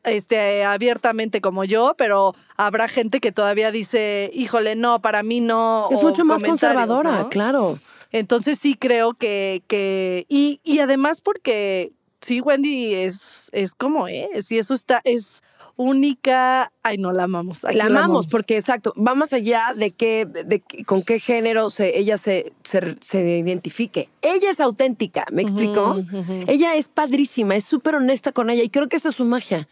este, 0.04 0.64
abiertamente 0.64 1.40
como 1.40 1.64
yo, 1.64 1.94
pero 1.96 2.34
habrá 2.56 2.88
gente 2.88 3.20
que 3.20 3.32
todavía 3.32 3.70
dice, 3.70 4.30
híjole, 4.34 4.74
no, 4.74 5.00
para 5.00 5.22
mí 5.22 5.40
no. 5.40 5.88
Es 5.90 6.02
mucho 6.02 6.24
más 6.24 6.42
conservadora, 6.42 7.22
¿no? 7.22 7.28
claro. 7.28 7.78
Entonces 8.10 8.58
sí 8.58 8.74
creo 8.74 9.12
que, 9.12 9.62
que 9.66 10.24
y, 10.30 10.60
y 10.64 10.78
además 10.78 11.20
porque 11.20 11.92
sí, 12.20 12.40
Wendy 12.40 12.94
es, 12.94 13.50
es 13.52 13.74
como 13.74 14.08
es, 14.08 14.50
y 14.50 14.58
eso 14.58 14.74
está, 14.74 15.00
es 15.04 15.42
única, 15.78 16.72
ay 16.82 16.98
no, 16.98 17.12
la 17.12 17.22
amamos. 17.22 17.64
aquí 17.64 17.76
La 17.76 17.84
amamos, 17.86 18.26
porque 18.26 18.58
exacto, 18.58 18.92
va 18.94 19.14
más 19.14 19.32
allá 19.32 19.72
de 19.76 19.92
qué, 19.92 20.26
de, 20.26 20.60
con 20.84 21.02
qué 21.02 21.20
género 21.20 21.70
se, 21.70 21.98
ella 21.98 22.18
se, 22.18 22.52
se, 22.64 22.96
se 23.00 23.38
identifique. 23.38 24.10
Ella 24.20 24.50
es 24.50 24.60
auténtica, 24.60 25.24
¿me 25.30 25.42
explicó? 25.42 26.02
Ella 26.48 26.74
es 26.74 26.88
padrísima, 26.88 27.54
es 27.54 27.64
súper 27.64 27.94
honesta 27.94 28.32
con 28.32 28.50
ella 28.50 28.64
y 28.64 28.70
creo 28.70 28.88
que 28.88 28.96
esa 28.96 29.10
es 29.10 29.14
su 29.14 29.24
magia, 29.24 29.68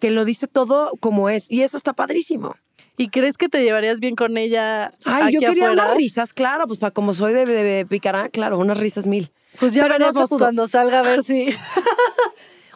que 0.00 0.12
lo 0.12 0.24
dice 0.24 0.46
todo 0.46 0.92
como 1.00 1.28
es 1.28 1.50
y 1.50 1.62
eso 1.62 1.76
está 1.76 1.92
padrísimo. 1.92 2.54
¿Y 2.96 3.08
crees 3.08 3.36
que 3.36 3.48
te 3.48 3.62
llevarías 3.62 4.00
bien 4.00 4.16
con 4.16 4.36
ella 4.38 4.92
Ay, 5.04 5.22
aquí 5.24 5.34
yo 5.34 5.40
quería 5.40 5.66
afuera? 5.66 5.84
unas 5.84 5.96
risas, 5.96 6.32
claro, 6.32 6.66
pues 6.68 6.78
para 6.78 6.92
como 6.92 7.14
soy 7.14 7.32
de, 7.32 7.46
de, 7.46 7.62
de 7.62 7.86
picará, 7.86 8.28
claro, 8.28 8.58
unas 8.58 8.78
risas 8.78 9.06
mil. 9.08 9.32
Pues 9.58 9.72
ya 9.74 9.82
Pero 9.82 9.94
veremos 9.98 10.30
cuando 10.30 10.68
salga 10.68 11.00
a 11.00 11.02
ver 11.02 11.22
si... 11.24 11.46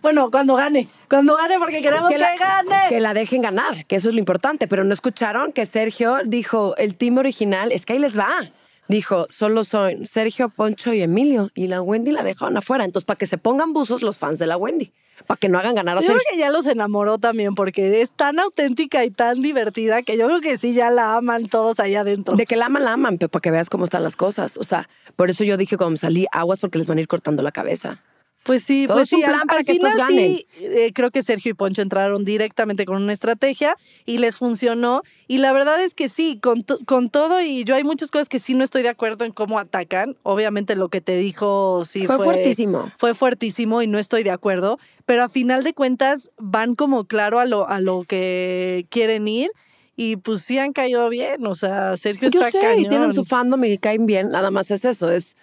bueno, 0.02 0.30
cuando 0.30 0.56
gane, 0.56 0.88
cuando 1.08 1.36
gane 1.36 1.58
porque 1.58 1.80
queremos 1.80 2.10
que, 2.10 2.18
la, 2.18 2.36
gane. 2.36 2.88
que 2.88 3.00
la 3.00 3.14
dejen 3.14 3.40
ganar, 3.40 3.86
que 3.86 3.96
eso 3.96 4.08
es 4.08 4.14
lo 4.14 4.18
importante. 4.18 4.66
Pero 4.66 4.82
no 4.82 4.92
escucharon 4.92 5.52
que 5.52 5.64
Sergio 5.64 6.18
dijo, 6.24 6.76
el 6.76 6.96
team 6.96 7.18
original, 7.18 7.70
es 7.70 7.86
que 7.86 7.92
ahí 7.94 7.98
les 8.00 8.18
va. 8.18 8.50
Dijo, 8.88 9.28
solo 9.30 9.62
son 9.62 10.04
Sergio, 10.06 10.48
Poncho 10.48 10.92
y 10.92 11.02
Emilio. 11.02 11.50
Y 11.54 11.68
la 11.68 11.80
Wendy 11.80 12.10
la 12.10 12.24
dejaron 12.24 12.56
afuera. 12.56 12.84
Entonces, 12.84 13.06
para 13.06 13.16
que 13.16 13.26
se 13.26 13.38
pongan 13.38 13.72
buzos 13.72 14.02
los 14.02 14.18
fans 14.18 14.40
de 14.40 14.46
la 14.48 14.56
Wendy. 14.56 14.92
Para 15.26 15.38
que 15.38 15.48
no 15.48 15.58
hagan 15.58 15.76
ganar 15.76 15.96
a 15.96 16.00
Yo 16.00 16.08
Sergio. 16.08 16.20
creo 16.20 16.34
que 16.34 16.40
ya 16.40 16.50
los 16.50 16.66
enamoró 16.66 17.18
también 17.18 17.54
porque 17.54 18.02
es 18.02 18.10
tan 18.10 18.40
auténtica 18.40 19.04
y 19.04 19.10
tan 19.12 19.40
divertida 19.40 20.02
que 20.02 20.16
yo 20.18 20.26
creo 20.26 20.40
que 20.40 20.58
sí 20.58 20.72
ya 20.72 20.90
la 20.90 21.14
aman 21.14 21.48
todos 21.48 21.78
allá 21.78 22.00
adentro. 22.00 22.34
De 22.34 22.44
que 22.44 22.56
la 22.56 22.66
aman, 22.66 22.84
la 22.84 22.94
aman, 22.94 23.18
pero 23.18 23.28
para 23.28 23.40
que 23.40 23.52
veas 23.52 23.70
cómo 23.70 23.84
están 23.84 24.02
las 24.02 24.16
cosas. 24.16 24.56
O 24.56 24.64
sea, 24.64 24.88
por 25.14 25.30
eso 25.30 25.44
yo 25.44 25.56
dije 25.56 25.76
cuando 25.76 25.96
salí, 25.96 26.26
aguas 26.32 26.58
porque 26.58 26.78
les 26.78 26.88
van 26.88 26.98
a 26.98 27.02
ir 27.02 27.08
cortando 27.08 27.42
la 27.42 27.52
cabeza. 27.52 28.02
Pues 28.44 28.64
sí, 28.64 28.86
Todo 28.88 28.96
pues 28.96 29.08
sí, 29.08 29.22
al- 29.22 29.30
plan 29.34 29.46
para 29.46 29.60
al 29.60 29.64
que 29.66 29.72
estos 29.72 29.94
ganen. 29.94 30.34
sí, 30.36 30.46
eh, 30.56 30.90
creo 30.92 31.10
que 31.12 31.22
Sergio 31.22 31.50
y 31.52 31.54
Poncho 31.54 31.80
entraron 31.80 32.24
directamente 32.24 32.84
con 32.84 32.96
una 33.00 33.12
estrategia 33.12 33.76
y 34.04 34.18
les 34.18 34.36
funcionó. 34.36 35.02
Y 35.28 35.38
la 35.38 35.52
verdad 35.52 35.80
es 35.80 35.94
que 35.94 36.08
sí, 36.08 36.40
con, 36.42 36.64
con 36.86 37.08
todo 37.08 37.40
y 37.40 37.62
yo 37.64 37.76
hay 37.76 37.84
muchas 37.84 38.10
cosas 38.10 38.28
que 38.28 38.40
sí 38.40 38.54
no 38.54 38.64
estoy 38.64 38.82
de 38.82 38.88
acuerdo 38.88 39.24
en 39.24 39.30
cómo 39.32 39.60
atacan. 39.60 40.16
Obviamente 40.24 40.74
lo 40.74 40.88
que 40.88 41.00
te 41.00 41.16
dijo 41.16 41.84
sí 41.84 42.06
fue, 42.06 42.16
fue, 42.16 42.24
fuertísimo. 42.24 42.90
fue 42.98 43.14
fuertísimo 43.14 43.80
y 43.80 43.86
no 43.86 43.98
estoy 44.00 44.24
de 44.24 44.30
acuerdo, 44.32 44.78
pero 45.06 45.22
a 45.22 45.28
final 45.28 45.62
de 45.62 45.72
cuentas 45.74 46.30
van 46.36 46.74
como 46.74 47.04
claro 47.04 47.38
a 47.38 47.44
lo, 47.46 47.68
a 47.68 47.80
lo 47.80 48.02
que 48.02 48.86
quieren 48.90 49.28
ir 49.28 49.50
y 49.94 50.16
pues 50.16 50.42
sí 50.42 50.58
han 50.58 50.72
caído 50.72 51.08
bien, 51.10 51.46
o 51.46 51.54
sea, 51.54 51.96
Sergio 51.96 52.28
Yo 52.28 52.40
está 52.40 52.50
sé, 52.50 52.58
y 52.58 52.60
cañón. 52.60 52.88
tienen 52.88 53.12
su 53.12 53.24
fandom 53.24 53.62
y 53.64 53.78
caen 53.78 54.06
bien. 54.06 54.30
Nada 54.30 54.50
más 54.50 54.70
es 54.72 54.84
eso, 54.84 55.10
es... 55.12 55.36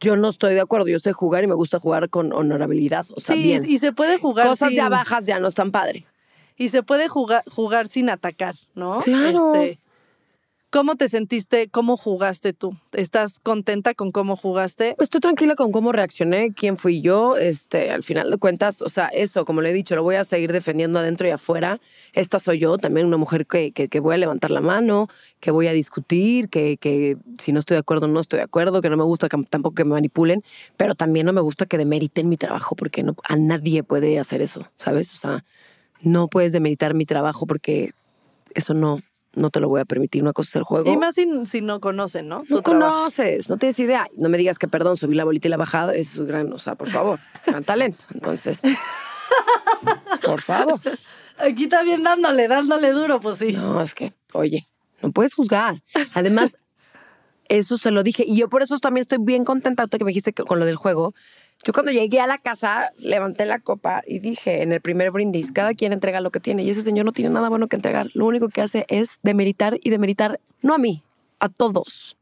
Yo 0.00 0.16
no 0.16 0.28
estoy 0.28 0.54
de 0.54 0.60
acuerdo, 0.60 0.88
yo 0.88 0.98
sé 0.98 1.12
jugar 1.12 1.44
y 1.44 1.46
me 1.46 1.54
gusta 1.54 1.80
jugar 1.80 2.10
con 2.10 2.32
honorabilidad, 2.32 3.06
o 3.14 3.20
sea, 3.20 3.34
sí, 3.34 3.42
bien. 3.42 3.64
y 3.68 3.78
se 3.78 3.92
puede 3.92 4.18
jugar 4.18 4.46
Cosas 4.48 4.72
ya 4.72 4.84
sin- 4.84 4.90
bajas 4.90 5.26
ya 5.26 5.38
no 5.40 5.48
están 5.48 5.70
padre. 5.72 6.06
Y 6.58 6.68
se 6.68 6.82
puede 6.82 7.08
jugar, 7.08 7.42
jugar 7.50 7.86
sin 7.88 8.08
atacar, 8.10 8.54
¿no? 8.74 9.00
Claro. 9.00 9.54
Este, 9.54 9.78
¿Cómo 10.70 10.96
te 10.96 11.08
sentiste? 11.08 11.68
¿Cómo 11.68 11.96
jugaste 11.96 12.52
tú? 12.52 12.76
¿Estás 12.92 13.38
contenta 13.38 13.94
con 13.94 14.10
cómo 14.10 14.36
jugaste? 14.36 14.94
Pues 14.96 15.06
estoy 15.06 15.20
tranquila 15.20 15.54
con 15.54 15.70
cómo 15.72 15.92
reaccioné, 15.92 16.52
quién 16.52 16.76
fui 16.76 17.00
yo. 17.00 17.36
Este, 17.36 17.90
al 17.92 18.02
final 18.02 18.30
de 18.30 18.36
cuentas, 18.36 18.82
o 18.82 18.88
sea, 18.88 19.06
eso, 19.06 19.44
como 19.44 19.62
le 19.62 19.70
he 19.70 19.72
dicho, 19.72 19.94
lo 19.94 20.02
voy 20.02 20.16
a 20.16 20.24
seguir 20.24 20.52
defendiendo 20.52 20.98
adentro 20.98 21.26
y 21.26 21.30
afuera. 21.30 21.80
Esta 22.12 22.38
soy 22.40 22.58
yo, 22.58 22.76
también 22.78 23.06
una 23.06 23.16
mujer 23.16 23.46
que, 23.46 23.70
que, 23.72 23.88
que 23.88 24.00
voy 24.00 24.16
a 24.16 24.18
levantar 24.18 24.50
la 24.50 24.60
mano, 24.60 25.08
que 25.40 25.50
voy 25.52 25.68
a 25.68 25.72
discutir, 25.72 26.48
que, 26.48 26.76
que 26.78 27.16
si 27.38 27.52
no 27.52 27.60
estoy 27.60 27.76
de 27.76 27.80
acuerdo, 27.80 28.08
no 28.08 28.20
estoy 28.20 28.38
de 28.38 28.44
acuerdo, 28.44 28.82
que 28.82 28.90
no 28.90 28.96
me 28.96 29.04
gusta 29.04 29.28
que- 29.28 29.42
tampoco 29.48 29.76
que 29.76 29.84
me 29.84 29.92
manipulen, 29.92 30.42
pero 30.76 30.94
también 30.96 31.26
no 31.26 31.32
me 31.32 31.40
gusta 31.40 31.66
que 31.66 31.78
demeriten 31.78 32.28
mi 32.28 32.36
trabajo, 32.36 32.74
porque 32.74 33.02
no, 33.04 33.14
a 33.22 33.36
nadie 33.36 33.82
puede 33.84 34.18
hacer 34.18 34.42
eso, 34.42 34.68
¿sabes? 34.74 35.14
O 35.14 35.16
sea, 35.16 35.44
no 36.02 36.28
puedes 36.28 36.52
demeritar 36.52 36.92
mi 36.94 37.06
trabajo 37.06 37.46
porque 37.46 37.92
eso 38.54 38.74
no, 38.74 39.00
no 39.36 39.50
te 39.50 39.60
lo 39.60 39.68
voy 39.68 39.80
a 39.80 39.84
permitir. 39.84 40.22
Una 40.22 40.32
cosa 40.32 40.48
es 40.50 40.56
el 40.56 40.62
juego. 40.64 40.90
Y 40.90 40.96
más 40.96 41.14
si, 41.14 41.28
si 41.46 41.60
no 41.60 41.78
conocen, 41.80 42.26
¿no? 42.28 42.42
No 42.48 42.62
conoces, 42.64 43.48
no 43.48 43.56
tienes 43.56 43.78
idea. 43.78 44.08
No 44.16 44.28
me 44.28 44.38
digas 44.38 44.58
que 44.58 44.66
perdón, 44.66 44.96
subí 44.96 45.14
la 45.14 45.24
bolita 45.24 45.46
y 45.46 45.50
la 45.50 45.56
bajada, 45.56 45.94
es 45.94 46.18
gran, 46.18 46.52
o 46.52 46.58
sea, 46.58 46.74
por 46.74 46.88
favor, 46.88 47.20
gran 47.46 47.62
talento. 47.62 48.04
Entonces, 48.12 48.62
por 50.24 50.40
favor. 50.40 50.80
Aquí 51.38 51.68
también 51.68 52.02
dándole, 52.02 52.48
dándole 52.48 52.92
duro, 52.92 53.20
pues 53.20 53.36
sí. 53.36 53.52
No, 53.52 53.80
es 53.82 53.94
que, 53.94 54.14
oye, 54.32 54.68
no 55.02 55.12
puedes 55.12 55.34
juzgar. 55.34 55.82
Además, 56.14 56.56
eso 57.48 57.76
se 57.78 57.90
lo 57.90 58.02
dije. 58.02 58.24
Y 58.26 58.36
yo 58.38 58.48
por 58.48 58.62
eso 58.62 58.78
también 58.78 59.02
estoy 59.02 59.18
bien 59.20 59.44
contenta 59.44 59.86
que 59.86 60.02
me 60.04 60.08
dijiste 60.10 60.32
que- 60.32 60.42
con 60.44 60.58
lo 60.58 60.64
del 60.66 60.76
juego. 60.76 61.14
Yo 61.64 61.72
cuando 61.72 61.90
llegué 61.90 62.20
a 62.20 62.26
la 62.26 62.38
casa, 62.38 62.92
levanté 63.02 63.44
la 63.44 63.58
copa 63.58 64.02
y 64.06 64.20
dije 64.20 64.62
en 64.62 64.72
el 64.72 64.80
primer 64.80 65.10
brindis, 65.10 65.50
cada 65.50 65.74
quien 65.74 65.92
entrega 65.92 66.20
lo 66.20 66.30
que 66.30 66.40
tiene. 66.40 66.62
Y 66.62 66.70
ese 66.70 66.82
señor 66.82 67.06
no 67.06 67.12
tiene 67.12 67.30
nada 67.30 67.48
bueno 67.48 67.66
que 67.66 67.76
entregar. 67.76 68.08
Lo 68.14 68.26
único 68.26 68.48
que 68.48 68.62
hace 68.62 68.86
es 68.88 69.18
demeritar 69.22 69.78
y 69.82 69.90
demeritar, 69.90 70.40
no 70.62 70.74
a 70.74 70.78
mí, 70.78 71.02
a 71.40 71.48
todos. 71.48 72.16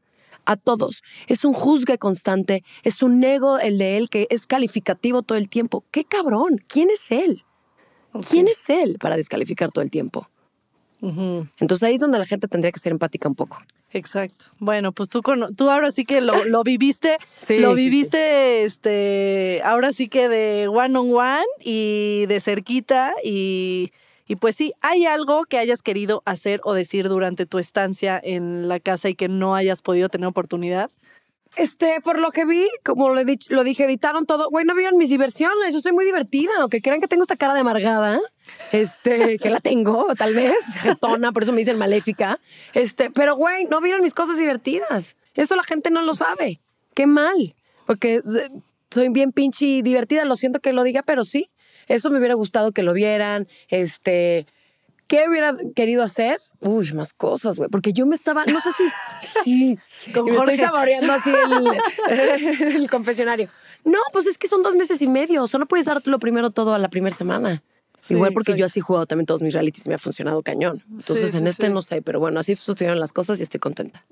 A 0.45 0.55
todos. 0.55 1.03
Es 1.27 1.43
un 1.43 1.53
juzgue 1.53 1.97
constante, 1.97 2.63
es 2.83 3.03
un 3.03 3.23
ego 3.23 3.59
el 3.59 3.77
de 3.77 3.97
él 3.97 4.09
que 4.09 4.27
es 4.29 4.47
calificativo 4.47 5.21
todo 5.21 5.37
el 5.37 5.49
tiempo. 5.49 5.83
¡Qué 5.91 6.05
cabrón! 6.05 6.63
¿Quién 6.67 6.89
es 6.89 7.11
él? 7.11 7.43
¿Quién 8.29 8.47
es 8.47 8.69
él 8.69 8.97
para 8.99 9.17
descalificar 9.17 9.71
todo 9.71 9.83
el 9.83 9.91
tiempo? 9.91 10.29
Ujú, 11.01 11.47
Entonces 11.59 11.83
ahí 11.83 11.95
es 11.95 12.01
donde 12.01 12.17
la 12.17 12.25
gente 12.25 12.47
tendría 12.47 12.71
que 12.71 12.79
ser 12.79 12.91
empática 12.91 13.27
un 13.27 13.35
poco. 13.35 13.57
Exacto. 13.95 14.45
Bueno, 14.59 14.91
pues 14.91 15.07
tú, 15.07 15.21
cono- 15.21 15.47
tú 15.55 15.69
ahora 15.69 15.89
sí 15.89 16.03
que 16.03 16.19
lo, 16.19 16.43
lo 16.43 16.63
viviste, 16.63 17.17
Sí, 17.47 17.59
lo 17.59 17.71
sí, 17.71 17.77
sí. 17.83 17.89
viviste, 17.89 18.63
este, 18.63 19.61
ahora 19.63 19.93
sí 19.93 20.09
que 20.09 20.27
de 20.27 20.67
one 20.67 20.97
on 20.99 21.13
one 21.15 21.45
y 21.61 22.25
de 22.27 22.41
cerquita 22.41 23.13
y, 23.23 23.93
y 24.27 24.35
pues 24.35 24.57
sí, 24.57 24.73
¿hay 24.81 25.05
algo 25.05 25.45
que 25.45 25.57
hayas 25.59 25.81
querido 25.81 26.23
hacer 26.25 26.59
o 26.65 26.73
decir 26.73 27.07
durante 27.07 27.45
tu 27.45 27.57
estancia 27.57 28.19
en 28.21 28.67
la 28.67 28.81
casa 28.81 29.07
y 29.07 29.15
que 29.15 29.29
no 29.29 29.55
hayas 29.55 29.81
podido 29.81 30.09
tener 30.09 30.27
oportunidad? 30.27 30.91
Este, 31.57 32.01
por 32.01 32.19
lo 32.19 32.31
que 32.31 32.45
vi, 32.45 32.67
como 32.83 33.09
lo, 33.13 33.21
dich- 33.21 33.49
lo 33.49 33.63
dije, 33.63 33.85
editaron 33.85 34.25
todo. 34.25 34.49
Güey, 34.49 34.65
no 34.65 34.75
vieron 34.75 34.97
mis 34.97 35.09
diversiones. 35.09 35.73
Yo 35.73 35.79
soy 35.81 35.93
muy 35.93 36.03
divertida. 36.05 36.51
Aunque 36.59 36.81
crean 36.81 36.99
que 36.99 37.07
tengo 37.07 37.23
esta 37.23 37.37
cara 37.37 37.53
de 37.53 37.61
amargada, 37.61 38.19
este, 38.71 39.37
que 39.41 39.49
la 39.49 39.59
tengo, 39.61 40.07
tal 40.17 40.33
vez, 40.33 40.53
jetona, 40.81 41.31
por 41.31 41.43
eso 41.43 41.51
me 41.53 41.59
dicen 41.59 41.77
maléfica. 41.77 42.39
Este, 42.73 43.09
pero 43.09 43.35
güey, 43.35 43.65
no 43.65 43.79
vieron 43.81 44.01
mis 44.01 44.13
cosas 44.13 44.37
divertidas. 44.37 45.15
Eso 45.33 45.55
la 45.55 45.63
gente 45.63 45.89
no 45.91 46.01
lo 46.01 46.13
sabe. 46.13 46.59
Qué 46.93 47.07
mal. 47.07 47.55
Porque 47.85 48.15
eh, 48.15 48.49
soy 48.91 49.09
bien 49.09 49.31
pinche 49.31 49.81
divertida. 49.81 50.25
Lo 50.25 50.35
siento 50.35 50.59
que 50.59 50.73
lo 50.73 50.83
diga, 50.83 51.03
pero 51.03 51.23
sí. 51.25 51.49
Eso 51.87 52.09
me 52.09 52.17
hubiera 52.19 52.33
gustado 52.35 52.71
que 52.71 52.83
lo 52.83 52.93
vieran. 52.93 53.47
Este, 53.69 54.45
¿qué 55.07 55.25
hubiera 55.29 55.55
querido 55.75 56.03
hacer? 56.03 56.39
Uy, 56.65 56.91
más 56.93 57.13
cosas, 57.13 57.57
güey. 57.57 57.69
Porque 57.69 57.93
yo 57.93 58.05
me 58.07 58.15
estaba, 58.15 58.43
no 58.45 58.59
sé 58.59 58.69
si. 59.43 59.77
Estoy 60.07 60.35
Jorge. 60.35 60.57
saboreando 60.57 61.13
así 61.13 61.29
el, 62.09 62.75
el 62.75 62.89
confesionario. 62.89 63.49
No, 63.83 63.99
pues 64.11 64.25
es 64.25 64.37
que 64.39 64.47
son 64.47 64.63
dos 64.63 64.75
meses 64.75 64.99
y 65.01 65.07
medio. 65.07 65.43
O 65.43 65.47
sea, 65.47 65.59
no 65.59 65.67
puedes 65.67 65.85
dártelo 65.85 66.17
primero 66.17 66.49
todo 66.49 66.73
a 66.73 66.79
la 66.79 66.89
primera 66.89 67.15
semana. 67.15 67.61
Sí, 68.01 68.15
Igual 68.15 68.33
porque 68.33 68.55
yo 68.55 68.65
así 68.65 68.79
he 68.79 68.83
jugado 68.83 69.05
también 69.05 69.25
todos 69.27 69.41
mis 69.41 69.53
realities 69.53 69.85
y 69.85 69.89
me 69.89 69.95
ha 69.95 69.99
funcionado 69.99 70.41
cañón. 70.41 70.83
Entonces, 70.89 71.31
Sí, 71.31 71.37
en 71.37 71.43
sí, 71.43 71.49
este 71.49 71.69
no 71.69 71.81
sé, 71.81 72.01
pero 72.01 72.19
bueno, 72.19 72.39
así 72.39 72.55
sucedieron 72.55 72.99
las 72.99 73.13
cosas 73.13 73.39
y 73.39 73.43
estoy 73.43 73.59
contenta. 73.59 74.05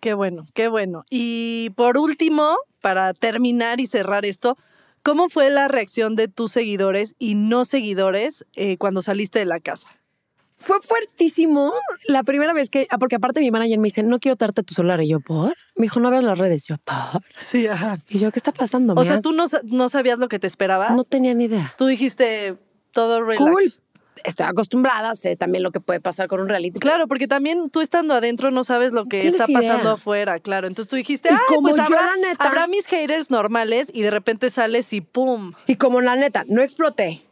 Qué 0.00 0.14
bueno, 0.14 0.46
qué 0.54 0.68
bueno. 0.68 1.04
Y 1.10 1.70
por 1.76 1.98
último, 1.98 2.56
para 2.80 3.12
terminar 3.14 3.80
y 3.80 3.86
cerrar 3.86 4.24
esto, 4.24 4.56
¿cómo 5.02 5.28
fue 5.28 5.50
la 5.50 5.68
reacción 5.68 6.16
de 6.16 6.28
tus 6.28 6.52
seguidores 6.52 7.14
y 7.18 7.34
no 7.34 7.64
seguidores 7.64 8.46
eh, 8.54 8.76
cuando 8.78 9.02
saliste 9.02 9.40
de 9.40 9.46
la 9.46 9.60
casa? 9.60 9.90
Fue 10.60 10.78
fuertísimo 10.80 11.72
la 12.06 12.22
primera 12.22 12.52
vez 12.52 12.68
que, 12.70 12.86
ah, 12.90 12.98
porque 12.98 13.16
aparte 13.16 13.40
mi 13.40 13.50
manager 13.50 13.78
me 13.78 13.84
dice, 13.86 14.02
no 14.02 14.18
quiero 14.20 14.36
darte 14.36 14.62
tu 14.62 14.74
celular. 14.74 15.00
Y 15.02 15.08
yo, 15.08 15.20
¿por? 15.20 15.54
Me 15.74 15.84
dijo, 15.84 16.00
no 16.00 16.10
veas 16.10 16.22
las 16.22 16.38
redes. 16.38 16.64
Yo, 16.66 16.76
¿por? 16.78 17.22
Sí, 17.38 17.66
ajá. 17.66 17.98
Y 18.08 18.18
yo, 18.18 18.30
¿qué 18.30 18.38
está 18.38 18.52
pasando? 18.52 18.94
O 18.94 19.02
sea, 19.02 19.14
mía?" 19.14 19.20
tú 19.22 19.32
no, 19.32 19.46
no 19.64 19.88
sabías 19.88 20.18
lo 20.18 20.28
que 20.28 20.38
te 20.38 20.46
esperaba. 20.46 20.90
No 20.90 21.04
tenía 21.04 21.34
ni 21.34 21.44
idea. 21.44 21.74
Tú 21.78 21.86
dijiste 21.86 22.56
todo 22.92 23.22
relax. 23.22 23.38
Cool. 23.50 23.64
Estoy 24.22 24.44
acostumbrada, 24.44 25.16
sé 25.16 25.34
también 25.36 25.62
lo 25.62 25.70
que 25.70 25.80
puede 25.80 25.98
pasar 25.98 26.28
con 26.28 26.40
un 26.42 26.48
reality. 26.50 26.78
Claro, 26.78 27.08
porque 27.08 27.26
también 27.26 27.70
tú 27.70 27.80
estando 27.80 28.12
adentro 28.12 28.50
no 28.50 28.64
sabes 28.64 28.92
lo 28.92 29.06
que 29.06 29.26
está 29.26 29.46
idea. 29.50 29.60
pasando 29.60 29.90
afuera, 29.92 30.38
claro. 30.40 30.66
Entonces 30.66 30.90
tú 30.90 30.96
dijiste, 30.96 31.30
ah, 31.32 31.40
como 31.48 31.62
pues 31.70 31.76
yo, 31.76 31.82
habrá, 31.84 32.04
la 32.04 32.16
neta- 32.16 32.44
habrá 32.44 32.66
mis 32.66 32.84
haters 32.86 33.30
normales 33.30 33.88
y 33.94 34.02
de 34.02 34.10
repente 34.10 34.50
sales 34.50 34.92
y 34.92 35.00
¡pum! 35.00 35.52
Y 35.66 35.76
como 35.76 36.02
la 36.02 36.16
neta, 36.16 36.44
no 36.48 36.60
exploté, 36.60 37.22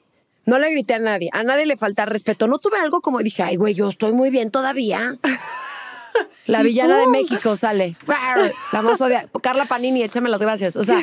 No 0.49 0.59
le 0.59 0.71
grité 0.71 0.95
a 0.95 0.99
nadie. 0.99 1.29
A 1.35 1.43
nadie 1.43 1.67
le 1.67 1.77
falta 1.77 2.07
respeto. 2.07 2.49
No 2.49 2.59
tuve 2.59 2.79
algo 2.81 3.03
como 3.03 3.19
dije, 3.19 3.43
ay, 3.43 3.57
güey, 3.57 3.75
yo 3.75 3.91
estoy 3.91 4.13
muy 4.13 4.31
bien 4.31 4.51
todavía. 4.51 5.15
La 6.47 6.63
villana 6.63 6.97
de 6.97 7.07
México 7.07 7.55
sale. 7.55 7.99
La 8.73 8.81
más 8.81 8.99
odia. 8.99 9.29
Carla 9.43 9.67
Panini, 9.67 10.03
échame 10.03 10.31
las 10.31 10.41
gracias. 10.41 10.77
O 10.77 10.85
sea, 10.85 10.97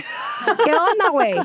¿qué 0.63 0.71
onda, 0.71 1.09
güey? 1.11 1.35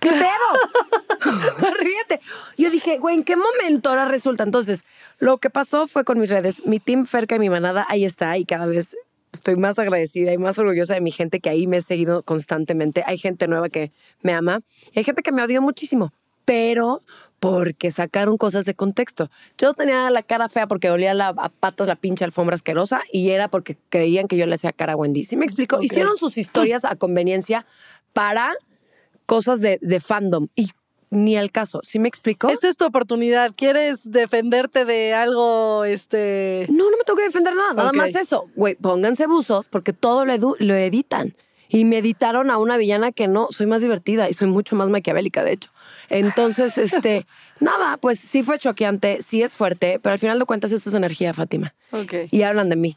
¿Qué 0.00 0.10
pedo? 0.10 1.72
Ríete. 1.78 2.20
Yo 2.58 2.68
dije, 2.68 2.98
güey, 2.98 3.14
¿en 3.14 3.22
qué 3.22 3.36
momento 3.36 3.90
ahora 3.90 4.06
resulta? 4.06 4.42
Entonces, 4.42 4.80
lo 5.20 5.38
que 5.38 5.50
pasó 5.50 5.86
fue 5.86 6.02
con 6.02 6.18
mis 6.18 6.30
redes. 6.30 6.66
Mi 6.66 6.80
team 6.80 7.06
Ferca 7.06 7.36
y 7.36 7.38
mi 7.38 7.48
manada 7.48 7.86
ahí 7.88 8.04
está 8.04 8.36
y 8.38 8.44
cada 8.44 8.66
vez 8.66 8.96
estoy 9.32 9.54
más 9.54 9.78
agradecida 9.78 10.32
y 10.32 10.38
más 10.38 10.58
orgullosa 10.58 10.94
de 10.94 11.00
mi 11.00 11.12
gente 11.12 11.38
que 11.38 11.48
ahí 11.48 11.68
me 11.68 11.76
he 11.76 11.82
seguido 11.82 12.24
constantemente. 12.24 13.04
Hay 13.06 13.18
gente 13.18 13.46
nueva 13.46 13.68
que 13.68 13.92
me 14.22 14.32
ama 14.32 14.62
y 14.92 14.98
hay 14.98 15.04
gente 15.04 15.22
que 15.22 15.30
me 15.30 15.44
odió 15.44 15.62
muchísimo, 15.62 16.12
pero 16.46 17.02
porque 17.38 17.90
sacaron 17.92 18.38
cosas 18.38 18.64
de 18.64 18.74
contexto. 18.74 19.30
Yo 19.58 19.74
tenía 19.74 20.08
la 20.10 20.22
cara 20.22 20.48
fea 20.48 20.66
porque 20.66 20.90
olía 20.90 21.12
la, 21.12 21.28
a 21.36 21.50
patas 21.50 21.86
la 21.86 21.96
pinche 21.96 22.24
alfombra 22.24 22.54
asquerosa 22.54 23.02
y 23.12 23.28
era 23.28 23.48
porque 23.48 23.76
creían 23.90 24.26
que 24.26 24.38
yo 24.38 24.46
le 24.46 24.54
hacía 24.54 24.72
cara 24.72 24.94
a 24.94 24.96
Wendy. 24.96 25.26
¿Sí 25.26 25.36
me 25.36 25.44
explico? 25.44 25.82
Hicieron 25.82 26.16
sus 26.16 26.38
historias 26.38 26.86
a 26.86 26.96
conveniencia 26.96 27.66
para 28.14 28.54
cosas 29.26 29.60
de, 29.60 29.78
de 29.82 30.00
fandom 30.00 30.48
y 30.56 30.70
ni 31.10 31.36
al 31.36 31.52
caso. 31.52 31.80
¿Sí 31.84 31.98
me 31.98 32.08
explico? 32.08 32.48
Esta 32.48 32.68
es 32.68 32.76
tu 32.78 32.84
oportunidad. 32.86 33.52
¿Quieres 33.54 34.10
defenderte 34.10 34.84
de 34.84 35.12
algo, 35.14 35.84
este...? 35.84 36.66
No, 36.70 36.90
no 36.90 36.96
me 36.96 37.04
tengo 37.04 37.18
que 37.18 37.24
defender 37.24 37.54
nada. 37.54 37.74
Nada 37.74 37.92
más 37.92 38.14
eso. 38.14 38.46
Güey, 38.56 38.74
pónganse 38.76 39.26
buzos 39.26 39.66
porque 39.66 39.92
todo 39.92 40.24
lo, 40.24 40.32
edu- 40.32 40.56
lo 40.58 40.74
editan. 40.74 41.34
Y 41.68 41.84
me 41.84 41.98
editaron 41.98 42.50
a 42.50 42.58
una 42.58 42.76
villana 42.76 43.12
que 43.12 43.28
no, 43.28 43.48
soy 43.50 43.66
más 43.66 43.82
divertida 43.82 44.28
y 44.30 44.32
soy 44.32 44.48
mucho 44.48 44.74
más 44.76 44.88
maquiavélica, 44.88 45.44
de 45.44 45.52
hecho. 45.52 45.70
Entonces, 46.08 46.78
este, 46.78 47.26
nada, 47.60 47.96
pues 47.96 48.18
sí 48.18 48.42
fue 48.42 48.58
choqueante, 48.58 49.22
sí 49.22 49.42
es 49.42 49.56
fuerte, 49.56 49.98
pero 50.02 50.12
al 50.12 50.18
final 50.18 50.38
de 50.38 50.44
cuentas 50.44 50.72
esto 50.72 50.88
es 50.88 50.94
energía, 50.94 51.34
Fátima. 51.34 51.74
Ok. 51.92 52.14
Y 52.30 52.42
hablan 52.42 52.68
de 52.68 52.76
mí. 52.76 52.96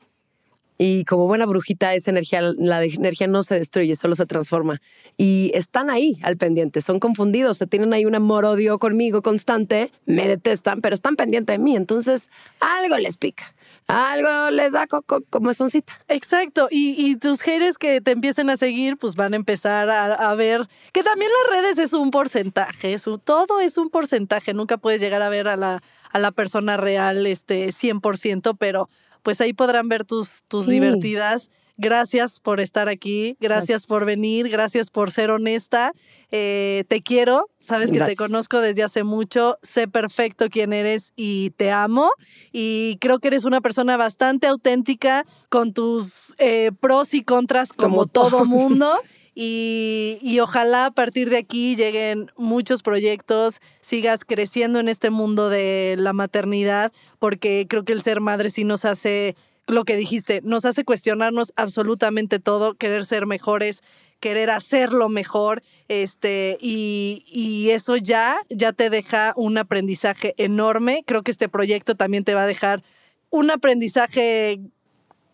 Y 0.81 1.03
como 1.03 1.27
buena 1.27 1.45
brujita, 1.45 1.93
esa 1.93 2.09
energía, 2.09 2.41
la 2.41 2.81
energía 2.85 3.27
no 3.27 3.43
se 3.43 3.55
destruye, 3.55 3.97
solo 3.97 4.15
se 4.15 4.25
transforma. 4.25 4.81
Y 5.17 5.51
están 5.53 5.89
ahí 5.89 6.17
al 6.21 6.37
pendiente, 6.37 6.79
son 6.79 7.01
confundidos, 7.01 7.57
se 7.57 7.67
tienen 7.67 7.91
ahí 7.91 8.05
un 8.05 8.15
amor-odio 8.15 8.79
conmigo 8.79 9.21
constante, 9.21 9.91
me 10.05 10.25
detestan, 10.25 10.79
pero 10.79 10.95
están 10.95 11.17
pendientes 11.17 11.53
de 11.53 11.61
mí. 11.61 11.75
Entonces, 11.75 12.29
algo 12.61 12.97
les 12.97 13.17
pica, 13.17 13.53
algo 13.89 14.51
les 14.51 14.73
da 14.73 14.87
co- 14.87 15.01
co- 15.01 15.23
como 15.29 15.49
esoncita. 15.49 15.93
Exacto, 16.07 16.67
y, 16.71 16.95
y 16.97 17.15
tus 17.15 17.41
haters 17.41 17.77
que 17.77 18.01
te 18.01 18.11
empiecen 18.11 18.49
a 18.49 18.57
seguir, 18.57 18.97
pues 18.97 19.15
van 19.15 19.33
a 19.33 19.35
empezar 19.35 19.89
a, 19.89 20.13
a 20.13 20.35
ver 20.35 20.67
que 20.93 21.03
también 21.03 21.31
las 21.43 21.57
redes 21.61 21.77
es 21.79 21.93
un 21.93 22.11
porcentaje, 22.11 22.93
es 22.93 23.07
un- 23.07 23.19
todo 23.19 23.59
es 23.59 23.77
un 23.77 23.89
porcentaje, 23.89 24.53
nunca 24.53 24.77
puedes 24.77 25.01
llegar 25.01 25.21
a 25.21 25.29
ver 25.29 25.47
a 25.47 25.57
la, 25.57 25.81
a 26.11 26.19
la 26.19 26.31
persona 26.31 26.77
real 26.77 27.25
este 27.25 27.71
100%, 27.71 28.55
pero 28.57 28.89
pues 29.23 29.41
ahí 29.41 29.53
podrán 29.53 29.89
ver 29.89 30.05
tus, 30.05 30.43
tus 30.47 30.65
Sí. 30.65 30.71
divertidas. 30.73 31.51
Gracias 31.81 32.41
por 32.41 32.59
estar 32.59 32.89
aquí, 32.89 33.37
gracias, 33.39 33.67
Gracias. 33.69 33.85
por 33.85 34.03
venir, 34.03 34.49
gracias 34.49 34.89
por 34.89 35.11
ser 35.11 35.31
honesta. 35.31 35.93
Eh, 36.29 36.83
te 36.89 37.01
quiero, 37.01 37.47
sabes 37.61 37.89
que 37.89 38.01
te 38.01 38.17
conozco 38.17 38.59
desde 38.59 38.83
hace 38.83 39.05
mucho, 39.05 39.57
sé 39.63 39.87
perfecto 39.87 40.49
quién 40.49 40.73
eres 40.73 41.13
y 41.15 41.51
te 41.51 41.71
amo. 41.71 42.11
Y 42.51 42.97
creo 42.99 43.19
que 43.19 43.29
eres 43.29 43.45
una 43.45 43.61
persona 43.61 43.95
bastante 43.95 44.45
auténtica 44.47 45.25
con 45.47 45.71
tus 45.71 46.35
eh, 46.37 46.71
pros 46.81 47.13
y 47.13 47.23
contras 47.23 47.71
como, 47.71 47.95
Como 47.95 48.07
todo 48.07 48.43
mundo. 48.43 48.91
Y, 49.41 50.17
y 50.21 50.41
ojalá 50.41 50.87
a 50.87 50.91
partir 50.91 51.29
de 51.29 51.37
aquí 51.37 51.77
lleguen 51.77 52.29
muchos 52.35 52.83
proyectos, 52.83 53.61
sigas 53.79 54.25
creciendo 54.25 54.81
en 54.81 54.89
este 54.89 55.11
mundo 55.11 55.47
de 55.47 55.95
la 55.97 56.11
maternidad, 56.11 56.91
porque 57.19 57.65
creo 57.69 57.85
que 57.85 57.93
el 57.93 58.01
ser 58.01 58.19
madre 58.19 58.49
sí 58.49 58.65
nos 58.65 58.83
hace, 58.83 59.37
lo 59.69 59.85
que 59.85 59.95
dijiste, 59.95 60.41
nos 60.43 60.65
hace 60.65 60.83
cuestionarnos 60.83 61.53
absolutamente 61.55 62.39
todo, 62.39 62.75
querer 62.75 63.05
ser 63.05 63.25
mejores, 63.25 63.81
querer 64.19 64.49
hacerlo 64.49 65.09
mejor, 65.09 65.61
este, 65.87 66.57
y, 66.59 67.23
y 67.27 67.69
eso 67.69 67.95
ya, 67.95 68.37
ya 68.49 68.73
te 68.73 68.89
deja 68.89 69.33
un 69.35 69.57
aprendizaje 69.57 70.33
enorme. 70.37 71.03
Creo 71.05 71.21
que 71.21 71.31
este 71.31 71.49
proyecto 71.49 71.95
también 71.95 72.23
te 72.23 72.33
va 72.33 72.43
a 72.43 72.47
dejar 72.47 72.83
un 73.29 73.51
aprendizaje 73.51 74.59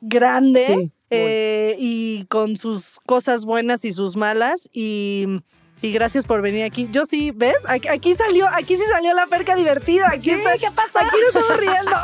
grande 0.02 0.66
Sí, 0.68 0.92
eh, 1.10 1.76
y 1.80 2.26
con 2.26 2.58
sus 2.58 3.00
cosas 3.06 3.46
buenas 3.46 3.86
y 3.86 3.92
sus 3.92 4.16
malas. 4.16 4.70
Y, 4.74 5.42
y 5.86 5.92
gracias 5.92 6.26
por 6.26 6.42
venir 6.42 6.64
aquí. 6.64 6.90
Yo 6.92 7.06
sí, 7.06 7.32
¿ves? 7.32 7.56
Aquí, 7.68 7.88
aquí 7.88 8.16
salió, 8.16 8.48
aquí 8.48 8.76
sí 8.76 8.84
salió 8.92 9.14
la 9.14 9.28
perca 9.28 9.56
divertida. 9.56 10.10
Aquí 10.12 10.32
está, 10.32 10.54
¿qué 10.58 10.72
pasa? 10.72 11.00
Aquí 11.06 11.18
nos 11.26 11.36
estamos 11.36 11.58
riendo. 11.60 11.92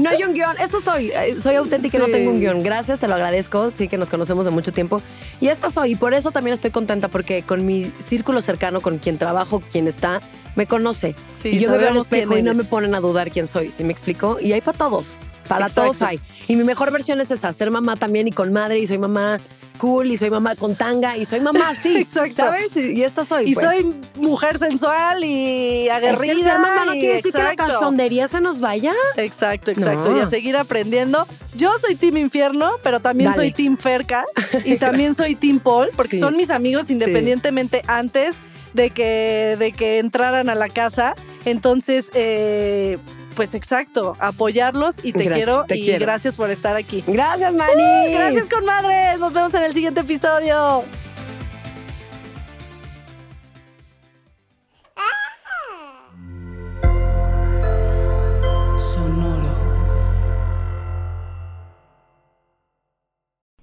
No 0.00 0.08
hay 0.10 0.22
un 0.24 0.32
guion, 0.34 0.56
esto 0.58 0.80
soy, 0.80 1.10
eh, 1.10 1.36
soy 1.40 1.54
auténtica 1.56 1.96
y 1.96 2.00
no 2.00 2.06
Sí. 2.06 2.12
tengo 2.12 2.30
un 2.30 2.40
guion. 2.40 2.62
Gracias, 2.62 2.98
te 2.98 3.08
lo 3.08 3.14
agradezco, 3.14 3.72
sí 3.76 3.88
que 3.88 3.98
nos 3.98 4.08
conocemos 4.10 4.44
de 4.46 4.50
mucho 4.50 4.72
tiempo. 4.72 5.00
Y 5.40 5.48
esta 5.48 5.70
soy, 5.70 5.92
y 5.92 5.94
por 5.96 6.14
eso 6.14 6.30
también 6.30 6.54
estoy 6.54 6.70
contenta, 6.70 7.08
porque 7.08 7.42
con 7.42 7.64
mi 7.66 7.90
círculo 8.04 8.40
cercano, 8.42 8.80
con 8.80 8.98
quien 8.98 9.18
trabajo, 9.18 9.62
quien 9.70 9.88
está, 9.88 10.20
me 10.56 10.66
conoce. 10.66 11.14
Sí, 11.42 11.50
y 11.50 11.58
yo 11.58 11.70
me 11.70 11.78
veo 11.78 11.90
al 11.90 11.96
espejo 11.98 12.36
y 12.38 12.42
no 12.42 12.54
me 12.54 12.64
ponen 12.64 12.94
a 12.94 13.00
dudar 13.00 13.30
quién 13.30 13.46
soy, 13.46 13.70
¿sí 13.70 13.84
me 13.84 13.92
explico? 13.92 14.38
Y 14.40 14.52
hay 14.52 14.60
para 14.60 14.78
todos, 14.78 15.16
para 15.48 15.66
Exacto. 15.66 15.90
todos 15.92 16.02
hay. 16.02 16.20
Y 16.48 16.56
mi 16.56 16.64
mejor 16.64 16.90
versión 16.90 17.20
es 17.20 17.30
esa, 17.30 17.52
ser 17.52 17.70
mamá 17.70 17.96
también 17.96 18.28
y 18.28 18.32
con 18.32 18.52
madre, 18.52 18.78
y 18.78 18.86
soy 18.86 18.98
mamá 18.98 19.38
cool, 19.78 20.10
y 20.10 20.16
soy 20.16 20.30
mamá 20.30 20.54
con 20.56 20.76
tanga, 20.76 21.16
y 21.16 21.24
soy 21.24 21.40
mamá 21.40 21.70
así, 21.70 21.96
Exacto. 21.98 22.36
¿sabes? 22.36 22.76
Y, 22.76 22.92
y 22.92 23.02
esta 23.02 23.24
soy, 23.24 23.50
Y 23.50 23.54
pues. 23.54 23.66
soy 23.66 23.94
mujer 24.20 24.58
sensual 24.58 25.24
y 25.24 25.88
Es 25.88 25.98
que 26.00 26.08
aguerrida. 26.08 26.44
ser 26.52 26.58
mamá 26.60 26.84
no 26.86 26.94
y- 26.94 27.00
quiere 27.00 27.16
decir 27.16 27.32
que 27.32 27.42
la 27.42 27.56
cachondería 27.56 28.28
se 28.28 28.40
nos 28.40 28.60
vaya. 28.60 28.92
Exacto, 29.16 29.70
exacto. 29.70 30.10
No. 30.12 30.18
Y 30.18 30.20
a 30.20 30.26
seguir 30.26 30.56
aprendiendo. 30.56 31.26
Yo 31.54 31.72
soy 31.78 31.94
Team 31.96 32.16
Infierno, 32.18 32.72
pero 32.82 33.00
también 33.00 33.30
Dale. 33.30 33.42
soy 33.42 33.52
Team 33.52 33.76
Ferca 33.76 34.24
y 34.64 34.76
también 34.76 35.14
soy 35.14 35.34
Team 35.34 35.58
Paul, 35.60 35.90
porque 35.96 36.16
Sí. 36.16 36.20
son 36.20 36.36
mis 36.36 36.50
amigos 36.50 36.88
independientemente 36.90 37.82
antes 37.86 38.36
de 38.74 38.90
que, 38.90 39.56
de 39.58 39.72
que 39.72 39.98
entraran 39.98 40.48
a 40.48 40.54
la 40.54 40.68
casa. 40.68 41.14
Entonces, 41.44 42.10
eh, 42.14 42.98
pues 43.32 43.54
exacto, 43.54 44.16
apoyarlos 44.18 44.98
y 45.02 45.12
te 45.12 45.24
Gracias, 45.24 45.34
quiero 45.46 45.64
te 45.64 45.76
y 45.76 45.84
quiero. 45.84 46.04
gracias 46.06 46.36
por 46.36 46.50
estar 46.50 46.76
aquí. 46.76 47.02
Gracias, 47.06 47.52
Mani. 47.54 48.12
Gracias, 48.12 48.48
con 48.48 48.64
madres. 48.64 49.18
Nos 49.18 49.32
vemos 49.32 49.52
en 49.54 49.62
el 49.64 49.72
siguiente 49.74 50.00
episodio. 50.00 50.84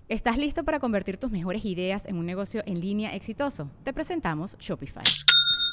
¿Estás 0.07 0.37
listo 0.37 0.63
para 0.63 0.79
convertir 0.79 1.17
tus 1.17 1.29
mejores 1.29 1.63
ideas 1.65 2.05
en 2.07 2.17
un 2.17 2.25
negocio 2.25 2.63
en 2.65 2.79
línea 2.79 3.15
exitoso? 3.15 3.69
Te 3.83 3.93
presentamos 3.93 4.57
Shopify. 4.57 5.03